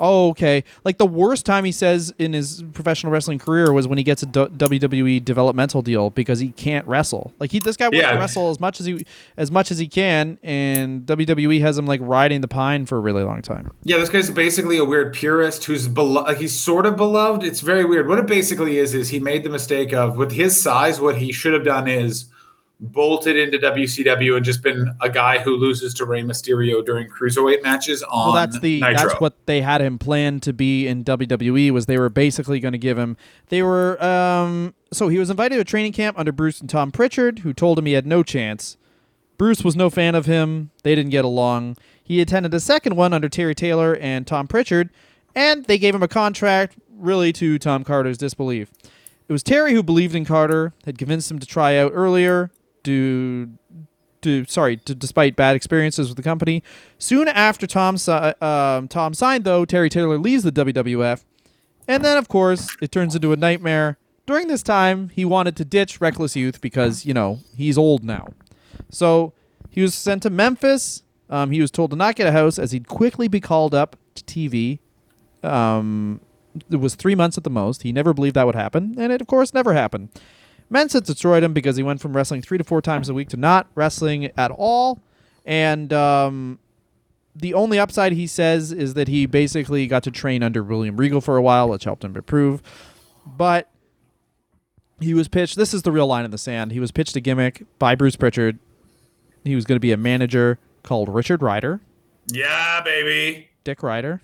Oh, 0.00 0.30
okay. 0.30 0.64
Like 0.84 0.98
the 0.98 1.06
worst 1.06 1.46
time 1.46 1.64
he 1.64 1.72
says 1.72 2.12
in 2.18 2.32
his 2.32 2.62
professional 2.72 3.12
wrestling 3.12 3.38
career 3.38 3.72
was 3.72 3.86
when 3.86 3.98
he 3.98 4.04
gets 4.04 4.22
a 4.22 4.26
D- 4.26 4.46
WWE 4.46 5.24
developmental 5.24 5.82
deal 5.82 6.10
because 6.10 6.40
he 6.40 6.48
can't 6.50 6.86
wrestle. 6.86 7.32
Like 7.38 7.52
he, 7.52 7.58
this 7.58 7.76
guy 7.76 7.88
Yeah. 7.92 8.12
to 8.12 8.18
wrestle 8.18 8.50
as 8.50 8.58
much 8.60 8.80
as 8.80 8.86
he 8.86 9.04
as 9.36 9.50
much 9.50 9.70
as 9.70 9.78
he 9.78 9.86
can, 9.88 10.38
and 10.42 11.06
WWE 11.06 11.60
has 11.60 11.78
him 11.78 11.86
like 11.86 12.00
riding 12.02 12.40
the 12.40 12.48
pine 12.48 12.86
for 12.86 12.96
a 12.96 13.00
really 13.00 13.22
long 13.22 13.42
time. 13.42 13.70
Yeah, 13.84 13.98
this 13.98 14.08
guy's 14.08 14.30
basically 14.30 14.78
a 14.78 14.84
weird 14.84 15.12
purist 15.14 15.64
who's 15.64 15.88
belo- 15.88 16.24
like 16.24 16.38
he's 16.38 16.58
sort 16.58 16.86
of 16.86 16.96
beloved. 16.96 17.42
It's 17.44 17.60
very 17.60 17.84
weird. 17.84 18.08
What 18.08 18.18
it 18.18 18.26
basically 18.26 18.78
is 18.78 18.94
is 18.94 19.10
he 19.10 19.20
made 19.20 19.44
the 19.44 19.50
mistake 19.50 19.92
of 19.92 20.16
with 20.16 20.32
his 20.32 20.60
size. 20.60 21.00
What 21.00 21.18
he 21.18 21.32
should 21.32 21.52
have 21.54 21.64
done 21.64 21.86
is 21.88 22.26
bolted 22.80 23.36
into 23.36 23.56
WCW 23.58 24.36
and 24.36 24.44
just 24.44 24.62
been 24.62 24.92
a 25.00 25.08
guy 25.08 25.38
who 25.38 25.56
loses 25.56 25.94
to 25.94 26.04
Rey 26.04 26.22
Mysterio 26.22 26.84
during 26.84 27.08
cruiserweight 27.08 27.62
matches 27.62 28.02
on 28.02 28.26
Well, 28.26 28.34
that's 28.34 28.58
the 28.58 28.80
Nitro. 28.80 29.08
that's 29.08 29.20
what 29.20 29.46
they 29.46 29.62
had 29.62 29.80
him 29.80 29.98
planned 29.98 30.42
to 30.42 30.52
be 30.52 30.86
in 30.86 31.04
WWE 31.04 31.70
was 31.70 31.86
they 31.86 31.98
were 31.98 32.08
basically 32.10 32.58
going 32.60 32.72
to 32.72 32.78
give 32.78 32.98
him 32.98 33.16
they 33.48 33.62
were 33.62 34.02
um 34.04 34.74
so 34.92 35.08
he 35.08 35.18
was 35.18 35.30
invited 35.30 35.54
to 35.54 35.60
a 35.60 35.64
training 35.64 35.92
camp 35.92 36.18
under 36.18 36.32
Bruce 36.32 36.60
and 36.60 36.68
Tom 36.68 36.90
Prichard 36.90 37.40
who 37.40 37.52
told 37.52 37.78
him 37.78 37.86
he 37.86 37.92
had 37.92 38.06
no 38.06 38.22
chance. 38.22 38.76
Bruce 39.38 39.62
was 39.64 39.74
no 39.76 39.88
fan 39.88 40.14
of 40.14 40.26
him. 40.26 40.70
They 40.82 40.94
didn't 40.94 41.10
get 41.10 41.24
along. 41.24 41.76
He 42.02 42.20
attended 42.20 42.52
a 42.54 42.60
second 42.60 42.96
one 42.96 43.12
under 43.12 43.28
Terry 43.28 43.54
Taylor 43.54 43.96
and 43.96 44.26
Tom 44.26 44.46
Prichard 44.48 44.90
and 45.34 45.64
they 45.66 45.78
gave 45.78 45.94
him 45.94 46.02
a 46.02 46.08
contract 46.08 46.76
really 46.96 47.32
to 47.34 47.58
Tom 47.58 47.84
Carter's 47.84 48.18
disbelief. 48.18 48.70
It 49.28 49.32
was 49.32 49.42
Terry 49.42 49.72
who 49.72 49.82
believed 49.82 50.14
in 50.14 50.24
Carter, 50.26 50.74
had 50.84 50.98
convinced 50.98 51.30
him 51.30 51.38
to 51.38 51.46
try 51.46 51.78
out 51.78 51.92
earlier, 51.94 52.50
to 52.84 53.50
to 54.24 54.44
sorry, 54.46 54.80
despite 54.84 55.36
bad 55.36 55.54
experiences 55.54 56.08
with 56.08 56.16
the 56.16 56.22
company. 56.22 56.62
Soon 56.98 57.28
after 57.28 57.66
Tom 57.66 57.96
si- 57.96 58.10
um, 58.12 58.88
Tom 58.88 59.14
signed, 59.14 59.44
though, 59.44 59.64
Terry 59.64 59.88
Taylor 59.88 60.18
leaves 60.18 60.42
the 60.42 60.52
WWF, 60.52 61.24
and 61.86 62.04
then 62.04 62.16
of 62.16 62.28
course 62.28 62.76
it 62.82 62.90
turns 62.90 63.14
into 63.14 63.32
a 63.32 63.36
nightmare. 63.36 63.98
During 64.26 64.48
this 64.48 64.62
time, 64.62 65.10
he 65.10 65.24
wanted 65.26 65.54
to 65.56 65.64
ditch 65.64 66.00
Reckless 66.00 66.34
Youth 66.34 66.60
because 66.60 67.04
you 67.04 67.14
know 67.14 67.40
he's 67.56 67.78
old 67.78 68.02
now. 68.02 68.28
So 68.90 69.34
he 69.70 69.82
was 69.82 69.94
sent 69.94 70.22
to 70.22 70.30
Memphis. 70.30 71.02
Um, 71.30 71.50
he 71.50 71.60
was 71.60 71.70
told 71.70 71.90
to 71.90 71.96
not 71.96 72.16
get 72.16 72.26
a 72.26 72.32
house 72.32 72.58
as 72.58 72.72
he'd 72.72 72.88
quickly 72.88 73.28
be 73.28 73.40
called 73.40 73.74
up 73.74 73.96
to 74.14 74.24
TV. 74.24 74.78
Um, 75.42 76.20
it 76.70 76.76
was 76.76 76.94
three 76.94 77.14
months 77.14 77.36
at 77.36 77.44
the 77.44 77.50
most. 77.50 77.82
He 77.82 77.92
never 77.92 78.14
believed 78.14 78.36
that 78.36 78.46
would 78.46 78.54
happen, 78.54 78.94
and 78.98 79.12
it 79.12 79.20
of 79.20 79.26
course 79.26 79.52
never 79.52 79.74
happened. 79.74 80.08
Mensa 80.74 81.00
destroyed 81.00 81.42
him 81.42 81.54
because 81.54 81.76
he 81.76 81.82
went 81.82 82.02
from 82.02 82.14
wrestling 82.14 82.42
three 82.42 82.58
to 82.58 82.64
four 82.64 82.82
times 82.82 83.08
a 83.08 83.14
week 83.14 83.30
to 83.30 83.38
not 83.38 83.66
wrestling 83.74 84.30
at 84.36 84.50
all. 84.50 85.00
And 85.46 85.92
um, 85.92 86.58
the 87.34 87.54
only 87.54 87.78
upside 87.78 88.12
he 88.12 88.26
says 88.26 88.72
is 88.72 88.92
that 88.94 89.08
he 89.08 89.24
basically 89.24 89.86
got 89.86 90.02
to 90.02 90.10
train 90.10 90.42
under 90.42 90.62
William 90.62 90.96
Regal 90.98 91.22
for 91.22 91.36
a 91.36 91.42
while, 91.42 91.68
which 91.70 91.84
helped 91.84 92.04
him 92.04 92.14
improve. 92.14 92.62
But 93.24 93.70
he 95.00 95.14
was 95.14 95.28
pitched. 95.28 95.56
This 95.56 95.72
is 95.72 95.82
the 95.82 95.92
real 95.92 96.06
line 96.06 96.26
in 96.26 96.30
the 96.30 96.38
sand. 96.38 96.72
He 96.72 96.80
was 96.80 96.92
pitched 96.92 97.16
a 97.16 97.20
gimmick 97.20 97.64
by 97.78 97.94
Bruce 97.94 98.16
Prichard. 98.16 98.58
He 99.44 99.54
was 99.54 99.64
going 99.64 99.76
to 99.76 99.80
be 99.80 99.92
a 99.92 99.96
manager 99.96 100.58
called 100.82 101.08
Richard 101.08 101.40
Ryder, 101.40 101.80
yeah, 102.26 102.80
baby. 102.82 103.48
Dick 103.64 103.82
Ryder. 103.82 104.22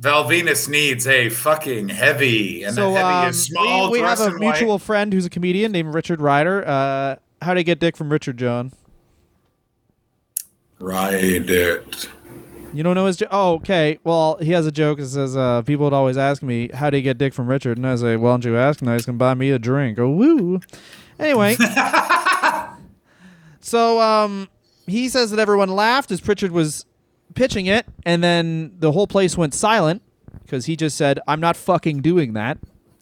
Val 0.00 0.24
Venis 0.24 0.68
needs 0.68 1.06
a 1.06 1.28
fucking 1.28 1.88
heavy, 1.88 2.64
and 2.64 2.74
so 2.74 2.92
the 2.92 2.98
heavy 2.98 3.14
um, 3.14 3.28
is 3.28 3.44
small. 3.44 3.90
we, 3.90 4.00
we 4.00 4.06
have 4.06 4.20
a 4.20 4.26
in 4.26 4.32
white. 4.32 4.40
mutual 4.40 4.78
friend 4.78 5.12
who's 5.12 5.24
a 5.24 5.30
comedian 5.30 5.72
named 5.72 5.94
Richard 5.94 6.20
Ryder. 6.20 6.66
Uh, 6.66 7.16
how 7.40 7.54
to 7.54 7.62
get 7.62 7.78
Dick 7.78 7.96
from 7.96 8.10
Richard 8.10 8.36
John? 8.36 8.72
Ride 10.80 11.48
it. 11.48 12.08
You 12.74 12.82
don't 12.82 12.96
know 12.96 13.06
his 13.06 13.16
joke? 13.16 13.28
Oh, 13.30 13.54
okay. 13.54 14.00
Well, 14.02 14.36
he 14.40 14.50
has 14.50 14.66
a 14.66 14.72
joke 14.72 14.98
that 14.98 15.06
says, 15.06 15.36
uh, 15.36 15.62
people 15.62 15.84
would 15.84 15.92
always 15.92 16.18
ask 16.18 16.42
me, 16.42 16.70
how 16.74 16.90
do 16.90 16.96
you 16.96 17.04
get 17.04 17.18
dick 17.18 17.32
from 17.32 17.46
Richard? 17.46 17.78
And 17.78 17.86
I 17.86 17.94
say, 17.94 18.16
why 18.16 18.30
don't 18.30 18.44
you 18.44 18.56
ask 18.56 18.82
him? 18.82 18.92
He's 18.92 19.06
going 19.06 19.16
to 19.16 19.18
buy 19.18 19.34
me 19.34 19.50
a 19.50 19.60
drink. 19.60 19.96
Oh, 20.00 20.10
woo. 20.10 20.60
Anyway. 21.20 21.54
so, 23.60 24.00
um, 24.00 24.48
he 24.86 25.08
says 25.08 25.30
that 25.30 25.38
everyone 25.38 25.68
laughed 25.68 26.10
as 26.10 26.20
Prichard 26.20 26.50
was 26.50 26.84
pitching 27.34 27.66
it, 27.66 27.86
and 28.04 28.22
then 28.22 28.74
the 28.78 28.92
whole 28.92 29.06
place 29.06 29.36
went 29.36 29.54
silent 29.54 30.02
because 30.42 30.66
he 30.66 30.76
just 30.76 30.96
said, 30.96 31.20
I'm 31.26 31.40
not 31.40 31.56
fucking 31.56 32.02
doing 32.02 32.32
that. 32.34 32.58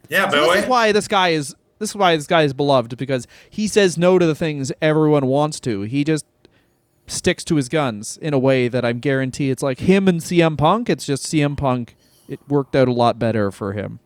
Yeah, 0.09 0.29
So 0.29 0.47
boy. 0.47 0.55
this 0.55 0.65
is 0.65 0.69
why 0.71 0.93
this 0.93 1.09
guy 1.09 1.29
is 1.31 1.55
this 1.79 1.91
is 1.91 1.97
why 1.97 2.17
this 2.17 2.27
guy 2.27 2.43
is 2.43 2.53
beloved 2.53 2.97
because 2.97 3.27
he 3.51 3.67
says 3.67 3.99
no 3.99 4.19
to 4.19 4.25
the 4.25 4.35
things 4.37 4.71
everyone 4.81 5.27
wants 5.27 5.59
to. 5.61 5.83
He 5.83 6.05
just 6.05 6.25
sticks 7.09 7.43
to 7.45 7.57
his 7.57 7.69
guns 7.69 8.19
in 8.19 8.33
a 8.33 8.39
way 8.39 8.69
that 8.69 8.85
I'm 8.85 9.01
guarantee 9.01 9.51
it's 9.51 9.63
like 9.63 9.81
him 9.81 10.07
and 10.07 10.21
CM 10.21 10.57
Punk. 10.57 10.89
It's 10.89 11.05
just 11.05 11.25
CM 11.25 11.57
Punk. 11.57 11.97
It 12.29 12.39
worked 12.49 12.77
out 12.77 12.87
a 12.89 12.93
lot 12.93 13.19
better 13.19 13.51
for 13.51 13.73
him 13.73 13.99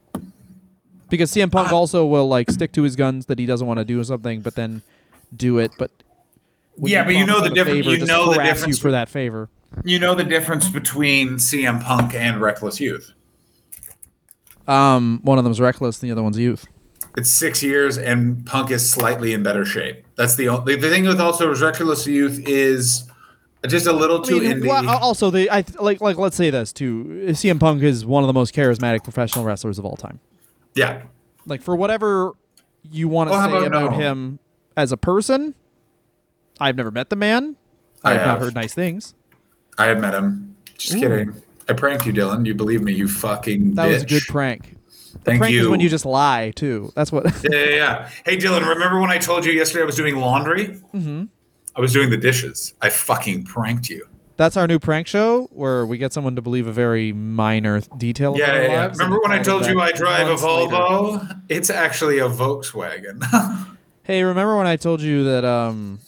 because 1.10 1.30
CM 1.32 1.52
Punk 1.52 1.72
ah. 1.72 1.76
also 1.76 2.06
will 2.06 2.28
like 2.28 2.50
stick 2.50 2.72
to 2.72 2.82
his 2.82 2.96
guns 2.96 3.26
that 3.26 3.38
he 3.38 3.46
doesn't 3.46 3.66
want 3.66 3.78
to 3.78 3.84
do 3.84 4.02
something, 4.04 4.40
but 4.40 4.54
then 4.54 4.82
do 5.34 5.58
it. 5.58 5.72
But 5.78 5.90
Yeah, 6.78 7.04
but 7.04 7.14
you 7.14 7.26
know 7.26 7.40
the 7.40 7.50
difference- 7.50 7.86
you 7.86 8.06
know 8.06 8.32
the 8.32 8.42
difference 8.42 8.78
you 8.78 8.82
for 8.82 8.92
that 8.92 9.08
favor. 9.08 9.48
You 9.84 9.98
know 9.98 10.14
the 10.14 10.24
difference 10.24 10.68
between 10.68 11.34
CM 11.36 11.82
Punk 11.82 12.14
and 12.14 12.40
Reckless 12.40 12.80
Youth. 12.80 13.12
Um, 14.66 15.20
one 15.22 15.38
of 15.38 15.44
them's 15.44 15.60
reckless, 15.60 15.98
the 15.98 16.10
other 16.10 16.22
one's 16.22 16.38
youth. 16.38 16.66
It's 17.16 17.30
six 17.30 17.62
years, 17.62 17.96
and 17.96 18.44
Punk 18.44 18.70
is 18.70 18.88
slightly 18.88 19.32
in 19.32 19.42
better 19.42 19.64
shape. 19.64 20.04
That's 20.16 20.34
the 20.36 20.48
only 20.48 20.76
the 20.76 20.90
thing 20.90 21.04
with 21.04 21.20
also 21.20 21.54
Reckless 21.54 22.06
Youth 22.06 22.40
is 22.46 23.08
just 23.66 23.86
a 23.86 23.92
little 23.92 24.20
I 24.22 24.24
too 24.24 24.40
mean, 24.40 24.60
indie. 24.60 24.68
well, 24.68 24.88
also 24.98 25.30
the 25.30 25.48
I 25.50 25.64
like 25.80 26.00
like 26.00 26.18
let's 26.18 26.36
say 26.36 26.50
this 26.50 26.72
too. 26.72 27.26
CM 27.28 27.58
Punk 27.60 27.82
is 27.82 28.04
one 28.04 28.22
of 28.22 28.26
the 28.26 28.32
most 28.34 28.54
charismatic 28.54 29.02
professional 29.04 29.44
wrestlers 29.44 29.78
of 29.78 29.84
all 29.84 29.96
time. 29.96 30.20
yeah, 30.74 31.02
Like 31.46 31.62
for 31.62 31.74
whatever 31.76 32.32
you 32.90 33.08
want 33.08 33.28
to 33.28 33.32
Well, 33.32 33.48
say 33.48 33.56
about 33.56 33.66
about 33.66 33.90
no? 33.92 33.96
him 33.98 34.38
as 34.76 34.92
a 34.92 34.96
person, 34.96 35.54
I've 36.60 36.76
never 36.76 36.90
met 36.90 37.08
the 37.08 37.16
man, 37.16 37.56
I, 38.04 38.10
I 38.10 38.14
have 38.14 38.26
not 38.26 38.38
heard 38.40 38.54
nice 38.54 38.74
things. 38.74 39.14
I 39.78 39.86
have 39.86 40.00
met 40.00 40.14
him. 40.14 40.56
Just 40.78 40.98
kidding. 40.98 41.42
I 41.68 41.72
pranked 41.72 42.06
you, 42.06 42.12
Dylan. 42.12 42.46
You 42.46 42.54
believe 42.54 42.82
me? 42.82 42.92
You 42.92 43.08
fucking. 43.08 43.74
That 43.74 43.88
was 43.88 44.02
a 44.02 44.06
good 44.06 44.22
prank. 44.28 44.76
Thank 45.24 45.40
prank 45.40 45.54
you. 45.54 45.62
is 45.62 45.68
when 45.68 45.80
you 45.80 45.88
just 45.88 46.04
lie 46.04 46.52
too. 46.54 46.92
That's 46.94 47.10
what. 47.10 47.24
Yeah, 47.42 47.50
yeah, 47.50 47.70
yeah. 47.70 48.10
Hey, 48.24 48.36
Dylan. 48.36 48.66
Remember 48.68 49.00
when 49.00 49.10
I 49.10 49.18
told 49.18 49.44
you 49.44 49.52
yesterday 49.52 49.82
I 49.82 49.86
was 49.86 49.96
doing 49.96 50.16
laundry? 50.16 50.68
Mm-hmm. 50.94 51.24
I 51.74 51.80
was 51.80 51.92
doing 51.92 52.10
the 52.10 52.16
dishes. 52.16 52.74
I 52.80 52.90
fucking 52.90 53.44
pranked 53.44 53.90
you. 53.90 54.06
That's 54.36 54.56
our 54.56 54.66
new 54.66 54.78
prank 54.78 55.06
show 55.06 55.46
where 55.46 55.86
we 55.86 55.96
get 55.96 56.12
someone 56.12 56.36
to 56.36 56.42
believe 56.42 56.66
a 56.66 56.72
very 56.72 57.12
minor 57.12 57.80
detail. 57.96 58.36
Yeah, 58.36 58.54
yeah, 58.54 58.62
yeah. 58.62 58.86
Remember 58.88 59.18
when 59.20 59.32
I 59.32 59.42
told 59.42 59.66
you 59.66 59.80
I 59.80 59.92
drive 59.92 60.26
a 60.26 60.30
months 60.30 60.42
later. 60.42 60.74
Volvo? 60.74 61.42
It's 61.48 61.70
actually 61.70 62.18
a 62.18 62.28
Volkswagen. 62.28 63.22
Hey, 64.06 64.22
remember 64.22 64.56
when 64.56 64.68
I 64.68 64.76
told 64.76 65.00
you 65.00 65.24
that 65.24 65.44
um 65.44 65.98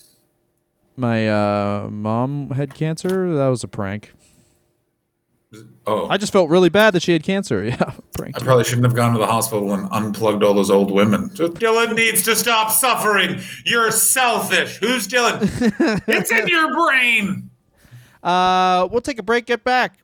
my 0.98 1.28
uh 1.28 1.88
mom 1.90 2.50
had 2.50 2.74
cancer? 2.74 3.34
That 3.34 3.48
was 3.48 3.64
a 3.64 3.68
prank. 3.68 4.12
oh, 5.86 6.06
I 6.08 6.18
just 6.18 6.32
felt 6.32 6.50
really 6.50 6.68
bad 6.68 6.92
that 6.94 7.02
she 7.02 7.12
had 7.12 7.22
cancer. 7.22 7.64
Yeah, 7.68 7.92
prank. 8.16 8.36
I 8.36 8.44
probably 8.44 8.64
shouldn't 8.64 8.84
have 8.84 8.94
gone 8.94 9.12
to 9.12 9.18
the 9.18 9.26
hospital 9.26 9.72
and 9.72 9.88
unplugged 9.90 10.42
all 10.42 10.54
those 10.54 10.70
old 10.70 10.90
women. 10.90 11.30
Dylan 11.30 11.94
needs 11.94 12.22
to 12.24 12.34
stop 12.36 12.70
suffering. 12.70 13.40
You're 13.64 13.90
selfish. 13.90 14.76
Who's 14.78 15.06
Dylan? 15.08 16.02
it's 16.08 16.30
in 16.30 16.48
your 16.48 16.74
brain. 16.74 17.50
Uh, 18.22 18.88
we'll 18.90 19.00
take 19.00 19.18
a 19.18 19.22
break. 19.22 19.46
Get 19.46 19.64
back. 19.64 19.98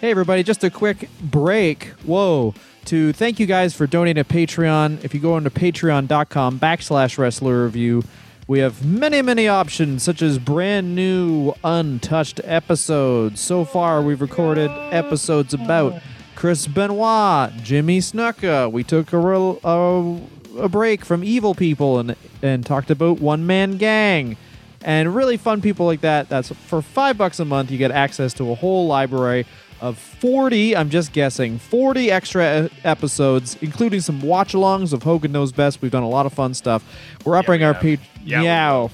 Hey, 0.00 0.10
everybody! 0.10 0.42
Just 0.42 0.64
a 0.64 0.70
quick 0.70 1.08
break. 1.22 1.84
Whoa! 2.04 2.54
To 2.86 3.12
thank 3.14 3.38
you 3.40 3.46
guys 3.46 3.72
for 3.74 3.86
donating 3.86 4.22
to 4.22 4.28
Patreon. 4.30 5.02
If 5.04 5.14
you 5.14 5.20
go 5.20 5.36
into 5.38 5.48
Patreon.com 5.48 6.58
backslash 6.58 7.16
Wrestler 7.16 7.64
Review, 7.64 8.02
we 8.46 8.58
have 8.58 8.84
many, 8.84 9.22
many 9.22 9.48
options, 9.48 10.02
such 10.02 10.20
as 10.20 10.38
brand 10.38 10.94
new, 10.94 11.54
untouched 11.64 12.40
episodes. 12.44 13.40
So 13.40 13.64
far, 13.64 14.02
we've 14.02 14.20
recorded 14.20 14.70
episodes 14.92 15.54
about 15.54 16.00
Chris 16.34 16.66
Benoit, 16.66 17.52
Jimmy 17.62 18.00
Snuka. 18.00 18.70
We 18.70 18.84
took 18.84 19.12
a 19.12 19.18
real 19.18 19.60
uh, 19.64 20.62
a 20.62 20.68
break 20.68 21.04
from 21.04 21.24
evil 21.24 21.54
people 21.54 21.98
and 21.98 22.16
and 22.42 22.66
talked 22.66 22.90
about 22.90 23.20
One 23.20 23.46
Man 23.46 23.78
Gang 23.78 24.36
and 24.82 25.14
really 25.14 25.38
fun 25.38 25.62
people 25.62 25.86
like 25.86 26.02
that. 26.02 26.28
That's 26.28 26.50
for 26.52 26.82
five 26.82 27.16
bucks 27.16 27.40
a 27.40 27.44
month. 27.44 27.70
You 27.70 27.78
get 27.78 27.90
access 27.90 28.34
to 28.34 28.50
a 28.50 28.54
whole 28.54 28.86
library 28.86 29.46
of 29.84 29.98
40, 29.98 30.74
I'm 30.74 30.88
just 30.88 31.12
guessing, 31.12 31.58
40 31.58 32.10
extra 32.10 32.70
episodes, 32.84 33.58
including 33.60 34.00
some 34.00 34.22
watch 34.22 34.54
alongs 34.54 34.94
of 34.94 35.02
Hogan 35.02 35.30
Knows 35.30 35.52
Best. 35.52 35.82
We've 35.82 35.92
done 35.92 36.02
a 36.02 36.08
lot 36.08 36.24
of 36.24 36.32
fun 36.32 36.54
stuff. 36.54 36.82
We're 37.22 37.36
upping 37.36 37.60
we 37.60 37.64
our 37.66 37.74
page. 37.74 38.00
Yeah, 38.24 38.40
Meow. 38.40 38.90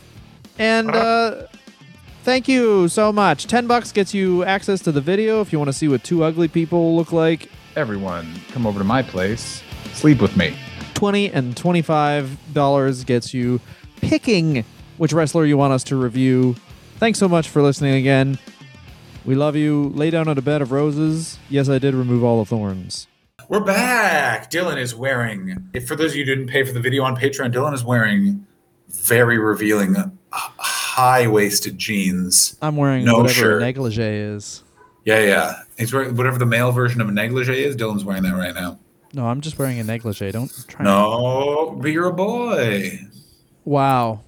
And 0.58 0.90
uh, 0.90 1.46
thank 2.24 2.48
you 2.48 2.88
so 2.88 3.12
much. 3.12 3.46
10 3.46 3.68
bucks 3.68 3.92
gets 3.92 4.12
you 4.12 4.42
access 4.42 4.80
to 4.80 4.90
the 4.90 5.00
video 5.00 5.40
if 5.40 5.52
you 5.52 5.60
want 5.60 5.68
to 5.68 5.72
see 5.72 5.86
what 5.86 6.02
two 6.02 6.24
ugly 6.24 6.48
people 6.48 6.96
look 6.96 7.12
like. 7.12 7.48
Everyone, 7.76 8.28
come 8.48 8.66
over 8.66 8.80
to 8.80 8.84
my 8.84 9.00
place. 9.00 9.62
Sleep 9.92 10.20
with 10.20 10.36
me. 10.36 10.56
20 10.94 11.30
and 11.30 11.56
25 11.56 12.52
dollars 12.52 13.04
gets 13.04 13.32
you 13.32 13.60
picking 13.96 14.64
which 14.98 15.12
wrestler 15.12 15.46
you 15.46 15.56
want 15.56 15.72
us 15.72 15.82
to 15.82 15.96
review 15.96 16.54
thanks 16.96 17.18
so 17.18 17.26
much 17.26 17.48
for 17.48 17.62
listening 17.62 17.94
again 17.94 18.38
we 19.24 19.34
love 19.34 19.56
you 19.56 19.90
lay 19.94 20.10
down 20.10 20.28
on 20.28 20.36
a 20.38 20.42
bed 20.42 20.62
of 20.62 20.72
roses 20.72 21.38
yes 21.48 21.68
i 21.68 21.78
did 21.78 21.94
remove 21.94 22.22
all 22.24 22.38
the 22.42 22.48
thorns 22.48 23.06
We're 23.48 23.60
back. 23.64 24.50
Dylan 24.50 24.76
is 24.78 24.94
wearing, 24.94 25.70
if 25.74 25.88
for 25.88 25.96
those 25.96 26.12
of 26.12 26.16
you 26.16 26.24
who 26.24 26.34
didn't 26.34 26.48
pay 26.48 26.62
for 26.62 26.72
the 26.72 26.78
video 26.80 27.02
on 27.02 27.16
Patreon, 27.16 27.52
Dylan 27.52 27.74
is 27.74 27.82
wearing 27.82 28.46
very 28.88 29.38
revealing 29.38 29.96
uh, 29.96 30.08
high 30.32 31.26
waisted 31.26 31.76
jeans. 31.78 32.56
i'm 32.62 32.76
wearing 32.76 33.04
No 33.04 33.14
whatever 33.18 33.32
shirt. 33.34 33.60
negligee 33.62 34.02
is 34.36 34.62
Yeah, 35.04 35.18
yeah. 35.24 35.62
He's 35.78 35.92
wearing 35.92 36.14
whatever 36.16 36.38
the 36.38 36.46
male 36.46 36.70
version 36.70 37.00
of 37.00 37.08
a 37.08 37.12
negligee 37.12 37.64
is. 37.64 37.74
Dylan's 37.76 38.04
wearing 38.04 38.22
that 38.22 38.34
right 38.36 38.54
now. 38.54 38.78
no 39.14 39.26
i'm 39.26 39.40
just 39.40 39.58
wearing 39.58 39.80
a 39.80 39.84
negligee 39.84 40.30
don't 40.30 40.52
try 40.68 40.84
No, 40.84 41.76
but 41.80 41.88
you're 41.90 42.06
a 42.06 42.12
boy. 42.12 43.00
wow 43.64 44.20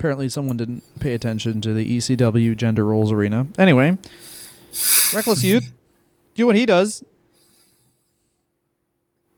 apparently 0.00 0.30
someone 0.30 0.56
didn't 0.56 0.82
pay 0.98 1.12
attention 1.12 1.60
to 1.60 1.74
the 1.74 1.98
ecw 1.98 2.56
gender 2.56 2.86
roles 2.86 3.12
arena 3.12 3.46
anyway 3.58 3.96
reckless 5.14 5.44
youth 5.44 5.70
do 6.34 6.46
what 6.46 6.56
he 6.56 6.64
does 6.64 7.04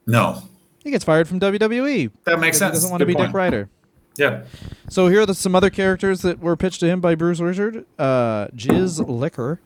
No, 0.07 0.43
he 0.85 0.91
gets 0.93 1.05
fired 1.05 1.27
from 1.27 1.41
wwe 1.41 2.11
that 2.25 2.39
makes 2.39 2.59
because 2.59 2.59
he 2.59 2.59
sense. 2.59 2.73
doesn't 2.75 2.91
want 2.91 3.01
to 3.01 3.07
be 3.07 3.15
point. 3.15 3.29
dick 3.29 3.35
ryder 3.35 3.69
Yeah. 4.17 4.43
So 4.89 5.09
here 5.09 5.23
are 5.23 5.27
the, 5.27 5.35
some 5.35 5.55
other 5.57 5.71
characters 5.71 6.21
that 6.23 6.39
were 6.39 6.55
pitched 6.57 6.81
to 6.81 6.87
him 6.87 7.01
by 7.01 7.15
Bruce 7.15 7.41
Richard. 7.41 7.87
Uh, 7.99 8.49
Jizz 8.49 9.03
Liquor. 9.09 9.59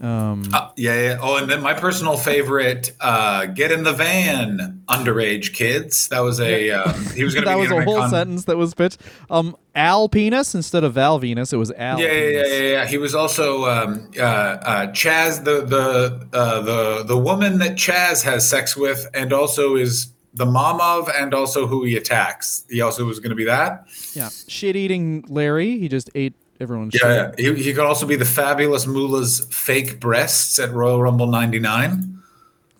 Um, 0.00 0.44
Uh, 0.52 0.70
yeah, 0.76 0.94
yeah. 1.02 1.18
Oh, 1.20 1.36
and 1.36 1.50
then 1.50 1.60
my 1.62 1.74
personal 1.74 2.16
favorite, 2.16 2.92
uh, 3.00 3.46
"Get 3.46 3.72
in 3.72 3.82
the 3.84 3.92
van, 3.92 4.82
underage 4.88 5.54
kids." 5.54 6.08
That 6.08 6.20
was 6.20 6.40
a. 6.40 6.70
Um, 6.70 7.06
he 7.14 7.24
was 7.24 7.34
going 7.34 7.44
to 7.44 7.48
that 7.50 7.56
be 7.56 7.62
was 7.62 7.70
a 7.70 7.82
whole 7.82 7.98
con- 7.98 8.10
sentence 8.10 8.44
that 8.44 8.56
was 8.56 8.74
pitched. 8.74 9.00
Um, 9.30 9.56
Al 9.74 10.08
Penis 10.08 10.54
instead 10.54 10.84
of 10.84 10.94
Val 10.94 11.18
Venis. 11.20 11.52
It 11.52 11.56
was 11.56 11.72
Al. 11.72 12.00
Yeah, 12.00 12.12
yeah, 12.12 12.28
yeah, 12.28 12.46
yeah, 12.46 12.62
yeah. 12.72 12.86
He 12.86 12.98
was 12.98 13.14
also 13.14 13.64
um, 13.64 14.10
uh, 14.16 14.20
uh, 14.22 14.86
Chaz, 14.88 15.42
the 15.44 15.62
the 15.64 16.28
uh, 16.32 16.60
the 16.62 17.02
the 17.04 17.18
woman 17.18 17.58
that 17.58 17.72
Chaz 17.76 18.22
has 18.22 18.48
sex 18.48 18.76
with, 18.76 19.06
and 19.14 19.32
also 19.32 19.74
is 19.76 20.08
the 20.34 20.46
mom 20.46 20.80
of, 20.80 21.08
and 21.18 21.34
also 21.34 21.66
who 21.66 21.82
he 21.84 21.96
attacks. 21.96 22.64
He 22.70 22.80
also 22.80 23.04
was 23.04 23.18
going 23.18 23.30
to 23.30 23.36
be 23.36 23.44
that. 23.46 23.86
Yeah. 24.14 24.28
Shit 24.46 24.76
eating 24.76 25.24
Larry. 25.28 25.78
He 25.78 25.88
just 25.88 26.10
ate 26.14 26.34
everyone's 26.60 26.94
Yeah, 26.94 27.30
shit. 27.36 27.56
he, 27.58 27.62
he 27.64 27.72
could 27.72 27.84
also 27.84 28.06
be 28.06 28.16
the 28.16 28.24
fabulous 28.24 28.86
Moolah's 28.86 29.46
fake 29.50 30.00
breasts 30.00 30.58
at 30.58 30.72
Royal 30.72 31.00
Rumble 31.02 31.26
'99. 31.26 32.22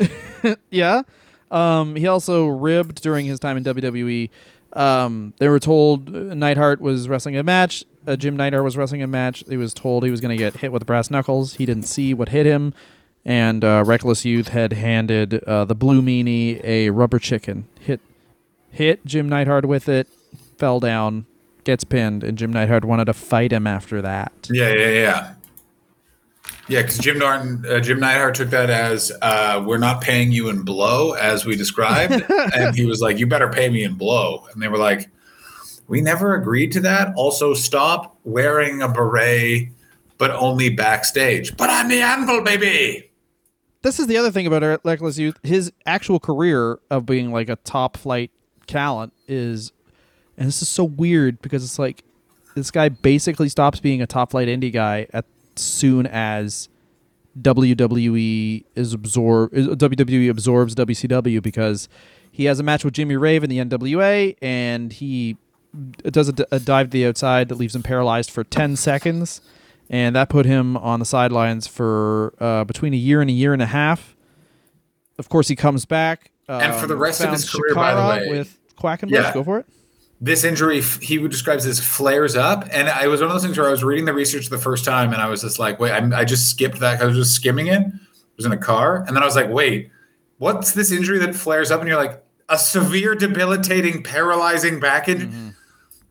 Yeah. 0.70 1.02
Um, 1.50 1.96
he 1.96 2.06
also 2.06 2.46
ribbed 2.46 3.02
during 3.02 3.26
his 3.26 3.40
time 3.40 3.56
in 3.56 3.64
WWE. 3.64 4.30
Um, 4.74 5.32
they 5.38 5.48
were 5.48 5.58
told 5.58 6.14
uh, 6.14 6.34
Neidhart 6.34 6.80
was 6.80 7.08
wrestling 7.08 7.36
a 7.36 7.42
match. 7.42 7.84
Uh, 8.06 8.14
Jim 8.16 8.36
Neidhart 8.36 8.62
was 8.62 8.76
wrestling 8.76 9.02
a 9.02 9.06
match. 9.06 9.42
He 9.48 9.56
was 9.56 9.74
told 9.74 10.04
he 10.04 10.10
was 10.10 10.20
going 10.20 10.36
to 10.36 10.42
get 10.42 10.58
hit 10.58 10.70
with 10.72 10.86
brass 10.86 11.10
knuckles. 11.10 11.54
He 11.54 11.66
didn't 11.66 11.84
see 11.84 12.14
what 12.14 12.28
hit 12.28 12.46
him. 12.46 12.72
And 13.24 13.64
uh, 13.64 13.82
Reckless 13.86 14.24
Youth 14.24 14.48
had 14.48 14.74
handed 14.74 15.42
uh, 15.44 15.64
the 15.64 15.74
Blue 15.74 16.00
Meanie 16.02 16.62
a 16.64 16.90
rubber 16.90 17.18
chicken. 17.18 17.66
Hit, 17.80 18.00
hit 18.70 19.04
Jim 19.04 19.28
Neidhart 19.28 19.64
with 19.66 19.88
it. 19.88 20.06
Fell 20.56 20.78
down, 20.80 21.26
gets 21.68 21.84
pinned, 21.84 22.24
and 22.24 22.38
Jim 22.38 22.50
Neidhart 22.50 22.82
wanted 22.82 23.04
to 23.04 23.12
fight 23.12 23.52
him 23.52 23.66
after 23.66 24.00
that. 24.00 24.48
Yeah, 24.50 24.72
yeah, 24.72 24.88
yeah. 24.88 25.34
Yeah, 26.66 26.80
because 26.80 26.96
Jim 26.96 27.18
Norton, 27.18 27.62
uh, 27.68 27.78
Jim 27.80 28.00
Neidhart 28.00 28.36
took 28.36 28.48
that 28.50 28.70
as 28.70 29.12
uh, 29.20 29.62
"We're 29.66 29.76
not 29.76 30.00
paying 30.00 30.32
you 30.32 30.48
in 30.48 30.62
blow," 30.62 31.12
as 31.12 31.44
we 31.44 31.56
described, 31.56 32.24
and 32.56 32.74
he 32.74 32.86
was 32.86 33.02
like, 33.02 33.18
"You 33.18 33.26
better 33.26 33.50
pay 33.50 33.68
me 33.68 33.84
in 33.84 33.94
blow," 33.96 34.46
and 34.50 34.62
they 34.62 34.68
were 34.68 34.78
like, 34.78 35.10
"We 35.88 36.00
never 36.00 36.34
agreed 36.34 36.72
to 36.72 36.80
that." 36.80 37.12
Also, 37.16 37.52
stop 37.52 38.16
wearing 38.24 38.80
a 38.80 38.88
beret, 38.88 39.68
but 40.16 40.30
only 40.30 40.70
backstage. 40.70 41.54
But 41.58 41.68
I'm 41.68 41.88
the 41.88 42.00
anvil, 42.00 42.42
baby. 42.42 43.10
this 43.82 44.00
is 44.00 44.06
the 44.06 44.16
other 44.16 44.30
thing 44.30 44.46
about 44.46 44.62
Eric- 44.62 45.00
Youth. 45.18 45.36
His 45.42 45.70
actual 45.84 46.18
career 46.18 46.78
of 46.90 47.04
being 47.04 47.30
like 47.30 47.50
a 47.50 47.56
top 47.56 47.98
flight 47.98 48.30
talent 48.66 49.12
is, 49.26 49.72
and 50.38 50.48
this 50.48 50.62
is 50.62 50.68
so 50.68 50.84
weird 50.84 51.42
because 51.42 51.62
it's 51.64 51.78
like 51.78 52.02
this 52.54 52.70
guy 52.70 52.88
basically 52.88 53.48
stops 53.50 53.80
being 53.80 54.00
a 54.00 54.06
top 54.06 54.30
flight 54.30 54.48
indie 54.48 54.72
guy 54.72 55.06
as 55.12 55.24
soon 55.56 56.06
as 56.06 56.68
WWE 57.40 58.64
is 58.74 58.92
absorb 58.94 59.52
WWE 59.52 60.30
absorbs 60.30 60.74
WCW 60.74 61.42
because 61.42 61.88
he 62.30 62.44
has 62.46 62.58
a 62.58 62.62
match 62.62 62.84
with 62.84 62.94
Jimmy 62.94 63.16
Rave 63.16 63.44
in 63.44 63.50
the 63.50 63.58
NWA 63.58 64.36
and 64.40 64.92
he 64.92 65.36
does 66.02 66.28
a, 66.28 66.32
d- 66.32 66.44
a 66.50 66.58
dive 66.58 66.86
to 66.86 66.90
the 66.90 67.06
outside 67.06 67.48
that 67.48 67.56
leaves 67.56 67.74
him 67.76 67.82
paralyzed 67.82 68.30
for 68.30 68.42
10 68.44 68.76
seconds 68.76 69.40
and 69.90 70.16
that 70.16 70.28
put 70.28 70.46
him 70.46 70.76
on 70.76 70.98
the 71.00 71.06
sidelines 71.06 71.66
for 71.66 72.34
uh, 72.40 72.64
between 72.64 72.92
a 72.94 72.96
year 72.96 73.20
and 73.20 73.30
a 73.30 73.32
year 73.32 73.52
and 73.52 73.62
a 73.62 73.66
half. 73.66 74.16
Of 75.18 75.28
course, 75.28 75.48
he 75.48 75.56
comes 75.56 75.84
back. 75.86 76.30
And 76.48 76.74
for 76.74 76.86
the 76.86 76.94
um, 76.94 77.00
rest 77.00 77.20
of 77.22 77.30
his 77.30 77.48
career, 77.50 77.74
by 77.74 77.94
the 77.94 78.00
Chikara 78.00 78.20
way- 78.30 78.38
with 78.38 78.58
Quackenbush. 78.78 79.10
Yeah. 79.10 79.34
Go 79.34 79.42
for 79.44 79.58
it. 79.60 79.66
This 80.20 80.42
injury, 80.42 80.80
he 80.82 81.16
describes 81.28 81.64
as 81.64 81.78
flares 81.78 82.34
up, 82.34 82.66
and 82.72 82.88
I 82.88 83.06
was 83.06 83.20
one 83.20 83.30
of 83.30 83.34
those 83.34 83.44
things 83.44 83.56
where 83.56 83.68
I 83.68 83.70
was 83.70 83.84
reading 83.84 84.04
the 84.04 84.12
research 84.12 84.48
the 84.48 84.58
first 84.58 84.84
time, 84.84 85.12
and 85.12 85.22
I 85.22 85.28
was 85.28 85.42
just 85.42 85.60
like, 85.60 85.78
"Wait, 85.78 85.92
I, 85.92 86.20
I 86.20 86.24
just 86.24 86.50
skipped 86.50 86.80
that. 86.80 87.00
I 87.00 87.04
was 87.04 87.16
just 87.16 87.34
skimming 87.34 87.68
it. 87.68 87.80
I 87.82 87.90
was 88.36 88.44
in 88.44 88.50
a 88.50 88.56
car, 88.56 89.04
and 89.06 89.14
then 89.14 89.22
I 89.22 89.26
was 89.26 89.36
like, 89.36 89.48
"Wait, 89.48 89.90
what's 90.38 90.72
this 90.72 90.90
injury 90.90 91.18
that 91.20 91.36
flares 91.36 91.70
up?" 91.70 91.78
And 91.80 91.88
you're 91.88 91.98
like, 92.02 92.20
"A 92.48 92.58
severe, 92.58 93.14
debilitating, 93.14 94.02
paralyzing 94.02 94.80
back 94.80 95.08
injury." 95.08 95.28
Mm-hmm. 95.28 95.48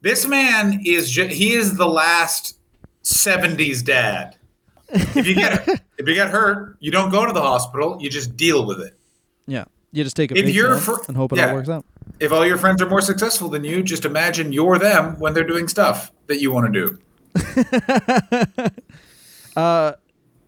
This 0.01 0.25
man 0.25 0.81
is 0.85 1.11
ju- 1.11 1.27
he 1.27 1.53
is 1.53 1.75
the 1.75 1.87
last 1.87 2.57
'70s 3.03 3.83
dad. 3.83 4.37
If 4.89 5.27
you 5.27 5.35
get 5.35 5.67
if 5.97 6.07
you 6.07 6.13
get 6.13 6.29
hurt, 6.29 6.77
you 6.79 6.91
don't 6.91 7.09
go 7.11 7.25
to 7.25 7.33
the 7.33 7.41
hospital. 7.41 7.97
You 7.99 8.09
just 8.09 8.37
deal 8.37 8.65
with 8.65 8.79
it. 8.79 8.97
Yeah, 9.47 9.65
you 9.91 10.03
just 10.05 10.15
take 10.15 10.31
a 10.31 10.37
If 10.37 10.55
you're 10.55 10.77
fr- 10.77 11.01
and 11.09 11.17
hope 11.17 11.33
it 11.33 11.39
yeah. 11.39 11.49
all 11.49 11.55
works 11.55 11.67
out. 11.67 11.85
If 12.19 12.31
all 12.31 12.45
your 12.45 12.57
friends 12.57 12.81
are 12.81 12.89
more 12.89 13.01
successful 13.01 13.49
than 13.49 13.63
you, 13.63 13.83
just 13.83 14.05
imagine 14.05 14.51
you're 14.51 14.79
them 14.79 15.19
when 15.19 15.33
they're 15.33 15.47
doing 15.47 15.67
stuff 15.67 16.11
that 16.27 16.41
you 16.41 16.51
want 16.51 16.73
to 16.73 16.79
do. 16.81 16.99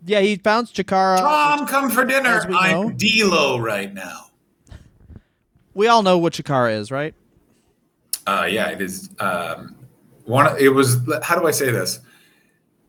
Yeah, 0.06 0.22
he 0.22 0.38
bounced 0.38 0.76
Chikara. 0.76 1.18
Tom, 1.18 1.68
come 1.68 1.90
for 1.90 2.06
dinner. 2.06 2.46
I'm 2.52 2.96
D-Lo 2.96 3.60
right 3.60 3.94
now. 3.94 4.28
We 5.74 5.88
all 5.88 6.04
know 6.04 6.18
what 6.18 6.34
Chikara 6.34 6.78
is, 6.78 6.92
right? 6.92 7.14
Uh, 8.26 8.48
yeah, 8.50 8.70
it 8.70 8.82
is. 8.82 9.10
Um, 9.20 9.76
one. 10.26 10.56
It 10.60 10.70
was. 10.70 10.98
How 11.24 11.40
do 11.40 11.48
I 11.48 11.52
say 11.52 11.72
this? 11.72 12.00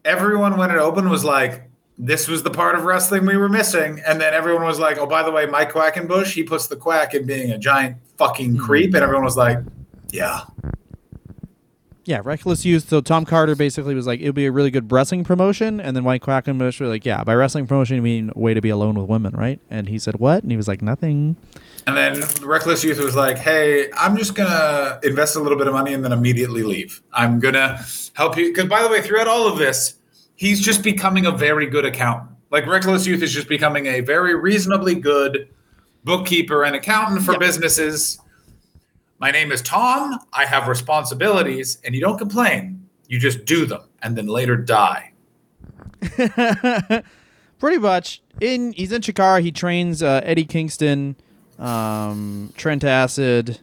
Everyone, 0.04 0.56
when 0.56 0.70
it 0.70 0.76
opened, 0.76 1.10
was 1.10 1.24
like, 1.24 1.69
"This 2.04 2.28
was 2.28 2.42
the 2.42 2.50
part 2.50 2.74
of 2.74 2.84
wrestling 2.84 3.26
we 3.26 3.36
were 3.36 3.48
missing," 3.48 4.00
and 4.06 4.20
then 4.20 4.34
everyone 4.34 4.64
was 4.64 4.78
like, 4.78 4.98
"Oh, 4.98 5.06
by 5.06 5.22
the 5.22 5.30
way, 5.30 5.46
Mike 5.46 5.72
Quackenbush, 5.72 6.32
he 6.32 6.42
puts 6.42 6.66
the 6.66 6.76
quack 6.76 7.14
in 7.14 7.26
being 7.26 7.50
a 7.50 7.58
giant 7.58 7.96
fucking 8.16 8.56
hmm. 8.56 8.64
creep," 8.64 8.94
and 8.94 9.02
everyone 9.02 9.24
was 9.24 9.36
like, 9.36 9.58
"Yeah, 10.10 10.40
Yeah, 12.04 12.22
Reckless 12.24 12.64
Youth. 12.64 12.88
So 12.88 13.00
Tom 13.00 13.24
Carter 13.24 13.54
basically 13.54 13.94
was 13.94 14.06
like, 14.06 14.20
it 14.20 14.26
would 14.26 14.34
be 14.34 14.46
a 14.46 14.50
really 14.50 14.70
good 14.70 14.90
wrestling 14.90 15.22
promotion. 15.22 15.80
And 15.80 15.94
then 15.94 16.02
White 16.02 16.22
Quackenbush 16.22 16.80
was 16.80 16.88
like, 16.88 17.04
yeah, 17.04 17.22
by 17.22 17.34
wrestling 17.34 17.68
promotion, 17.68 17.96
you 17.96 18.02
mean 18.02 18.32
way 18.34 18.52
to 18.52 18.60
be 18.60 18.70
alone 18.70 18.96
with 18.96 19.08
women, 19.08 19.32
right? 19.36 19.60
And 19.70 19.88
he 19.88 19.98
said, 19.98 20.18
what? 20.18 20.42
And 20.42 20.50
he 20.50 20.56
was 20.56 20.66
like, 20.66 20.82
nothing. 20.82 21.36
And 21.86 21.96
then 21.96 22.22
Reckless 22.42 22.84
Youth 22.84 22.98
was 22.98 23.16
like, 23.16 23.38
"Hey, 23.38 23.90
I'm 23.96 24.16
just 24.16 24.34
gonna 24.34 24.98
invest 25.02 25.36
a 25.36 25.40
little 25.40 25.58
bit 25.58 25.66
of 25.66 25.72
money 25.72 25.92
and 25.92 26.04
then 26.04 26.12
immediately 26.12 26.62
leave. 26.62 27.02
I'm 27.12 27.40
gonna 27.40 27.84
help 28.14 28.36
you." 28.36 28.48
Because 28.48 28.66
by 28.66 28.82
the 28.82 28.88
way, 28.88 29.00
throughout 29.00 29.26
all 29.26 29.46
of 29.46 29.58
this, 29.58 29.94
he's 30.40 30.58
just 30.58 30.82
becoming 30.82 31.26
a 31.26 31.30
very 31.30 31.66
good 31.66 31.84
accountant. 31.84 32.30
Like 32.50 32.66
Reckless 32.66 33.06
Youth 33.06 33.22
is 33.22 33.32
just 33.32 33.46
becoming 33.46 33.86
a 33.86 34.00
very 34.00 34.34
reasonably 34.34 34.94
good 34.94 35.48
bookkeeper 36.02 36.64
and 36.64 36.74
accountant 36.74 37.22
for 37.22 37.38
businesses. 37.38 38.18
My 39.18 39.30
name 39.30 39.52
is 39.52 39.60
Tom. 39.60 40.18
I 40.32 40.46
have 40.46 40.66
responsibilities, 40.66 41.78
and 41.84 41.94
you 41.94 42.00
don't 42.00 42.16
complain. 42.16 42.88
You 43.06 43.20
just 43.20 43.44
do 43.44 43.66
them, 43.66 43.82
and 44.02 44.16
then 44.16 44.26
later 44.26 44.56
die. 44.56 45.12
Pretty 47.58 47.78
much. 47.78 48.22
In 48.40 48.72
He's 48.72 48.90
in 48.92 49.02
Chikara. 49.02 49.42
He 49.42 49.52
trains 49.52 50.02
uh, 50.02 50.22
Eddie 50.24 50.46
Kingston, 50.46 51.16
um, 51.58 52.54
Trent 52.56 52.82
Acid, 52.82 53.60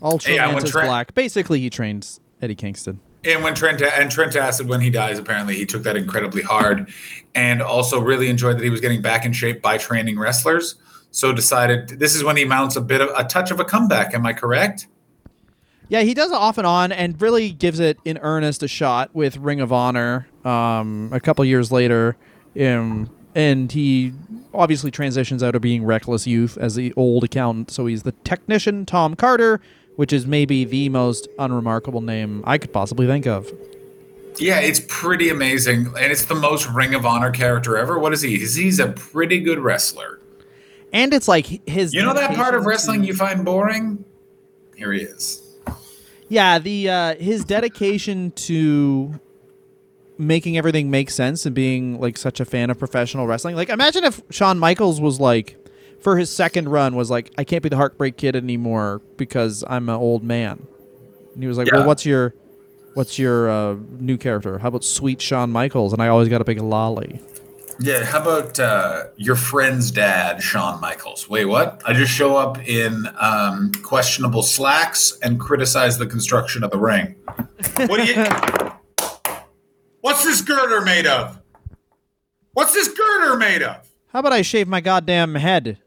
Ultra 0.00 0.32
Yeah, 0.32 0.46
when 0.46 0.54
Mantis 0.54 0.70
Trent- 0.70 0.88
Black. 0.88 1.14
Basically, 1.14 1.60
he 1.60 1.68
trains 1.68 2.20
Eddie 2.40 2.54
Kingston. 2.54 3.00
And 3.24 3.44
when 3.44 3.54
Trent 3.54 3.82
and 3.82 4.10
Trent 4.10 4.34
Acid, 4.34 4.68
when 4.68 4.80
he 4.80 4.90
dies, 4.90 5.18
apparently 5.18 5.54
he 5.54 5.66
took 5.66 5.82
that 5.82 5.96
incredibly 5.96 6.42
hard, 6.42 6.90
and 7.34 7.60
also 7.60 8.00
really 8.00 8.30
enjoyed 8.30 8.56
that 8.56 8.64
he 8.64 8.70
was 8.70 8.80
getting 8.80 9.02
back 9.02 9.24
in 9.24 9.32
shape 9.32 9.60
by 9.60 9.76
training 9.76 10.18
wrestlers. 10.18 10.76
So 11.10 11.32
decided 11.32 11.88
this 11.88 12.14
is 12.14 12.24
when 12.24 12.36
he 12.36 12.44
mounts 12.44 12.76
a 12.76 12.80
bit 12.80 13.00
of 13.00 13.10
a 13.16 13.24
touch 13.24 13.50
of 13.50 13.60
a 13.60 13.64
comeback. 13.64 14.14
Am 14.14 14.24
I 14.24 14.32
correct? 14.32 14.86
Yeah, 15.88 16.02
he 16.02 16.14
does 16.14 16.30
it 16.30 16.36
off 16.36 16.56
and 16.56 16.66
on, 16.66 16.92
and 16.92 17.20
really 17.20 17.50
gives 17.50 17.80
it 17.80 17.98
in 18.04 18.18
earnest 18.22 18.62
a 18.62 18.68
shot 18.68 19.10
with 19.12 19.36
Ring 19.36 19.60
of 19.60 19.72
Honor. 19.72 20.28
Um, 20.44 21.10
a 21.12 21.20
couple 21.20 21.44
years 21.44 21.70
later, 21.70 22.16
um, 22.58 23.10
and 23.34 23.70
he 23.70 24.12
obviously 24.54 24.90
transitions 24.90 25.42
out 25.42 25.54
of 25.54 25.60
being 25.60 25.84
Reckless 25.84 26.26
Youth 26.26 26.56
as 26.56 26.76
the 26.76 26.94
old 26.96 27.24
accountant. 27.24 27.70
So 27.70 27.86
he's 27.86 28.04
the 28.04 28.12
technician 28.12 28.86
Tom 28.86 29.16
Carter, 29.16 29.60
which 29.96 30.12
is 30.12 30.26
maybe 30.26 30.64
the 30.64 30.88
most 30.88 31.28
unremarkable 31.38 32.00
name 32.00 32.42
I 32.46 32.58
could 32.58 32.72
possibly 32.72 33.06
think 33.06 33.26
of. 33.26 33.50
Yeah, 34.38 34.60
it's 34.60 34.80
pretty 34.88 35.28
amazing, 35.28 35.86
and 35.86 36.12
it's 36.12 36.24
the 36.24 36.34
most 36.34 36.68
Ring 36.68 36.94
of 36.94 37.04
Honor 37.04 37.30
character 37.30 37.76
ever. 37.76 37.98
What 37.98 38.12
is 38.12 38.22
he? 38.22 38.38
He's, 38.38 38.54
he's 38.54 38.78
a 38.78 38.88
pretty 38.88 39.40
good 39.40 39.58
wrestler. 39.58 40.20
And 40.92 41.12
it's 41.12 41.28
like 41.28 41.46
his. 41.68 41.92
You 41.92 42.02
know 42.02 42.14
that 42.14 42.34
part 42.34 42.54
of 42.54 42.64
wrestling 42.64 43.04
you 43.04 43.14
find 43.14 43.44
boring? 43.44 44.04
Here 44.76 44.92
he 44.92 45.02
is. 45.02 45.42
Yeah, 46.28 46.58
the 46.58 46.88
uh, 46.88 47.14
his 47.16 47.44
dedication 47.44 48.30
to 48.32 49.20
making 50.16 50.56
everything 50.56 50.90
make 50.90 51.10
sense 51.10 51.46
and 51.46 51.54
being 51.54 51.98
like 52.00 52.16
such 52.16 52.40
a 52.40 52.44
fan 52.44 52.70
of 52.70 52.78
professional 52.78 53.26
wrestling. 53.26 53.56
Like 53.56 53.68
imagine 53.68 54.04
if 54.04 54.22
Shawn 54.30 54.58
Michaels 54.58 55.00
was 55.00 55.18
like 55.18 55.56
for 56.00 56.16
his 56.16 56.30
second 56.30 56.68
run 56.68 56.96
was 56.96 57.10
like 57.10 57.32
I 57.38 57.44
can't 57.44 57.62
be 57.62 57.68
the 57.68 57.76
heartbreak 57.76 58.16
kid 58.16 58.36
anymore 58.36 59.00
because 59.16 59.64
I'm 59.66 59.88
an 59.88 59.96
old 59.96 60.22
man. 60.22 60.66
And 61.34 61.42
he 61.42 61.48
was 61.48 61.58
like, 61.58 61.68
Yeah. 61.68 61.78
"Well, 61.78 61.86
what's 61.86 62.04
your 62.06 62.34
what's 62.94 63.18
your 63.18 63.50
uh, 63.50 63.76
new 63.98 64.16
character? 64.16 64.58
How 64.58 64.68
about 64.68 64.84
Sweet 64.84 65.20
Shawn 65.20 65.50
Michaels?" 65.50 65.92
And 65.92 66.02
I 66.02 66.08
always 66.08 66.28
got 66.28 66.40
a 66.40 66.44
big 66.44 66.60
lolly. 66.60 67.20
Yeah, 67.82 68.04
how 68.04 68.20
about 68.20 68.60
uh, 68.60 69.04
your 69.16 69.36
friend's 69.36 69.90
dad, 69.90 70.42
Shawn 70.42 70.82
Michaels? 70.82 71.30
Wait, 71.30 71.46
what? 71.46 71.80
I 71.86 71.94
just 71.94 72.12
show 72.12 72.36
up 72.36 72.58
in 72.68 73.08
um, 73.18 73.72
questionable 73.82 74.42
slacks 74.42 75.18
and 75.22 75.40
criticize 75.40 75.96
the 75.96 76.06
construction 76.06 76.62
of 76.62 76.70
the 76.72 76.78
ring. 76.78 77.14
What 77.76 77.96
do 77.96 78.04
you? 78.04 78.26
What's 80.02 80.24
this 80.24 80.42
girder 80.42 80.82
made 80.82 81.06
of? 81.06 81.40
What's 82.52 82.74
this 82.74 82.88
girder 82.88 83.38
made 83.38 83.62
of? 83.62 83.88
How 84.12 84.18
about 84.18 84.34
I 84.34 84.42
shave 84.42 84.68
my 84.68 84.82
goddamn 84.82 85.36
head 85.36 85.78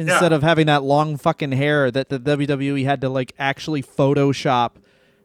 instead 0.00 0.32
Yeah. 0.32 0.36
of 0.36 0.42
having 0.42 0.66
that 0.66 0.82
long 0.82 1.16
fucking 1.16 1.52
hair 1.52 1.90
that 1.90 2.08
the 2.08 2.18
WWE 2.18 2.84
had 2.84 3.00
to 3.02 3.08
like 3.08 3.32
actually 3.38 3.82
Photoshop? 3.82 4.72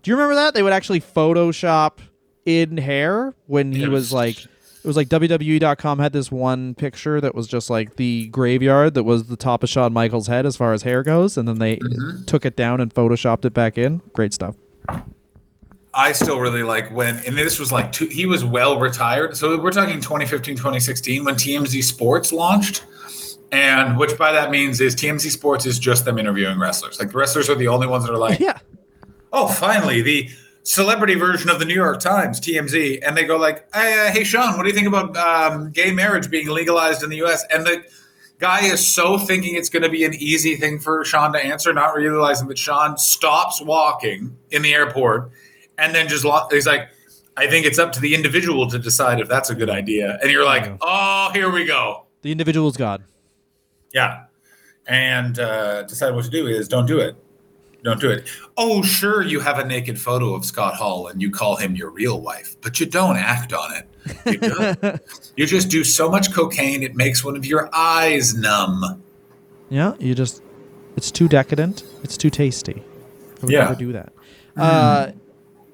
Do 0.04 0.12
you 0.12 0.16
remember 0.16 0.36
that 0.36 0.54
they 0.54 0.64
would 0.64 0.74
actually 0.74 1.02
Photoshop 1.02 2.00
in 2.46 2.78
hair 2.78 3.34
when 3.48 3.72
he 3.72 3.88
was 3.88 4.04
was- 4.06 4.14
like 4.14 4.38
it 4.86 4.88
was 4.88 4.98
like 4.98 5.10
WWE.com 5.10 5.98
had 5.98 6.14
this 6.14 6.32
one 6.32 6.76
picture 6.76 7.20
that 7.20 7.34
was 7.34 7.48
just 7.48 7.72
like 7.72 7.96
the 7.96 8.28
graveyard 8.28 8.94
that 8.94 9.04
was 9.04 9.24
the 9.24 9.36
top 9.36 9.64
of 9.64 9.70
Shawn 9.70 9.92
Michaels' 9.94 10.28
head 10.28 10.46
as 10.46 10.56
far 10.56 10.74
as 10.74 10.84
hair 10.84 11.02
goes, 11.02 11.38
and 11.38 11.48
then 11.48 11.58
they 11.58 11.78
mm-hmm. 11.78 12.24
took 12.26 12.46
it 12.46 12.56
down 12.56 12.80
and 12.80 12.94
photoshopped 12.94 13.46
it 13.46 13.54
back 13.56 13.80
in. 13.80 14.04
Great 14.14 14.32
stuff. 14.32 14.56
I 15.92 16.12
still 16.12 16.40
really 16.40 16.62
like 16.62 16.92
when, 16.92 17.18
and 17.26 17.36
this 17.36 17.58
was 17.58 17.72
like, 17.72 17.94
two, 17.94 18.06
he 18.08 18.28
was 18.28 18.46
well 18.46 18.80
retired. 18.80 19.36
So 19.36 19.60
we're 19.60 19.72
talking 19.72 19.96
2015, 20.02 20.56
2016 20.56 21.24
when 21.24 21.34
TMZ 21.34 21.84
Sports 21.84 22.32
launched. 22.32 22.86
And 23.56 23.98
which 23.98 24.18
by 24.18 24.34
that 24.34 24.52
means 24.52 24.82
is 24.82 24.96
TMZ 24.96 25.32
Sports 25.32 25.66
is 25.66 25.80
just 25.80 26.04
them 26.04 26.20
interviewing 26.20 26.60
wrestlers. 26.60 27.00
Like 27.00 27.12
the 27.12 27.18
wrestlers 27.18 27.50
are 27.50 27.56
the 27.56 27.70
only 27.70 27.88
ones 27.88 28.06
that 28.06 28.12
are 28.14 28.18
like, 28.18 28.40
Yeah. 28.40 28.60
oh, 29.32 29.48
finally, 29.48 30.02
the 30.02 30.30
celebrity 30.64 31.16
version 31.16 31.50
of 31.50 31.60
the 31.60 31.66
New 31.66 31.74
York 31.74 32.00
Times, 32.02 32.40
TMZ. 32.42 33.00
And 33.06 33.16
they 33.16 33.24
go 33.24 33.38
like, 33.38 33.74
hey, 33.74 34.08
uh, 34.08 34.12
hey 34.12 34.24
Shawn, 34.26 34.58
what 34.58 34.64
do 34.64 34.70
you 34.70 34.76
think 34.76 34.88
about 34.88 35.16
um, 35.16 35.72
gay 35.72 35.92
marriage 35.94 36.30
being 36.30 36.50
legalized 36.50 37.02
in 37.04 37.10
the 37.10 37.18
U.S.? 37.18 37.46
And 37.54 37.66
the 37.66 37.84
guy 38.40 38.66
is 38.66 38.86
so 38.86 39.18
thinking 39.18 39.56
it's 39.56 39.70
going 39.70 39.84
to 39.84 39.90
be 39.90 40.04
an 40.04 40.14
easy 40.16 40.56
thing 40.58 40.80
for 40.80 41.06
Shawn 41.06 41.32
to 41.34 41.40
answer, 41.40 41.72
not 41.72 41.96
realizing 41.96 42.48
that 42.50 42.58
Shawn 42.58 42.98
stops 42.98 43.62
walking 43.62 44.36
in 44.52 44.64
the 44.64 44.74
airport 44.74 45.32
and 45.78 45.96
then 45.96 46.08
just 46.10 46.26
lo- 46.26 46.48
he's 46.52 46.68
like, 46.68 46.90
I 47.38 47.48
think 47.48 47.66
it's 47.66 47.80
up 47.80 47.92
to 47.94 48.00
the 48.00 48.16
individual 48.16 48.70
to 48.70 48.80
decide 48.80 49.20
if 49.20 49.28
that's 49.30 49.50
a 49.50 49.56
good 49.56 49.70
idea. 49.70 50.18
And 50.22 50.32
you're 50.32 50.46
like, 50.46 50.72
oh, 50.82 51.30
here 51.34 51.50
we 51.50 51.66
go. 51.66 52.06
The 52.22 52.32
individual's 52.32 52.76
God. 52.78 53.04
Yeah. 53.96 54.26
And 54.88 55.40
uh, 55.40 55.84
decide 55.84 56.14
what 56.14 56.26
to 56.26 56.30
do 56.30 56.46
is 56.48 56.68
don't 56.68 56.86
do 56.86 57.00
it. 57.00 57.16
Don't 57.84 58.00
do 58.02 58.10
it. 58.10 58.28
Oh, 58.58 58.82
sure, 58.84 59.22
you 59.24 59.40
have 59.40 59.58
a 59.60 59.64
naked 59.66 60.00
photo 60.00 60.34
of 60.36 60.44
Scott 60.44 60.74
Hall 60.76 61.08
and 61.08 61.22
you 61.22 61.32
call 61.32 61.56
him 61.56 61.76
your 61.76 61.90
real 61.92 62.20
wife, 62.20 62.56
but 62.62 62.80
you 62.80 62.86
don't 62.88 63.16
act 63.16 63.54
on 63.54 63.74
it. 63.76 63.88
You, 64.26 64.38
don't. 64.38 65.02
you 65.38 65.46
just 65.46 65.70
do 65.70 65.84
so 65.84 66.10
much 66.10 66.34
cocaine, 66.34 66.84
it 66.84 66.96
makes 66.96 67.24
one 67.24 67.36
of 67.36 67.46
your 67.46 67.70
eyes 67.74 68.36
numb. 68.36 69.02
Yeah, 69.70 69.94
you 70.00 70.14
just 70.14 70.42
it's 70.98 71.10
too 71.12 71.28
decadent. 71.28 71.84
It's 72.04 72.18
too 72.18 72.30
tasty. 72.30 72.84
I 73.42 73.46
would 73.46 73.52
Yeah. 73.52 73.60
never 73.66 73.76
do 73.76 73.92
that. 73.94 74.14
Uh, 74.58 75.12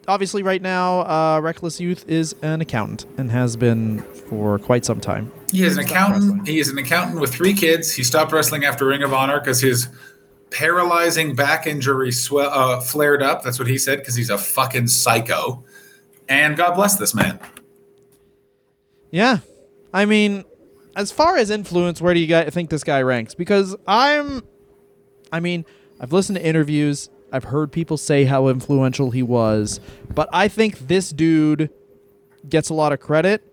obviously, 0.07 0.43
right 0.43 0.61
now, 0.61 1.01
uh, 1.01 1.39
Reckless 1.41 1.79
Youth 1.79 2.07
is 2.09 2.35
an 2.41 2.59
accountant 2.61 3.05
and 3.17 3.31
has 3.31 3.55
been 3.55 4.03
for 4.31 4.57
quite 4.57 4.85
some 4.85 5.01
time. 5.01 5.29
He 5.51 5.65
is 5.65 5.75
an 5.75 5.83
accountant. 5.83 6.23
wrestling. 6.23 6.45
He 6.45 6.59
is 6.61 6.69
an 6.69 6.77
accountant 6.77 7.19
with 7.19 7.33
three 7.33 7.53
kids. 7.53 7.91
He 7.91 8.01
stopped 8.01 8.31
wrestling 8.31 8.63
after 8.63 8.85
Ring 8.85 9.03
of 9.03 9.13
Honor 9.13 9.41
because 9.41 9.59
his 9.59 9.89
paralyzing 10.51 11.35
back 11.35 11.67
injury 11.67 12.13
swell, 12.13 12.49
uh, 12.49 12.79
flared 12.79 13.21
up. 13.21 13.43
That's 13.43 13.59
what 13.59 13.67
he 13.67 13.77
said 13.77 13.99
because 13.99 14.15
he's 14.15 14.29
a 14.29 14.37
fucking 14.37 14.87
psycho. 14.87 15.65
And 16.29 16.55
God 16.55 16.75
bless 16.75 16.95
this 16.95 17.13
man. 17.13 17.41
Yeah, 19.11 19.39
I 19.93 20.05
mean, 20.05 20.45
as 20.95 21.11
far 21.11 21.35
as 21.35 21.49
influence, 21.49 21.99
where 21.99 22.13
do 22.13 22.21
you 22.21 22.51
think 22.51 22.69
this 22.69 22.85
guy 22.85 23.01
ranks? 23.01 23.35
Because 23.35 23.75
I'm, 23.85 24.43
I 25.33 25.41
mean, 25.41 25.65
I've 25.99 26.13
listened 26.13 26.37
to 26.37 26.45
interviews. 26.45 27.09
I've 27.33 27.43
heard 27.43 27.69
people 27.73 27.97
say 27.97 28.23
how 28.23 28.47
influential 28.47 29.11
he 29.11 29.23
was, 29.23 29.81
but 30.15 30.29
I 30.31 30.47
think 30.47 30.87
this 30.87 31.09
dude 31.09 31.69
gets 32.47 32.69
a 32.69 32.73
lot 32.73 32.93
of 32.93 33.01
credit 33.01 33.50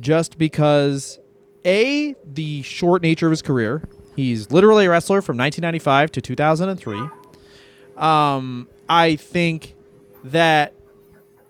just 0.00 0.38
because 0.38 1.18
a 1.64 2.14
the 2.24 2.62
short 2.62 3.02
nature 3.02 3.26
of 3.26 3.30
his 3.30 3.42
career. 3.42 3.82
He's 4.16 4.50
literally 4.50 4.86
a 4.86 4.90
wrestler 4.90 5.22
from 5.22 5.36
1995 5.36 6.12
to 6.12 6.20
2003. 6.20 7.08
Um, 7.96 8.68
I 8.88 9.16
think 9.16 9.74
that 10.24 10.72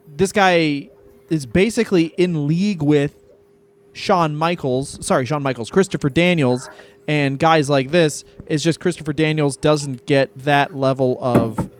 this 0.06 0.32
guy 0.32 0.90
is 1.30 1.46
basically 1.46 2.06
in 2.16 2.46
league 2.46 2.82
with 2.82 3.14
Shawn 3.92 4.36
Michaels, 4.36 5.04
sorry, 5.04 5.26
Shawn 5.26 5.42
Michaels, 5.42 5.70
Christopher 5.70 6.08
Daniels, 6.08 6.68
and 7.06 7.38
guys 7.38 7.68
like 7.68 7.90
this. 7.90 8.24
It's 8.46 8.62
just 8.62 8.80
Christopher 8.80 9.12
Daniels 9.12 9.56
doesn't 9.56 10.06
get 10.06 10.36
that 10.38 10.74
level 10.74 11.18
of 11.20 11.70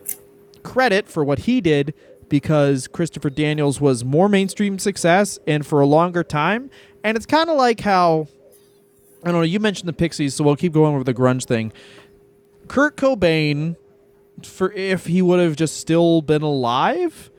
credit 0.63 1.07
for 1.07 1.23
what 1.23 1.39
he 1.39 1.61
did 1.61 1.93
because 2.39 2.89
Christopher 2.89 3.29
Daniels 3.29 3.79
was 3.79 4.03
more 4.03 4.27
mainstream 4.27 4.77
success 4.77 5.39
and 5.47 5.65
for 5.65 5.79
a 5.79 5.85
longer 5.85 6.21
time. 6.21 6.69
And 7.01 7.15
it's 7.15 7.25
kind 7.25 7.49
of 7.49 7.55
like 7.55 7.79
how 7.79 8.27
I 9.23 9.31
don't 9.31 9.35
know. 9.35 9.41
You 9.43 9.61
mentioned 9.61 9.87
the 9.87 9.93
Pixies, 9.93 10.33
so 10.33 10.43
we'll 10.43 10.57
keep 10.57 10.73
going 10.73 10.93
over 10.93 11.05
the 11.05 11.13
grunge 11.13 11.45
thing. 11.45 11.71
Kurt 12.67 12.97
Cobain, 12.97 13.77
for 14.43 14.73
if 14.73 15.05
he 15.05 15.21
would 15.21 15.39
have 15.39 15.55
just 15.55 15.77
still 15.77 16.21
been 16.21 16.41
alive, 16.41 17.31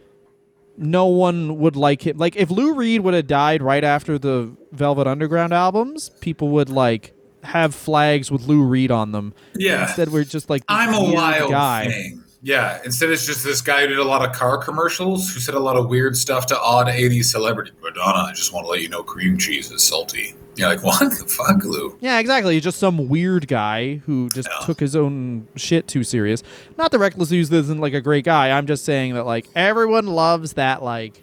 no 0.79 1.05
one 1.09 1.59
would 1.59 1.77
like 1.77 2.07
him. 2.07 2.17
Like 2.17 2.37
if 2.37 2.51
Lou 2.51 2.73
Reed 2.73 3.03
would 3.03 3.13
have 3.13 3.27
died 3.27 3.63
right 3.63 3.85
after 3.85 4.19
the 4.19 4.57
Velvet 4.73 5.07
Underground 5.07 5.53
albums, 5.53 6.09
people 6.23 6.49
would 6.49 6.71
like 6.71 7.13
have 7.43 7.75
flags 7.75 8.31
with 8.31 8.47
Lou 8.47 8.63
Reed 8.63 8.91
on 8.91 9.13
them. 9.13 9.35
Yeah. 9.55 9.83
Instead, 9.83 10.09
we're 10.09 10.25
just 10.25 10.49
like 10.49 10.63
I'm 10.69 10.95
a 10.95 11.13
wild 11.13 11.51
guy. 11.51 11.89
thing. 11.89 12.23
Yeah. 12.47 12.79
Instead, 12.85 13.11
it's 13.11 13.27
just 13.27 13.43
this 13.43 13.61
guy 13.61 13.81
who 13.81 13.89
did 13.89 13.99
a 13.99 14.05
lot 14.05 14.25
of 14.25 14.33
car 14.33 14.57
commercials, 14.57 15.35
who 15.35 15.41
said 15.41 15.57
a 15.57 15.59
lot 15.59 15.75
of 15.77 15.89
weird 15.89 16.17
stuff 16.17 16.47
to 16.47 16.61
odd 16.61 16.87
80s 16.87 17.25
celebrity. 17.25 17.73
Madonna, 17.83 18.21
I 18.21 18.33
just 18.35 18.53
want 18.53 18.67
to 18.67 18.71
let 18.71 18.83
you 18.83 18.89
know 18.89 19.03
cream 19.03 19.37
cheese 19.37 19.73
is 19.73 19.83
salty. 19.83 20.33
You're 20.55 20.69
like, 20.69 20.85
what 20.85 21.01
the 21.01 21.27
fuck, 21.27 21.65
Lou? 21.65 21.99
Yeah, 22.01 22.21
exactly. 22.21 22.55
He's 22.55 22.63
just 22.63 22.79
some 22.79 23.09
weird 23.09 23.49
guy 23.49 23.97
who 24.07 24.29
just 24.31 24.49
Yeah. 24.49 24.65
took 24.65 24.79
his 24.79 24.95
own 24.95 25.49
shit 25.57 25.89
too 25.89 26.05
serious. 26.05 26.45
Not 26.79 26.93
that 26.93 27.01
Reckless 27.01 27.33
Youth 27.33 27.53
isn't 27.53 27.81
like 27.81 27.95
a 27.95 28.01
great 28.01 28.25
guy. 28.25 28.57
I'm 28.57 28.69
just 28.69 28.85
saying 28.85 29.15
that 29.15 29.27
like 29.27 29.49
everyone 29.57 30.07
loves 30.07 30.53
that 30.53 30.85
like 30.85 31.21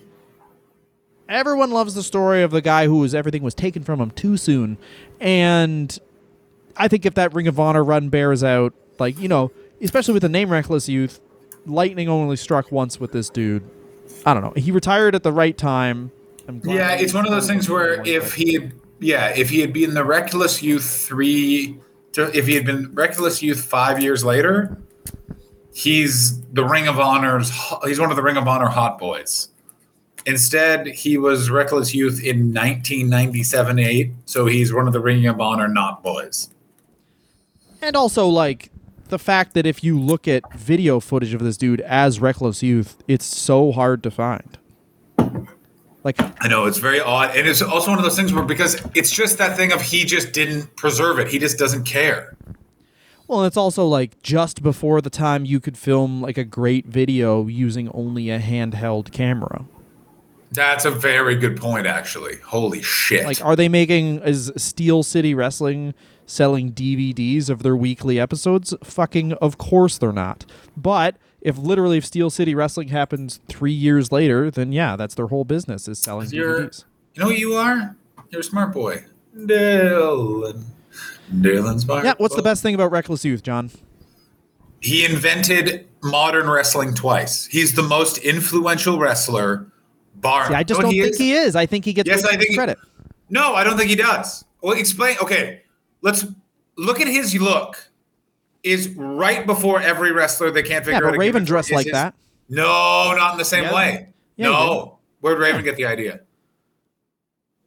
everyone 1.29 1.71
loves 1.71 1.95
the 1.95 2.03
story 2.03 2.43
of 2.43 2.51
the 2.51 2.61
guy 2.61 2.85
who 2.85 2.99
was 2.99 3.15
everything 3.15 3.43
was 3.43 3.55
taken 3.55 3.81
from 3.83 4.01
him 4.01 4.11
too 4.11 4.35
soon. 4.35 4.77
And 5.21 5.97
I 6.75 6.89
think 6.89 7.05
if 7.05 7.13
that 7.13 7.33
Ring 7.33 7.47
of 7.47 7.59
Honor 7.61 7.83
run 7.83 8.09
bears 8.09 8.43
out, 8.43 8.73
like, 8.99 9.17
you 9.19 9.29
know, 9.29 9.51
especially 9.83 10.13
with 10.13 10.23
the 10.23 10.29
name 10.29 10.49
Reckless 10.49 10.89
Youth, 10.89 11.19
lightning 11.65 12.09
only 12.09 12.35
struck 12.35 12.71
once 12.71 12.99
with 12.99 13.11
this 13.11 13.29
dude. 13.29 13.69
I 14.25 14.33
don't 14.33 14.43
know. 14.43 14.53
He 14.55 14.71
retired 14.71 15.15
at 15.15 15.23
the 15.23 15.31
right 15.31 15.57
time. 15.57 16.11
I'm 16.47 16.59
glad 16.59 16.75
Yeah, 16.75 16.91
it's 16.93 17.13
one 17.13 17.25
of 17.25 17.31
those 17.31 17.47
things 17.47 17.69
where 17.69 18.05
if 18.07 18.33
he 18.33 18.53
had, 18.53 18.73
yeah, 18.99 19.29
if 19.29 19.49
he 19.49 19.59
had 19.59 19.73
been 19.73 19.93
the 19.93 20.03
Reckless 20.03 20.61
Youth 20.61 20.85
three, 20.85 21.79
if 22.15 22.47
he 22.47 22.55
had 22.55 22.65
been 22.65 22.93
Reckless 22.93 23.41
Youth 23.41 23.63
five 23.63 24.01
years 24.01 24.23
later, 24.23 24.77
he's 25.73 26.41
the 26.53 26.65
Ring 26.65 26.87
of 26.87 26.99
Honor's, 26.99 27.51
he's 27.85 27.99
one 27.99 28.09
of 28.09 28.15
the 28.15 28.23
Ring 28.23 28.37
of 28.37 28.47
Honor 28.47 28.67
hot 28.67 28.97
boys. 28.99 29.49
Instead, 30.25 30.87
he 30.87 31.17
was 31.17 31.49
Reckless 31.49 31.93
Youth 31.93 32.23
in 32.23 32.53
1997 32.53 33.79
8, 33.79 34.11
so 34.25 34.45
he's 34.45 34.73
one 34.73 34.87
of 34.87 34.93
the 34.93 35.01
Ring 35.01 35.25
of 35.27 35.41
Honor 35.41 35.67
not 35.67 36.01
boys. 36.01 36.49
And 37.81 37.97
also, 37.97 38.27
like, 38.27 38.69
the 39.13 39.19
fact 39.19 39.53
that 39.53 39.67
if 39.67 39.83
you 39.83 39.99
look 39.99 40.27
at 40.27 40.41
video 40.55 40.99
footage 40.99 41.35
of 41.35 41.43
this 41.43 41.55
dude 41.55 41.81
as 41.81 42.19
Reckless 42.19 42.63
Youth, 42.63 42.97
it's 43.07 43.23
so 43.23 43.71
hard 43.71 44.01
to 44.01 44.09
find. 44.09 44.57
Like, 46.03 46.19
I 46.43 46.47
know 46.47 46.65
it's 46.65 46.79
very 46.79 46.99
odd, 46.99 47.37
and 47.37 47.47
it's 47.47 47.61
also 47.61 47.91
one 47.91 47.99
of 47.99 48.03
those 48.03 48.15
things 48.15 48.33
where 48.33 48.43
because 48.43 48.83
it's 48.95 49.11
just 49.11 49.37
that 49.37 49.55
thing 49.55 49.71
of 49.71 49.83
he 49.83 50.03
just 50.03 50.33
didn't 50.33 50.75
preserve 50.75 51.19
it, 51.19 51.27
he 51.27 51.37
just 51.37 51.59
doesn't 51.59 51.83
care. 51.83 52.35
well, 53.27 53.43
it's 53.45 53.55
also 53.55 53.85
like 53.85 54.19
just 54.23 54.63
before 54.63 54.99
the 54.99 55.11
time 55.11 55.45
you 55.45 55.59
could 55.59 55.77
film 55.77 56.19
like 56.19 56.39
a 56.39 56.43
great 56.43 56.87
video 56.87 57.45
using 57.45 57.89
only 57.89 58.31
a 58.31 58.39
handheld 58.39 59.11
camera. 59.11 59.63
That's 60.51 60.85
a 60.85 60.91
very 60.91 61.35
good 61.35 61.55
point, 61.57 61.85
actually. 61.85 62.37
Holy 62.37 62.81
shit! 62.81 63.25
Like, 63.25 63.45
are 63.45 63.55
they 63.55 63.69
making 63.69 64.21
is 64.21 64.51
Steel 64.57 65.03
City 65.03 65.35
Wrestling 65.35 65.93
selling 66.25 66.71
DVDs 66.71 67.49
of 67.49 67.63
their 67.63 67.75
weekly 67.75 68.19
episodes? 68.19 68.73
Fucking, 68.83 69.33
of 69.33 69.57
course 69.57 69.97
they're 69.97 70.11
not. 70.13 70.45
But 70.77 71.17
if 71.41 71.57
literally 71.57 71.97
if 71.97 72.05
Steel 72.05 72.29
City 72.29 72.55
Wrestling 72.55 72.89
happens 72.89 73.39
three 73.47 73.71
years 73.73 74.11
later, 74.11 74.49
then 74.51 74.71
yeah, 74.71 74.95
that's 74.95 75.15
their 75.15 75.27
whole 75.27 75.43
business 75.45 75.87
is 75.87 75.99
selling 75.99 76.29
DVDs. 76.29 76.85
You 77.15 77.21
know 77.21 77.27
what 77.27 77.37
you 77.37 77.53
are? 77.53 77.95
You're 78.29 78.41
a 78.41 78.43
smart 78.43 78.73
boy. 78.73 79.05
Dylan. 79.35 80.63
Dylan 81.33 81.79
smart. 81.79 82.05
Yeah, 82.05 82.13
what's 82.17 82.35
the 82.35 82.41
best 82.41 82.61
thing 82.63 82.75
about 82.75 82.91
Reckless 82.91 83.23
Youth, 83.25 83.43
John? 83.43 83.71
He 84.81 85.05
invented 85.05 85.87
modern 86.01 86.49
wrestling 86.49 86.93
twice. 86.93 87.45
He's 87.45 87.73
the 87.73 87.83
most 87.83 88.17
influential 88.19 88.99
wrestler. 88.99 89.67
Bar. 90.15 90.47
See, 90.47 90.53
I 90.53 90.63
just 90.63 90.79
know 90.79 90.83
don't 90.89 90.97
what 90.97 91.03
think 91.05 91.17
he 91.17 91.33
is. 91.33 91.55
I 91.55 91.65
think 91.65 91.85
he 91.85 91.93
gets 91.93 92.07
Yes, 92.07 92.23
I 92.25 92.37
think- 92.37 92.55
credit. 92.55 92.77
No, 93.29 93.55
I 93.55 93.63
don't 93.63 93.77
think 93.77 93.89
he 93.89 93.95
does. 93.95 94.45
Well, 94.61 94.77
explain. 94.77 95.17
Okay, 95.21 95.62
let's 96.03 96.25
look 96.77 97.01
at 97.01 97.07
his 97.07 97.33
look. 97.41 97.89
Is 98.61 98.87
right 98.95 99.45
before 99.45 99.81
every 99.81 100.11
wrestler 100.13 100.49
they 100.51 100.61
can't 100.63 100.85
figure 100.85 101.01
Yeah, 101.03 101.09
out. 101.09 101.17
Raven 101.17 101.43
dressed 101.43 101.71
like 101.71 101.85
his- 101.85 101.91
that. 101.93 102.13
No, 102.47 103.13
not 103.17 103.31
in 103.33 103.37
the 103.37 103.43
same 103.45 103.63
Yeah. 103.65 103.73
way. 103.73 104.07
Yeah, 104.37 104.49
no, 104.49 104.99
where'd 105.19 105.37
Raven 105.39 105.63
get 105.65 105.75
the 105.75 105.85
idea? 105.85 106.21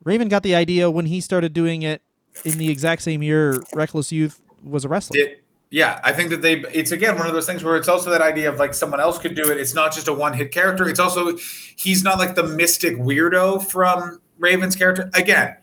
Raven 0.05 0.28
got 0.28 0.43
the 0.43 0.55
idea 0.55 0.91
when 0.91 1.07
he 1.07 1.20
started 1.20 1.53
doing 1.53 1.82
it 1.82 2.01
in 2.45 2.59
the 2.59 2.70
exact 2.70 3.03
same 3.03 3.22
year 3.22 3.61
Reckless 3.74 4.12
Youth 4.12 4.41
was 4.64 4.84
a 4.84 4.89
wrestler. 4.89 5.18
It, 5.18 5.43
yeah, 5.70 6.01
I 6.05 6.12
think 6.12 6.30
that 6.30 6.43
they. 6.43 6.61
It's 6.72 6.93
again 6.93 7.18
one 7.18 7.26
of 7.26 7.32
those 7.34 7.47
things 7.47 7.64
where 7.64 7.76
it's 7.76 7.89
also 7.89 8.11
that 8.11 8.22
idea 8.22 8.49
of 8.51 8.59
like 8.59 8.72
someone 8.72 9.01
else 9.01 9.18
could 9.18 9.34
do 9.34 9.51
it. 9.51 9.59
It's 9.59 9.74
not 9.74 9.93
just 9.93 10.07
a 10.09 10.12
one 10.12 10.32
hit 10.32 10.53
character. 10.53 10.89
It's 10.89 11.01
also 11.01 11.37
he's 11.76 12.05
not 12.05 12.18
like 12.18 12.34
the 12.37 12.45
mystic 12.45 12.97
weirdo 12.97 13.68
from 13.68 14.20
Raven's 14.39 14.76
character. 14.76 15.11
Again, 15.14 15.57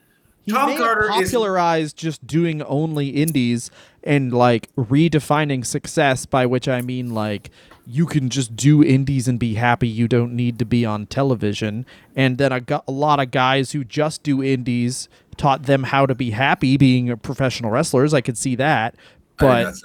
he 0.45 0.51
Tom 0.51 0.77
Carter 0.77 1.05
is 1.05 1.31
popularized 1.31 1.97
just 1.97 2.25
doing 2.27 2.61
only 2.63 3.09
indies 3.09 3.71
and 4.03 4.33
like 4.33 4.73
redefining 4.75 5.65
success 5.65 6.25
by 6.25 6.45
which 6.45 6.67
I 6.67 6.81
mean 6.81 7.13
like 7.13 7.49
you 7.85 8.05
can 8.05 8.29
just 8.29 8.55
do 8.55 8.83
indies 8.83 9.27
and 9.27 9.39
be 9.39 9.55
happy. 9.55 9.87
You 9.87 10.07
don't 10.07 10.33
need 10.33 10.59
to 10.59 10.65
be 10.65 10.85
on 10.85 11.05
television. 11.07 11.85
And 12.15 12.37
then 12.37 12.51
a, 12.51 12.81
lot 12.91 13.19
of 13.19 13.31
guys 13.31 13.71
who 13.71 13.83
just 13.83 14.23
do 14.23 14.41
indies 14.41 15.09
taught 15.35 15.63
them 15.63 15.83
how 15.83 16.05
to 16.05 16.15
be 16.15 16.31
happy 16.31 16.77
being 16.77 17.15
professional 17.17 17.71
wrestlers. 17.71 18.13
I 18.13 18.21
could 18.21 18.37
see 18.37 18.55
that. 18.55 18.95
But. 19.37 19.75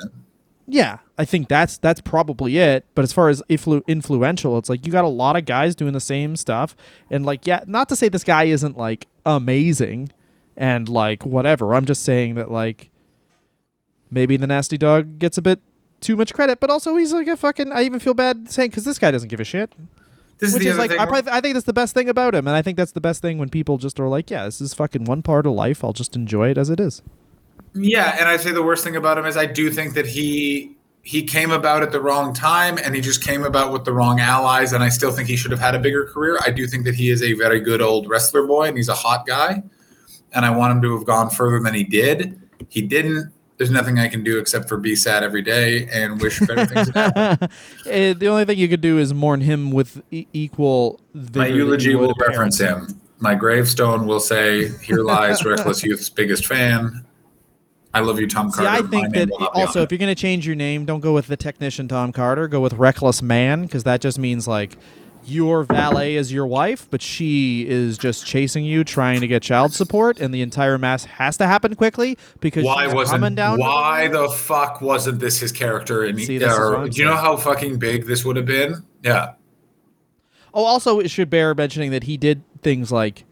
Yeah, 0.70 0.98
I 1.16 1.24
think 1.24 1.48
that's 1.48 1.78
that's 1.78 2.02
probably 2.02 2.59
it. 2.59 2.84
But 2.94 3.02
as 3.02 3.11
far 3.11 3.30
as 3.30 3.42
influ- 3.48 3.86
influential, 3.86 4.59
it's 4.59 4.68
like 4.68 4.84
you 4.84 4.92
got 4.92 5.04
a 5.04 5.09
lot 5.09 5.34
of 5.34 5.46
guys 5.46 5.74
doing 5.74 5.94
the 5.94 5.98
same 5.98 6.36
stuff, 6.36 6.76
and 7.11 7.24
like 7.24 7.46
yeah, 7.46 7.64
not 7.66 7.88
to 7.88 7.96
say 7.96 8.11
this 8.11 8.22
guy 8.22 8.44
isn't 8.44 8.76
like 8.76 9.06
amazing, 9.24 10.11
and 10.59 10.88
like 10.88 11.24
whatever. 11.24 11.74
I'm 11.74 11.86
just 11.86 12.02
saying 12.02 12.34
that 12.34 12.50
like 12.50 12.90
maybe 14.11 14.36
the 14.36 14.46
nasty 14.46 14.76
dog 14.76 15.18
gets 15.18 15.38
a 15.38 15.42
bit 15.42 15.61
too 16.00 16.16
much 16.16 16.34
credit, 16.34 16.61
but 16.61 16.68
also 16.68 16.96
he's 16.96 17.12
like 17.12 17.28
a 17.28 17.36
fucking. 17.36 17.72
I 17.72 17.82
even 17.82 18.00
feel 18.00 18.12
bad 18.12 18.50
saying 18.50 18.70
because 18.70 18.84
this 18.84 18.98
guy 18.98 19.11
doesn't 19.11 19.28
give 19.28 19.40
a 19.40 19.44
shit. 19.44 19.72
this 20.38 20.52
Which 20.52 20.64
the 20.64 20.68
is 20.70 20.78
other 20.78 20.88
like 20.88 20.98
I, 20.98 21.06
probably, 21.06 21.32
I 21.32 21.40
think 21.40 21.54
that's 21.54 21.64
the 21.64 21.72
best 21.72 21.94
thing 21.94 22.09
about 22.09 22.34
him, 22.34 22.46
and 22.46 22.56
I 22.56 22.61
think 22.61 22.76
that's 22.76 22.92
the 22.92 23.00
best 23.00 23.22
thing 23.22 23.38
when 23.38 23.48
people 23.48 23.78
just 23.78 23.98
are 23.98 24.09
like, 24.09 24.30
yeah, 24.30 24.44
this 24.44 24.61
is 24.61 24.74
fucking 24.74 25.04
one 25.04 25.22
part 25.22 25.46
of 25.46 25.52
life. 25.52 25.82
I'll 25.82 25.94
just 25.94 26.16
enjoy 26.16 26.50
it 26.50 26.59
as 26.59 26.68
it 26.68 26.80
is. 26.80 27.00
Yeah, 27.74 28.16
and 28.18 28.28
I'd 28.28 28.40
say 28.40 28.50
the 28.50 28.62
worst 28.62 28.82
thing 28.82 28.96
about 28.96 29.16
him 29.16 29.26
is 29.26 29.36
I 29.36 29.46
do 29.46 29.70
think 29.70 29.94
that 29.94 30.06
he 30.06 30.74
he 31.02 31.22
came 31.22 31.52
about 31.52 31.82
at 31.82 31.92
the 31.92 32.00
wrong 32.00 32.34
time 32.34 32.76
and 32.84 32.94
he 32.94 33.00
just 33.00 33.24
came 33.24 33.44
about 33.44 33.72
with 33.72 33.84
the 33.84 33.92
wrong 33.92 34.20
allies 34.20 34.72
and 34.74 34.82
I 34.82 34.90
still 34.90 35.11
think 35.11 35.26
he 35.26 35.36
should 35.36 35.52
have 35.52 35.61
had 35.61 35.74
a 35.74 35.78
bigger 35.78 36.04
career. 36.04 36.38
I 36.44 36.50
do 36.50 36.66
think 36.66 36.84
that 36.84 36.96
he 36.96 37.09
is 37.09 37.22
a 37.22 37.32
very 37.34 37.61
good 37.61 37.80
old 37.80 38.09
wrestler 38.11 38.46
boy 38.46 38.64
and 38.64 38.76
he's 38.76 38.90
a 38.90 38.94
hot 38.94 39.24
guy 39.26 39.62
and 40.33 40.45
I 40.45 40.51
want 40.51 40.72
him 40.72 40.83
to 40.83 40.97
have 40.97 41.07
gone 41.07 41.31
further 41.31 41.61
than 41.61 41.74
he 41.74 41.85
did. 41.85 42.41
He 42.68 42.83
didn't. 42.83 43.33
There's 43.57 43.70
nothing 43.70 43.99
I 43.99 44.07
can 44.09 44.22
do 44.22 44.39
except 44.39 44.68
for 44.68 44.76
be 44.76 44.95
sad 44.95 45.24
every 45.24 45.43
day 45.43 45.89
and 45.93 46.20
wish 46.20 46.39
better 46.41 46.64
things. 46.64 46.91
Eh, 47.87 48.12
the 48.12 48.29
only 48.29 48.45
thing 48.45 48.57
you 48.57 48.68
could 48.68 48.81
do 48.81 48.99
is 48.99 49.12
mourn 49.12 49.41
him 49.41 49.72
with 49.72 50.01
e- 50.12 50.26
equal. 50.33 51.01
My 51.35 51.49
eulogy 51.49 51.95
will 51.95 52.14
reference 52.20 52.59
him. 52.59 53.01
My 53.18 53.35
gravestone 53.35 54.07
will 54.07 54.20
say, 54.20 54.68
"Here 54.79 55.03
lies 55.03 55.45
Reckless 55.45 55.83
Youth's 55.83 56.09
biggest 56.09 56.47
fan." 56.47 57.05
I 57.95 58.01
love 58.01 58.20
you, 58.20 58.29
Tom 58.29 58.51
See, 58.51 58.62
Carter. 58.62 58.85
I 58.85 58.89
think 58.89 59.14
that 59.14 59.31
will 59.31 59.41
not 59.41 59.55
be 59.55 59.61
also 59.61 59.83
if 59.83 59.91
you're 59.91 59.99
going 59.99 60.14
to 60.14 60.20
change 60.20 60.47
your 60.47 60.55
name, 60.55 60.85
don't 60.85 61.01
go 61.01 61.14
with 61.14 61.26
the 61.26 61.37
technician 61.37 61.89
Tom 61.89 62.12
Carter. 62.12 62.47
Go 62.47 62.61
with 62.61 62.74
Reckless 62.74 63.22
Man 63.22 63.62
because 63.62 63.85
that 63.85 64.01
just 64.01 64.18
means 64.18 64.47
like 64.47 64.76
your 65.29 65.64
valet 65.64 66.16
is 66.16 66.33
your 66.33 66.47
wife, 66.47 66.89
but 66.91 67.03
she 67.03 67.66
is 67.68 67.99
just 67.99 68.26
chasing 68.26 68.64
you, 68.64 68.85
trying 68.85 69.20
to 69.20 69.26
get 69.26 69.43
child 69.43 69.72
support, 69.72 70.20
and 70.20 70.33
the 70.33 70.43
entire 70.43 70.79
mass 70.79 71.05
has 71.05 71.37
to 71.39 71.47
happen 71.47 71.74
quickly 71.74 72.16
because 72.41 72.64
why 72.64 72.87
wasn't 72.87 73.20
coming 73.20 73.35
down. 73.35 73.59
why 73.59 74.09
the- 74.09 74.29
fuck 74.29 74.81
wasn't 74.81 75.20
this 75.20 75.41
his 75.41 75.53
character 75.53 76.05
in 76.05 76.18
See, 76.18 76.43
or- 76.45 76.89
do 76.89 76.99
you 77.01 77.05
know 77.05 77.16
how 77.16 77.37
fucking 77.37 77.79
big 77.79 78.07
this 78.07 78.24
would 78.24 78.37
have 78.37 78.47
been? 78.47 78.83
Yeah. 79.03 79.33
Oh, 80.55 80.64
also, 80.64 80.99
it 80.99 81.11
should 81.11 81.31
bear 81.31 81.55
mentioning 81.55 81.91
that 81.91 82.05
he 82.05 82.16
did 82.16 82.43
things 82.62 82.91
like 82.91 83.24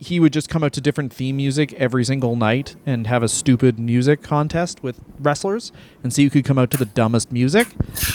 he 0.00 0.20
would 0.20 0.32
just 0.32 0.48
come 0.48 0.62
out 0.62 0.72
to 0.72 0.80
different 0.80 1.12
theme 1.12 1.36
music 1.36 1.72
every 1.74 2.04
single 2.04 2.36
night 2.36 2.76
and 2.86 3.08
have 3.08 3.24
a 3.24 3.28
stupid 3.28 3.80
music 3.80 4.22
contest 4.22 4.80
with 4.82 5.00
wrestlers, 5.18 5.72
and 6.04 6.12
so 6.12 6.22
you 6.22 6.30
could 6.30 6.44
come 6.44 6.56
out 6.56 6.70
to 6.70 6.76
the 6.76 6.84
dumbest 6.84 7.32
music. 7.32 7.66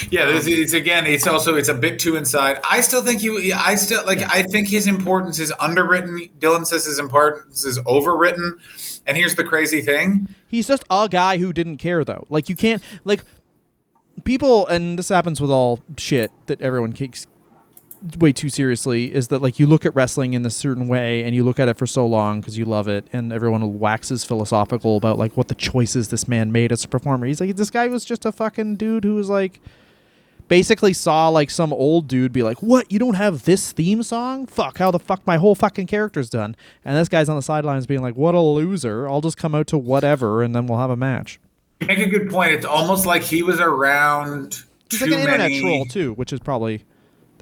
yeah 0.09 0.25
this 0.25 0.45
um, 0.45 0.53
is 0.53 0.73
again 0.73 1.05
it's 1.05 1.27
also 1.27 1.55
it's 1.55 1.67
a 1.67 1.73
bit 1.73 1.99
too 1.99 2.15
inside. 2.15 2.59
I 2.69 2.81
still 2.81 3.01
think 3.01 3.21
you 3.21 3.53
i 3.53 3.75
still 3.75 4.05
like 4.05 4.19
i 4.34 4.43
think 4.43 4.69
his 4.69 4.88
importance 4.88 5.39
is 5.39 5.53
underwritten. 5.59 6.29
Dylan 6.39 6.65
says 6.65 6.86
his 6.86 6.99
importance 6.99 7.65
is 7.65 7.77
overwritten. 7.79 8.53
And 9.05 9.17
here's 9.17 9.36
the 9.36 9.43
crazy 9.43 9.81
thing. 9.81 10.34
He's 10.47 10.67
just 10.67 10.86
a 10.89 11.09
guy 11.09 11.38
who 11.38 11.51
didn't 11.51 11.77
care 11.77 12.05
though. 12.05 12.25
Like 12.29 12.47
you 12.47 12.55
can't 12.55 12.81
like 13.03 13.23
people 14.23 14.65
and 14.67 14.97
this 14.97 15.09
happens 15.09 15.41
with 15.41 15.51
all 15.51 15.81
shit 15.97 16.31
that 16.45 16.61
everyone 16.61 16.93
keeps 16.93 17.27
way 18.20 18.34
too 18.34 18.49
seriously 18.49 19.14
is 19.14 19.30
that 19.30 19.41
like 19.41 19.60
you 19.60 19.66
look 19.66 19.86
at 19.86 19.95
wrestling 19.95 20.34
in 20.34 20.45
a 20.45 20.49
certain 20.49 20.88
way 20.89 21.24
and 21.24 21.34
you 21.34 21.43
look 21.43 21.60
at 21.60 21.70
it 21.70 21.78
for 21.78 21.88
so 21.88 22.06
long 22.06 22.41
because 22.41 22.58
you 22.58 22.66
love 22.66 22.88
it 22.88 23.08
and 23.14 23.32
everyone 23.32 23.80
waxes 23.80 24.26
philosophical 24.26 24.97
about 24.97 25.18
like 25.18 25.38
what 25.38 25.47
the 25.47 25.56
choices 25.56 26.10
this 26.10 26.28
man 26.28 26.51
made 26.51 26.72
as 26.74 26.84
a 26.84 26.88
performer. 26.88 27.26
He's 27.26 27.39
like 27.39 27.56
this 27.56 27.70
guy 27.70 27.88
was 27.88 28.04
just 28.04 28.26
a 28.26 28.32
fucking 28.32 28.76
dude 28.76 29.06
who 29.06 29.16
was 29.16 29.30
like 29.30 29.62
basically 30.49 30.91
saw 30.91 31.30
like 31.30 31.49
some 31.49 31.72
old 31.72 32.08
dude 32.08 32.34
be 32.34 32.43
like 32.43 32.62
what? 32.62 32.91
You 32.91 32.99
don't 32.99 33.14
have 33.16 33.45
this 33.45 33.72
theme 33.72 34.04
song? 34.04 34.47
Fuck 34.47 34.80
how 34.80 34.91
the 34.91 34.99
fuck 34.99 35.26
my 35.26 35.38
whole 35.38 35.56
fucking 35.56 35.88
character's 35.88 36.30
done. 36.30 36.56
And 36.84 36.97
this 36.97 37.08
guy's 37.08 37.30
on 37.30 37.38
the 37.38 37.41
sidelines 37.41 37.86
being 37.88 38.01
like 38.01 38.16
what 38.16 38.36
a 38.36 38.41
loser. 38.41 39.08
I'll 39.08 39.22
just 39.22 39.38
come 39.38 39.56
out 39.56 39.68
to 39.68 39.78
whatever 39.78 40.43
and 40.43 40.54
then 40.54 40.68
we'll 40.68 40.80
have 40.80 40.89
a 40.89 40.97
match. 40.97 41.39
You 41.80 41.88
make 41.88 41.99
a 41.99 42.08
good 42.10 42.30
point. 42.30 42.51
It's 42.51 42.66
almost 42.66 43.06
like 43.06 43.22
he 43.22 43.43
was 43.43 43.62
around. 43.62 44.64
He's 44.89 44.99
too 44.99 45.06
like 45.06 45.14
an 45.14 45.20
internet 45.22 45.39
many- 45.39 45.62
troll 45.62 45.86
too, 45.86 46.14
which 46.16 46.34
is 46.34 46.41
probably 46.41 46.84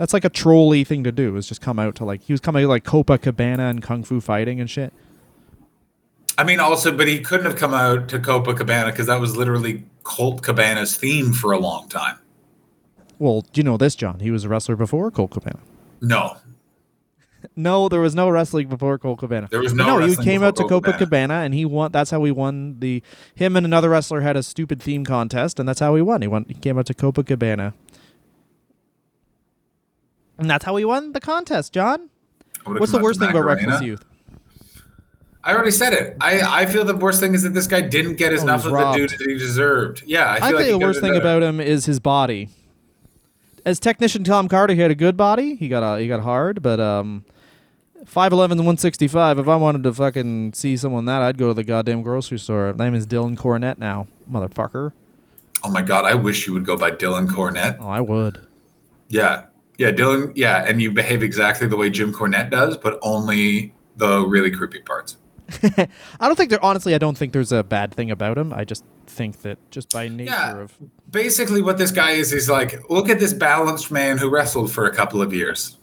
that's 0.02 0.14
like 0.14 0.26
a 0.26 0.30
trolly 0.30 0.84
thing 0.84 1.04
to 1.04 1.12
do. 1.12 1.36
Is 1.36 1.48
just 1.48 1.62
come 1.62 1.78
out 1.78 1.94
to 1.98 2.06
like 2.06 2.24
he 2.24 2.34
was 2.34 2.40
coming 2.40 2.68
like 2.68 2.84
Copacabana 2.84 3.70
and 3.70 3.84
kung 3.84 4.04
fu 4.04 4.20
fighting 4.20 4.60
and 4.60 4.68
shit. 4.68 4.92
I 6.40 6.44
mean, 6.44 6.60
also, 6.60 6.92
but 6.92 7.08
he 7.08 7.20
couldn't 7.20 7.46
have 7.46 7.56
come 7.56 7.76
out 7.76 8.08
to 8.10 8.18
Copacabana 8.18 8.88
because 8.88 9.06
that 9.06 9.20
was 9.20 9.38
literally 9.38 9.86
Colt 10.02 10.42
Cabana's 10.42 10.98
theme 10.98 11.34
for 11.34 11.52
a 11.52 11.60
long 11.60 11.88
time. 11.88 12.18
Well, 13.20 13.42
do 13.54 13.60
you 13.60 13.64
know 13.64 13.78
this, 13.78 13.94
John? 13.94 14.22
He 14.22 14.32
was 14.32 14.44
a 14.44 14.50
wrestler 14.50 14.76
before 14.76 15.12
Colt 15.12 15.30
Cabana. 15.30 15.60
No, 16.02 16.38
No, 17.56 17.90
there 17.90 18.00
was 18.00 18.16
no 18.16 18.30
wrestling 18.30 18.68
before 18.68 18.98
Colt 18.98 19.20
Cabana. 19.20 19.48
There 19.50 19.62
was 19.62 19.74
no 19.74 20.00
But 20.00 20.10
he 20.10 20.16
came 20.16 20.44
out 20.44 20.56
to 20.58 20.64
Copacabana 20.64 21.46
and 21.46 21.54
he 21.54 21.66
won. 21.66 21.92
That's 21.92 22.12
how 22.12 22.24
he 22.24 22.32
won 22.32 22.80
the. 22.80 23.04
Him 23.36 23.56
and 23.56 23.66
another 23.66 23.90
wrestler 23.90 24.22
had 24.22 24.38
a 24.38 24.44
stupid 24.44 24.82
theme 24.82 25.06
contest, 25.06 25.60
and 25.60 25.68
that's 25.68 25.80
how 25.80 25.96
he 25.96 26.02
won. 26.02 26.22
He 26.22 26.28
won. 26.28 26.46
He 26.48 26.56
came 26.56 26.78
out 26.78 26.86
to 26.88 26.94
Copacabana, 26.94 27.74
and 30.42 30.50
that's 30.50 30.66
how 30.66 30.76
he 30.76 30.84
won 30.84 31.14
the 31.14 31.22
contest. 31.22 31.74
John, 31.74 32.10
what's 32.66 32.92
the 32.92 33.00
worst 33.00 33.20
thing 33.20 33.30
about. 33.30 33.46
Reckless 33.46 33.82
Youth? 33.82 34.04
I 35.44 35.54
already 35.54 35.72
said 35.72 35.94
it. 35.94 36.18
I, 36.22 36.62
I 36.62 36.66
feel 36.68 36.86
the 36.86 36.96
worst 36.96 37.20
thing 37.20 37.34
is 37.34 37.42
that 37.44 37.54
this 37.56 37.66
guy 37.66 37.82
didn't 37.82 38.16
get 38.18 38.32
Oh, 38.32 38.42
enough 38.42 38.66
of 38.66 38.74
the 38.74 38.92
dude 38.94 39.10
that 39.10 39.22
he 39.28 39.38
deserved. 39.38 40.04
Yeah, 40.06 40.26
I 40.26 40.34
I, 40.34 40.40
feel 40.40 40.48
think 40.50 40.58
like 40.58 40.68
the 40.68 40.86
worst 40.86 41.02
thing 41.02 41.16
about 41.16 41.42
him 41.42 41.60
is 41.60 41.86
his 41.86 42.00
body. 42.00 42.50
As 43.66 43.80
technician 43.80 44.24
Tom 44.24 44.48
Carter, 44.48 44.74
he 44.74 44.82
had 44.82 44.92
a 44.92 44.96
good 44.96 45.18
body. 45.18 45.56
He 45.56 45.68
got 45.68 45.82
a, 45.84 46.00
he 46.00 46.08
got 46.08 46.22
hard, 46.22 46.62
but 46.62 46.80
um, 46.80 47.26
five 48.06 48.32
eleven 48.34 48.64
one 48.66 48.78
sixty 48.78 49.08
five. 49.08 49.40
If 49.40 49.48
I 49.48 49.56
wanted 49.56 49.84
to 49.84 49.94
fucking 49.94 50.54
see 50.54 50.78
someone 50.78 51.06
that, 51.06 51.22
I'd 51.22 51.38
go 51.38 51.48
to 51.50 51.54
the 51.54 51.64
goddamn 51.64 52.02
grocery 52.02 52.40
store. 52.40 52.74
My 52.74 52.86
name 52.86 52.96
is 52.96 53.06
Dylan 53.08 53.36
Cornette 53.36 53.78
now, 53.78 54.08
motherfucker. 54.32 54.94
Oh 55.64 55.70
my 55.72 55.82
god, 55.84 56.06
I 56.06 56.16
wish 56.16 56.48
you 56.48 56.54
would 56.54 56.66
go 56.66 56.76
by 56.76 56.92
Dylan 56.92 57.28
Cornette. 57.28 57.78
Oh, 57.80 57.88
I 57.88 58.02
would. 58.02 58.48
Yeah, 59.10 59.46
yeah, 59.82 59.92
Dylan. 59.92 60.32
Yeah, 60.36 60.64
and 60.68 60.82
you 60.82 60.92
behave 60.92 61.24
exactly 61.24 61.68
the 61.68 61.76
way 61.78 61.90
Jim 61.90 62.14
Cornette 62.14 62.52
does, 62.52 62.78
but 62.78 63.00
only 63.02 63.74
the 63.98 64.22
really 64.26 64.52
creepy 64.52 64.80
parts. 64.82 65.18
I 65.64 65.88
don't 66.28 66.36
think 66.38 66.50
there. 66.52 66.64
Honestly, 66.64 66.94
I 66.96 66.98
don't 66.98 67.18
think 67.18 67.34
there's 67.34 67.52
a 67.52 67.64
bad 67.64 67.94
thing 67.94 68.12
about 68.12 68.38
him. 68.38 68.54
I 68.54 68.64
just 68.64 68.86
think 69.08 69.42
that 69.42 69.58
just 69.72 69.92
by 69.92 70.08
nature 70.08 70.32
Yeah. 70.32 70.58
of 70.60 70.78
Basically, 71.10 71.62
what 71.62 71.78
this 71.78 71.92
guy 71.92 72.12
is, 72.12 72.32
he's 72.32 72.50
like, 72.50 72.90
look 72.90 73.10
at 73.10 73.20
this 73.20 73.34
balanced 73.34 73.92
man 73.92 74.18
who 74.18 74.30
wrestled 74.30 74.72
for 74.72 74.86
a 74.86 74.94
couple 74.96 75.22
of 75.22 75.34
years. 75.34 75.78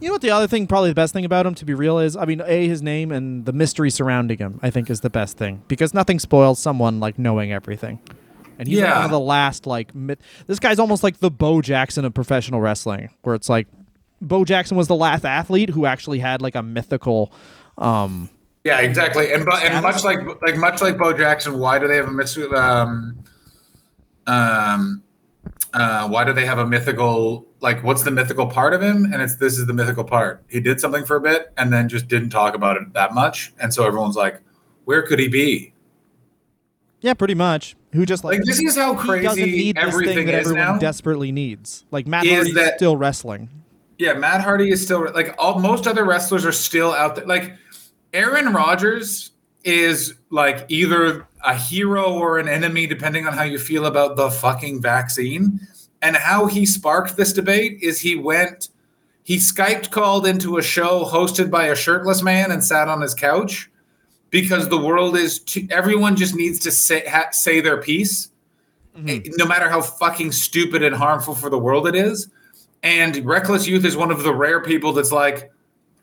You 0.00 0.08
know 0.08 0.12
what 0.14 0.22
the 0.22 0.30
other 0.30 0.46
thing, 0.48 0.66
probably 0.66 0.90
the 0.90 0.94
best 0.94 1.12
thing 1.12 1.24
about 1.24 1.46
him, 1.46 1.54
to 1.54 1.64
be 1.64 1.72
real, 1.72 1.98
is 1.98 2.16
I 2.16 2.24
mean, 2.24 2.42
a 2.44 2.66
his 2.66 2.82
name 2.82 3.12
and 3.12 3.46
the 3.46 3.52
mystery 3.52 3.90
surrounding 3.90 4.38
him. 4.38 4.58
I 4.62 4.70
think 4.70 4.90
is 4.90 5.00
the 5.02 5.10
best 5.10 5.36
thing 5.38 5.62
because 5.68 5.94
nothing 5.94 6.18
spoils 6.18 6.58
someone 6.58 6.98
like 6.98 7.18
knowing 7.18 7.52
everything. 7.52 8.00
And 8.58 8.66
he's 8.68 8.78
like 8.80 8.94
one 8.96 9.04
of 9.04 9.10
the 9.10 9.20
last 9.20 9.66
like 9.66 9.94
myth- 9.94 10.20
this 10.46 10.58
guy's 10.58 10.78
almost 10.78 11.02
like 11.02 11.18
the 11.18 11.30
Bo 11.30 11.60
Jackson 11.62 12.04
of 12.04 12.14
professional 12.14 12.60
wrestling, 12.60 13.10
where 13.22 13.34
it's 13.34 13.48
like 13.48 13.66
Bo 14.20 14.44
Jackson 14.44 14.76
was 14.76 14.88
the 14.88 14.96
last 14.96 15.24
athlete 15.24 15.70
who 15.70 15.86
actually 15.86 16.18
had 16.20 16.40
like 16.42 16.54
a 16.54 16.62
mythical. 16.62 17.32
um 17.78 18.30
Yeah, 18.64 18.80
exactly. 18.80 19.32
And 19.32 19.44
but 19.44 19.62
and 19.62 19.82
much 19.82 20.04
like 20.04 20.20
like 20.42 20.56
much 20.56 20.80
like 20.80 20.96
Bo 20.98 21.12
Jackson, 21.12 21.58
why 21.58 21.78
do 21.78 21.86
they 21.86 21.96
have 21.96 22.08
a 22.08 22.12
myth- 22.12 22.52
um 22.54 23.18
um 24.26 25.02
uh 25.74 26.08
why 26.08 26.24
do 26.24 26.32
they 26.32 26.46
have 26.46 26.58
a 26.58 26.66
mythical 26.66 27.46
like 27.60 27.82
what's 27.84 28.02
the 28.02 28.10
mythical 28.10 28.46
part 28.46 28.72
of 28.74 28.82
him? 28.82 29.04
And 29.12 29.20
it's 29.22 29.36
this 29.36 29.58
is 29.58 29.66
the 29.66 29.72
mythical 29.74 30.04
part. 30.04 30.42
He 30.48 30.60
did 30.60 30.80
something 30.80 31.04
for 31.04 31.16
a 31.16 31.20
bit 31.20 31.52
and 31.56 31.72
then 31.72 31.88
just 31.88 32.08
didn't 32.08 32.30
talk 32.30 32.54
about 32.54 32.76
it 32.76 32.92
that 32.94 33.12
much. 33.14 33.52
And 33.60 33.72
so 33.72 33.86
everyone's 33.86 34.16
like, 34.16 34.40
where 34.84 35.02
could 35.02 35.18
he 35.18 35.28
be? 35.28 35.72
Yeah, 37.00 37.14
pretty 37.14 37.34
much. 37.34 37.76
Who 37.96 38.06
just 38.06 38.22
like, 38.24 38.38
Like 38.38 38.44
this 38.46 38.60
is 38.60 38.76
how 38.76 38.94
crazy 38.94 39.44
need 39.44 39.76
this 39.76 39.82
thing 39.84 39.92
everything 39.92 40.26
that 40.26 40.34
everyone 40.36 40.60
now. 40.62 40.78
desperately 40.78 41.32
needs. 41.32 41.84
Like 41.90 42.06
Matt 42.06 42.26
Hardy 42.26 42.50
Is 42.50 42.54
that- 42.54 42.76
still 42.76 42.96
wrestling. 42.96 43.48
Yeah, 43.98 44.12
Matt 44.12 44.42
Hardy 44.42 44.70
is 44.70 44.82
still 44.82 45.10
like 45.14 45.34
all 45.38 45.58
most 45.58 45.86
other 45.86 46.04
wrestlers 46.04 46.44
are 46.44 46.52
still 46.52 46.92
out 46.92 47.16
there. 47.16 47.24
Like 47.26 47.54
Aaron 48.12 48.52
Rodgers 48.52 49.30
is 49.64 50.14
like 50.30 50.66
either 50.68 51.26
a 51.44 51.54
hero 51.54 52.12
or 52.12 52.38
an 52.38 52.46
enemy, 52.48 52.86
depending 52.86 53.26
on 53.26 53.32
how 53.32 53.42
you 53.44 53.58
feel 53.58 53.86
about 53.86 54.16
the 54.16 54.30
fucking 54.30 54.82
vaccine. 54.82 55.58
And 56.02 56.14
how 56.14 56.44
he 56.46 56.66
sparked 56.66 57.16
this 57.16 57.32
debate 57.32 57.78
is 57.82 57.98
he 57.98 58.16
went, 58.16 58.68
he 59.24 59.36
Skyped 59.38 59.90
called 59.90 60.26
into 60.26 60.58
a 60.58 60.62
show 60.62 61.04
hosted 61.04 61.50
by 61.50 61.68
a 61.68 61.74
shirtless 61.74 62.22
man 62.22 62.52
and 62.52 62.62
sat 62.62 62.88
on 62.88 63.00
his 63.00 63.14
couch 63.14 63.70
because 64.30 64.68
the 64.68 64.78
world 64.78 65.16
is 65.16 65.40
too, 65.40 65.66
everyone 65.70 66.16
just 66.16 66.34
needs 66.34 66.58
to 66.60 66.70
say 66.70 67.06
ha, 67.06 67.26
say 67.30 67.60
their 67.60 67.80
piece, 67.80 68.30
eh, 69.06 69.20
no 69.36 69.46
matter 69.46 69.68
how 69.68 69.80
fucking 69.80 70.32
stupid 70.32 70.82
and 70.82 70.94
harmful 70.94 71.34
for 71.34 71.50
the 71.50 71.58
world 71.58 71.86
it 71.86 71.94
is. 71.94 72.28
And 72.82 73.24
Reckless 73.24 73.66
Youth 73.66 73.84
is 73.84 73.96
one 73.96 74.10
of 74.10 74.22
the 74.22 74.34
rare 74.34 74.62
people 74.62 74.92
that's 74.92 75.12
like, 75.12 75.50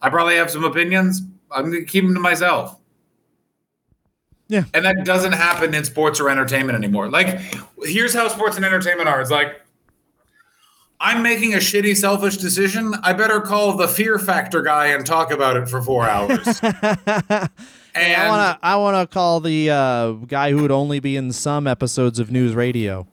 I 0.02 0.10
probably 0.10 0.36
have 0.36 0.52
some 0.52 0.64
opinions. 0.64 1.22
I'm 1.52 1.72
going 1.72 1.86
to 1.86 1.86
keep 1.86 2.04
them 2.04 2.14
to 2.14 2.20
myself. 2.20 2.78
Yeah. 4.50 4.66
And 4.74 4.86
that 4.86 5.06
doesn't 5.06 5.32
happen 5.32 5.74
in 5.74 5.86
sports 5.86 6.20
or 6.20 6.30
entertainment 6.30 6.78
anymore. 6.78 7.10
Like, 7.10 7.40
here's 7.84 8.14
how 8.14 8.28
sports 8.28 8.58
and 8.58 8.66
entertainment 8.66 9.08
are. 9.08 9.22
It's 9.22 9.32
like, 9.32 9.62
I'm 11.00 11.24
making 11.24 11.54
a 11.54 11.58
shitty, 11.58 11.98
selfish 11.98 12.38
decision. 12.38 12.94
I 13.04 13.14
better 13.14 13.42
call 13.42 13.76
the 13.76 13.88
fear 13.88 14.20
factor 14.20 14.62
guy 14.62 14.88
and 14.88 15.06
talk 15.06 15.32
about 15.32 15.58
it 15.58 15.68
for 15.68 15.82
four 15.82 16.08
hours. 16.08 16.62
I 17.96 18.28
wanna 18.28 18.60
I 18.64 18.76
wanna 18.76 19.08
call 19.08 19.40
the 19.40 19.70
uh, 19.70 20.12
guy 20.12 20.52
who 20.52 20.62
would 20.62 20.72
only 20.72 21.00
be 21.00 21.16
in 21.16 21.32
some 21.32 21.68
episodes 21.68 22.20
of 22.20 22.30
NewsRadio. 22.30 23.08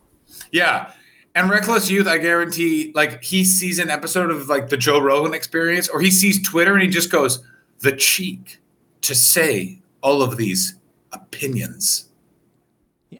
Yeah. 0.52 0.92
And 1.34 1.48
Reckless 1.48 1.90
Youth, 1.90 2.08
I 2.08 2.18
guarantee, 2.18 2.90
like 2.94 3.22
he 3.22 3.44
sees 3.44 3.78
an 3.78 3.88
episode 3.88 4.30
of 4.30 4.48
like 4.48 4.68
the 4.68 4.76
Joe 4.76 4.98
Rogan 4.98 5.32
experience, 5.32 5.88
or 5.88 6.00
he 6.00 6.10
sees 6.10 6.42
Twitter 6.42 6.74
and 6.74 6.82
he 6.82 6.88
just 6.88 7.10
goes, 7.10 7.42
the 7.80 7.92
cheek 7.92 8.58
to 9.02 9.14
say 9.14 9.80
all 10.02 10.22
of 10.22 10.36
these 10.36 10.74
opinions. 11.12 12.08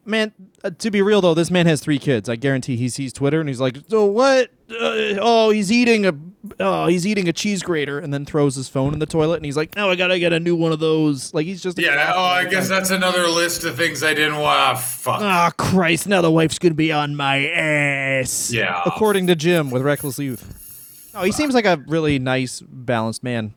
Man, 0.05 0.33
uh, 0.63 0.71
to 0.79 0.91
be 0.91 1.01
real 1.01 1.21
though, 1.21 1.33
this 1.33 1.51
man 1.51 1.67
has 1.67 1.81
three 1.81 1.99
kids. 1.99 2.27
I 2.27 2.35
guarantee 2.35 2.75
he 2.75 2.89
sees 2.89 3.13
Twitter 3.13 3.39
and 3.39 3.49
he's 3.49 3.59
like, 3.59 3.77
"So 3.89 4.05
what? 4.05 4.49
Uh, 4.69 5.19
oh, 5.19 5.49
he's 5.49 5.71
eating 5.71 6.05
a 6.05 6.13
oh, 6.59 6.87
he's 6.87 7.05
eating 7.07 7.27
a 7.27 7.33
cheese 7.33 7.63
grater," 7.63 7.99
and 7.99 8.13
then 8.13 8.25
throws 8.25 8.55
his 8.55 8.67
phone 8.69 8.93
in 8.93 8.99
the 8.99 9.05
toilet 9.05 9.37
and 9.37 9.45
he's 9.45 9.57
like, 9.57 9.75
"No, 9.75 9.89
I 9.89 9.95
gotta 9.95 10.19
get 10.19 10.33
a 10.33 10.39
new 10.39 10.55
one 10.55 10.71
of 10.71 10.79
those." 10.79 11.33
Like 11.33 11.45
he's 11.45 11.61
just 11.61 11.79
Yeah. 11.79 12.13
Oh, 12.15 12.21
I 12.21 12.45
guess 12.45 12.67
that's 12.67 12.89
another 12.89 13.27
list 13.27 13.63
of 13.63 13.75
things 13.75 14.03
I 14.03 14.13
didn't 14.13 14.37
want. 14.37 14.79
Fuck. 14.79 15.21
Ah, 15.21 15.51
Christ! 15.57 16.07
Now 16.07 16.21
the 16.21 16.31
wife's 16.31 16.59
gonna 16.59 16.73
be 16.75 16.91
on 16.91 17.15
my 17.15 17.47
ass. 17.47 18.51
yeah. 18.51 18.81
according 18.85 19.27
to 19.27 19.35
Jim 19.35 19.69
with 19.71 19.81
Reckless 19.81 20.19
Youth. 20.19 21.11
Oh, 21.13 21.23
he 21.23 21.31
seems 21.31 21.53
like 21.53 21.65
a 21.65 21.83
really 21.87 22.19
nice, 22.19 22.61
balanced 22.61 23.23
man, 23.23 23.53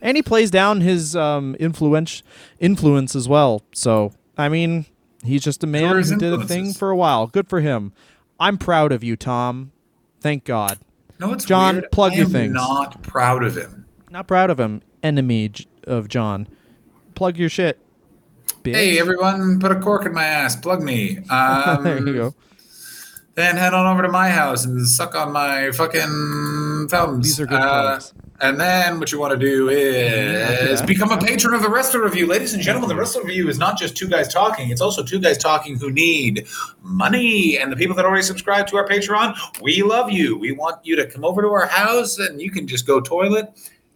and 0.00 0.16
he 0.16 0.22
plays 0.22 0.50
down 0.50 0.80
his 0.80 1.14
um, 1.14 1.56
influence 1.60 2.22
influence 2.58 3.14
as 3.14 3.28
well. 3.28 3.62
So, 3.72 4.12
I 4.36 4.48
mean, 4.48 4.86
he's 5.22 5.42
just 5.42 5.62
a 5.62 5.66
man 5.66 5.84
are 5.96 6.02
who 6.02 6.16
did 6.16 6.32
a 6.32 6.44
thing 6.44 6.72
for 6.72 6.90
a 6.90 6.96
while. 6.96 7.26
Good 7.26 7.48
for 7.48 7.60
him. 7.60 7.92
I'm 8.40 8.58
proud 8.58 8.92
of 8.92 9.04
you, 9.04 9.16
Tom. 9.16 9.72
Thank 10.20 10.44
God. 10.44 10.78
No, 11.18 11.32
it's 11.32 11.44
John, 11.44 11.76
weird. 11.76 11.90
plug 11.92 12.12
I 12.12 12.16
your 12.16 12.26
am 12.26 12.32
things. 12.32 12.52
Not 12.54 13.02
proud 13.02 13.42
of 13.42 13.56
him. 13.56 13.86
Not 14.10 14.26
proud 14.28 14.50
of 14.50 14.60
him. 14.60 14.82
Enemy 15.02 15.52
of 15.84 16.08
John. 16.08 16.48
Plug 17.14 17.36
your 17.38 17.48
shit. 17.48 17.78
Bitch. 18.62 18.74
Hey, 18.74 18.98
everyone, 18.98 19.58
put 19.60 19.70
a 19.72 19.80
cork 19.80 20.04
in 20.06 20.12
my 20.12 20.24
ass. 20.24 20.56
Plug 20.56 20.82
me. 20.82 21.18
Um, 21.30 21.84
there 21.84 21.98
you 22.06 22.12
go. 22.14 22.34
Then 23.34 23.56
head 23.56 23.74
on 23.74 23.86
over 23.86 24.02
to 24.02 24.08
my 24.08 24.30
house 24.30 24.64
and 24.64 24.86
suck 24.86 25.14
on 25.14 25.32
my 25.32 25.70
fucking 25.70 26.88
thumbs. 26.90 27.24
These 27.26 27.40
are 27.40 27.46
good 27.46 27.60
Uh, 27.60 27.80
plugs. 27.82 28.14
And 28.40 28.60
then 28.60 28.98
what 28.98 29.10
you 29.12 29.18
want 29.18 29.32
to 29.32 29.38
do 29.38 29.68
is 29.70 30.80
Yeah. 30.80 30.86
become 30.86 31.10
a 31.10 31.16
patron 31.18 31.54
of 31.54 31.62
the 31.62 31.70
Wrestler 31.70 32.02
Review. 32.02 32.26
Ladies 32.26 32.52
and 32.54 32.62
gentlemen, 32.62 32.88
the 32.88 32.96
Wrestler 32.96 33.22
Review 33.22 33.48
is 33.48 33.58
not 33.58 33.78
just 33.78 33.96
two 33.96 34.08
guys 34.08 34.32
talking, 34.32 34.70
it's 34.70 34.80
also 34.80 35.02
two 35.02 35.18
guys 35.18 35.38
talking 35.38 35.78
who 35.78 35.90
need 35.90 36.46
money. 36.82 37.56
And 37.58 37.72
the 37.72 37.76
people 37.76 37.96
that 37.96 38.04
already 38.04 38.22
subscribe 38.22 38.66
to 38.68 38.76
our 38.76 38.86
Patreon, 38.86 39.34
we 39.62 39.82
love 39.82 40.10
you. 40.10 40.36
We 40.36 40.52
want 40.52 40.84
you 40.84 40.96
to 40.96 41.06
come 41.06 41.24
over 41.24 41.40
to 41.42 41.48
our 41.48 41.66
house 41.66 42.18
and 42.18 42.40
you 42.40 42.50
can 42.50 42.66
just 42.66 42.86
go 42.86 43.00
toilet 43.00 43.48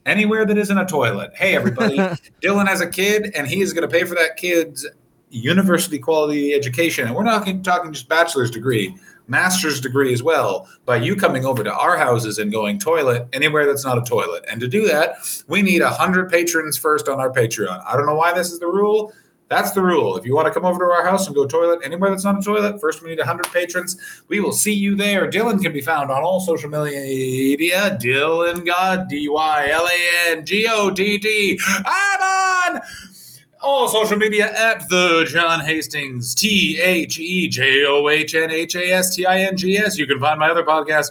anywhere 0.07 0.47
that 0.47 0.57
isn't 0.57 0.79
a 0.79 0.87
toilet. 0.87 1.33
Hey, 1.35 1.55
everybody, 1.55 1.97
Dylan 2.43 2.67
has 2.67 2.81
a 2.81 2.89
kid 2.89 3.33
and 3.37 3.47
he 3.47 3.61
is 3.61 3.73
going 3.75 3.87
to 3.89 3.93
pay 3.93 4.05
for 4.05 4.15
that 4.15 4.37
kid's 4.37 4.87
university 5.29 5.99
quality 5.99 6.55
education. 6.55 7.07
And 7.07 7.15
we're 7.15 7.23
not 7.25 7.47
talking 7.63 7.93
just 7.93 8.09
bachelor's 8.09 8.51
degree. 8.51 8.97
Master's 9.31 9.81
degree 9.81 10.13
as 10.13 10.23
well 10.23 10.69
by 10.85 10.97
you 10.97 11.15
coming 11.17 11.47
over 11.47 11.63
to 11.63 11.73
our 11.73 11.97
houses 11.97 12.39
and 12.39 12.51
going 12.51 12.79
toilet 12.79 13.29
anywhere 13.33 13.65
that's 13.65 13.85
not 13.85 13.97
a 13.97 14.03
toilet. 14.03 14.45
And 14.51 14.61
to 14.61 14.69
do 14.69 14.87
that, 14.89 15.17
we 15.47 15.63
need 15.63 15.83
100 15.83 16.29
patrons 16.29 16.77
first 16.77 17.09
on 17.09 17.21
our 17.21 17.33
Patreon. 17.33 17.83
I 17.87 17.97
don't 17.97 18.07
know 18.07 18.17
why 18.17 18.33
this 18.33 18.51
is 18.53 18.59
the 18.59 18.67
rule. 18.67 19.13
That's 19.51 19.73
the 19.73 19.83
rule. 19.83 20.17
If 20.17 20.25
you 20.25 20.33
want 20.33 20.47
to 20.47 20.55
come 20.55 20.65
over 20.65 20.79
to 20.79 20.85
our 20.93 21.05
house 21.05 21.27
and 21.27 21.35
go 21.35 21.45
toilet 21.45 21.81
anywhere 21.83 22.11
that's 22.11 22.23
not 22.23 22.39
a 22.39 22.43
toilet, 22.43 22.81
first 22.81 23.03
we 23.03 23.11
need 23.11 23.19
100 23.19 23.47
patrons. 23.53 23.97
We 24.29 24.39
will 24.39 24.53
see 24.53 24.73
you 24.73 24.95
there. 24.95 25.29
Dylan 25.29 25.61
can 25.61 25.73
be 25.73 25.81
found 25.81 26.11
on 26.13 26.23
all 26.23 26.39
social 26.39 26.71
media. 26.71 27.99
Dylan 28.01 28.65
Gott, 28.65 29.09
D 29.09 29.29
Y 29.29 29.69
L 29.73 29.89
A 29.89 30.31
N 30.31 30.47
G 30.47 30.69
O 30.71 30.91
T 30.91 31.19
T. 31.19 31.59
I'm 31.67 32.75
on 32.77 32.81
all 33.63 33.89
social 33.89 34.17
media 34.17 34.53
at 34.53 34.89
the 34.89 35.27
John 35.29 35.61
Hastings, 35.61 36.35
T 36.35 36.81
H 36.81 37.19
E 37.19 37.49
J 37.49 37.85
O 37.87 38.09
H 38.09 38.35
N 38.35 38.51
H 38.51 38.75
A 38.75 38.93
S 38.93 39.15
T 39.15 39.27
I 39.27 39.41
N 39.41 39.57
G 39.57 39.77
S. 39.77 39.99
You 39.99 40.07
can 40.07 40.19
find 40.19 40.39
my 40.39 40.51
other 40.51 40.65
podcast, 40.65 41.11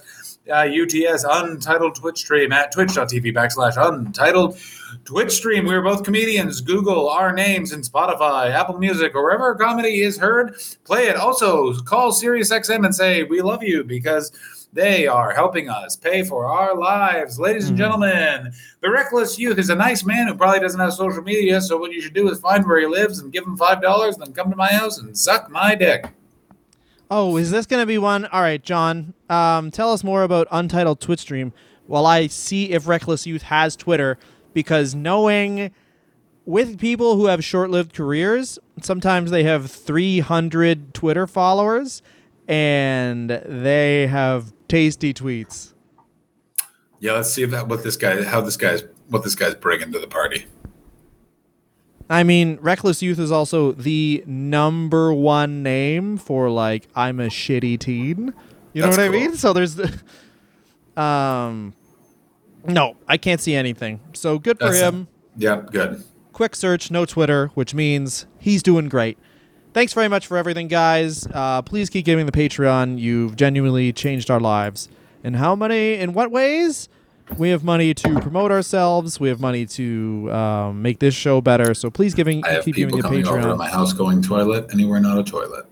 uh, 0.52 0.68
UTS 0.68 1.26
Untitled 1.30 1.96
Twitch 1.96 2.20
stream 2.20 2.52
at 2.52 2.72
twitch.tv 2.72 3.34
backslash 3.34 3.78
untitled 3.78 4.58
Twitch 5.06 5.32
stream. 5.32 5.66
We're 5.66 5.82
both 5.82 6.04
comedians. 6.04 6.62
Google 6.62 7.10
our 7.10 7.32
names 7.32 7.72
in 7.72 7.82
Spotify, 7.82 8.52
Apple 8.52 8.80
Music, 8.80 9.14
or 9.16 9.24
wherever 9.24 9.54
comedy 9.56 10.02
is 10.02 10.18
heard. 10.18 10.56
Play 10.86 11.08
it. 11.08 11.16
Also, 11.16 11.74
call 11.82 12.12
SiriusXM 12.12 12.86
and 12.86 12.96
say, 12.96 13.24
We 13.24 13.42
love 13.42 13.64
you 13.64 13.84
because 13.84 14.32
they 14.72 15.08
are 15.08 15.32
helping 15.32 15.70
us 15.70 15.96
pay 15.96 16.24
for 16.24 16.46
our 16.46 16.76
lives. 16.76 17.40
Ladies 17.40 17.70
and 17.70 17.78
gentlemen, 17.78 18.52
the 18.82 18.90
Reckless 18.90 19.40
Youth 19.40 19.58
is 19.58 19.70
a 19.70 19.76
nice 19.76 20.06
man 20.06 20.28
who 20.28 20.36
probably 20.36 20.60
doesn't 20.60 20.80
have 20.80 20.94
social 20.94 21.24
media. 21.24 21.60
So, 21.62 21.78
what 21.78 21.92
you 21.92 22.02
should 22.02 22.14
do 22.14 22.30
is 22.30 22.40
find 22.40 22.66
where 22.66 22.80
he 22.80 22.86
lives 22.86 23.20
and 23.20 23.34
give 23.34 23.46
him 23.46 23.58
$5 23.58 24.14
and 24.14 24.22
then 24.22 24.34
come 24.34 24.50
to 24.50 24.56
my 24.56 24.72
house 24.72 25.00
and 25.00 25.18
suck 25.18 25.50
my 25.50 25.76
dick. 25.76 26.06
Oh, 27.12 27.38
is 27.38 27.50
this 27.50 27.66
going 27.66 27.82
to 27.82 27.88
be 27.88 27.98
one? 27.98 28.26
All 28.28 28.42
right, 28.42 28.62
John. 28.62 29.16
Um, 29.30 29.72
tell 29.72 29.92
us 29.92 30.04
more 30.04 30.22
about 30.22 30.48
Untitled 30.52 31.00
Twitch 31.00 31.22
stream 31.22 31.54
while 31.88 32.06
I 32.06 32.28
see 32.28 32.72
if 32.72 32.88
Reckless 32.88 33.26
Youth 33.26 33.42
has 33.44 33.76
Twitter, 33.76 34.20
because 34.54 34.94
knowing 34.94 35.72
with 36.46 36.80
people 36.80 37.16
who 37.16 37.26
have 37.26 37.44
short-lived 37.44 37.96
careers, 37.96 38.60
sometimes 38.82 39.32
they 39.32 39.44
have 39.44 39.72
300 39.72 40.94
Twitter 40.94 41.26
followers 41.26 42.04
and 42.48 43.30
they 43.30 44.06
have 44.08 44.54
tasty 44.70 45.14
tweets. 45.14 45.74
Yeah, 47.02 47.14
let's 47.14 47.32
see 47.34 47.44
if 47.44 47.52
that, 47.52 47.68
what 47.68 47.84
this 47.84 47.98
guy, 47.98 48.24
how 48.24 48.40
this 48.42 48.56
guy's, 48.58 48.84
what 49.08 49.24
this 49.24 49.36
guy's 49.36 49.56
bringing 49.56 49.92
to 49.92 50.00
the 50.00 50.08
party. 50.08 50.46
I 52.10 52.24
mean, 52.24 52.58
Reckless 52.62 53.02
Youth 53.02 53.20
is 53.20 53.32
also 53.32 53.72
the 53.74 54.24
number 54.26 55.14
one 55.14 55.62
name 55.62 56.18
for 56.18 56.50
like 56.50 56.88
I'm 56.96 57.20
a 57.20 57.28
shitty 57.28 57.80
teen. 57.80 58.34
You 58.74 58.82
know 58.82 58.88
That's 58.88 58.98
what 58.98 59.06
I 59.06 59.10
mean? 59.10 59.34
So 59.38 59.54
there's 59.54 59.76
the 59.76 59.94
um 60.98 61.74
no, 62.66 62.98
I 63.08 63.18
can't 63.18 63.40
see 63.40 63.54
anything. 63.56 64.00
So 64.14 64.40
good 64.40 64.58
for 64.58 64.66
That's- 64.66 64.82
him. 64.82 65.08
Yeah, 65.38 65.62
good. 65.72 66.04
Quick 66.34 66.56
search, 66.56 66.90
no 66.90 67.06
Twitter, 67.06 67.48
which 67.54 67.74
means 67.74 68.26
he's 68.40 68.64
doing 68.64 68.90
great. 68.90 69.18
Thanks 69.72 69.94
very 69.94 70.08
much 70.08 70.26
for 70.26 70.38
everything, 70.38 70.68
guys. 70.68 71.28
Uh, 71.28 71.62
please 71.62 71.90
keep 71.90 72.06
giving 72.06 72.26
the 72.26 72.32
Patreon. 72.32 73.00
You've 73.00 73.36
genuinely 73.36 73.94
changed 73.94 74.32
our 74.32 74.40
lives. 74.40 74.90
And 75.24 75.36
how 75.36 75.56
many? 75.56 75.96
In 75.96 76.14
what 76.14 76.32
ways? 76.32 76.90
We 77.38 77.50
have 77.50 77.64
money 77.64 77.94
to 77.94 78.20
promote 78.20 78.52
ourselves. 78.52 79.20
We 79.20 79.30
have 79.30 79.40
money 79.40 79.68
to 79.68 80.32
um, 80.32 80.82
make 80.82 80.98
this 80.98 81.14
show 81.14 81.42
better. 81.42 81.76
So 81.76 81.92
please 81.92 82.16
giving 82.16 82.44
I 82.44 82.54
have 82.54 82.66
keep 82.66 82.76
giving 82.76 82.96
people 82.96 83.12
the 83.12 83.24
coming 83.24 83.28
over 83.28 83.42
to 83.42 83.48
Patreon. 83.54 83.58
my 83.58 83.70
house 83.70 83.94
going 83.94 84.24
toilet 84.24 84.74
anywhere 84.74 85.00
not 85.00 85.20
a 85.20 85.24
toilet. 85.24 85.66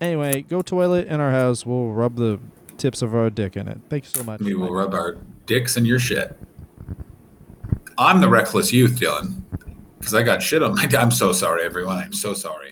Anyway, 0.00 0.42
go 0.42 0.60
toilet 0.60 1.06
in 1.06 1.20
our 1.20 1.30
house. 1.30 1.64
We'll 1.64 1.90
rub 1.90 2.16
the 2.16 2.40
tips 2.76 3.02
of 3.02 3.14
our 3.14 3.30
dick 3.30 3.56
in 3.56 3.68
it. 3.68 3.78
Thank 3.88 4.04
you 4.04 4.10
so 4.10 4.24
much. 4.24 4.40
We 4.40 4.54
will 4.54 4.72
rub 4.72 4.92
our 4.94 5.16
dicks 5.46 5.76
in 5.76 5.84
your 5.84 6.00
shit. 6.00 6.36
I'm 7.96 8.20
the 8.20 8.28
reckless 8.28 8.72
youth, 8.72 8.98
Dylan, 8.98 9.42
because 9.98 10.14
I 10.14 10.22
got 10.22 10.42
shit 10.42 10.62
on 10.62 10.74
my. 10.74 10.88
I'm 10.98 11.10
so 11.12 11.32
sorry, 11.32 11.64
everyone. 11.64 11.98
I'm 11.98 12.12
so 12.12 12.34
sorry. 12.34 12.66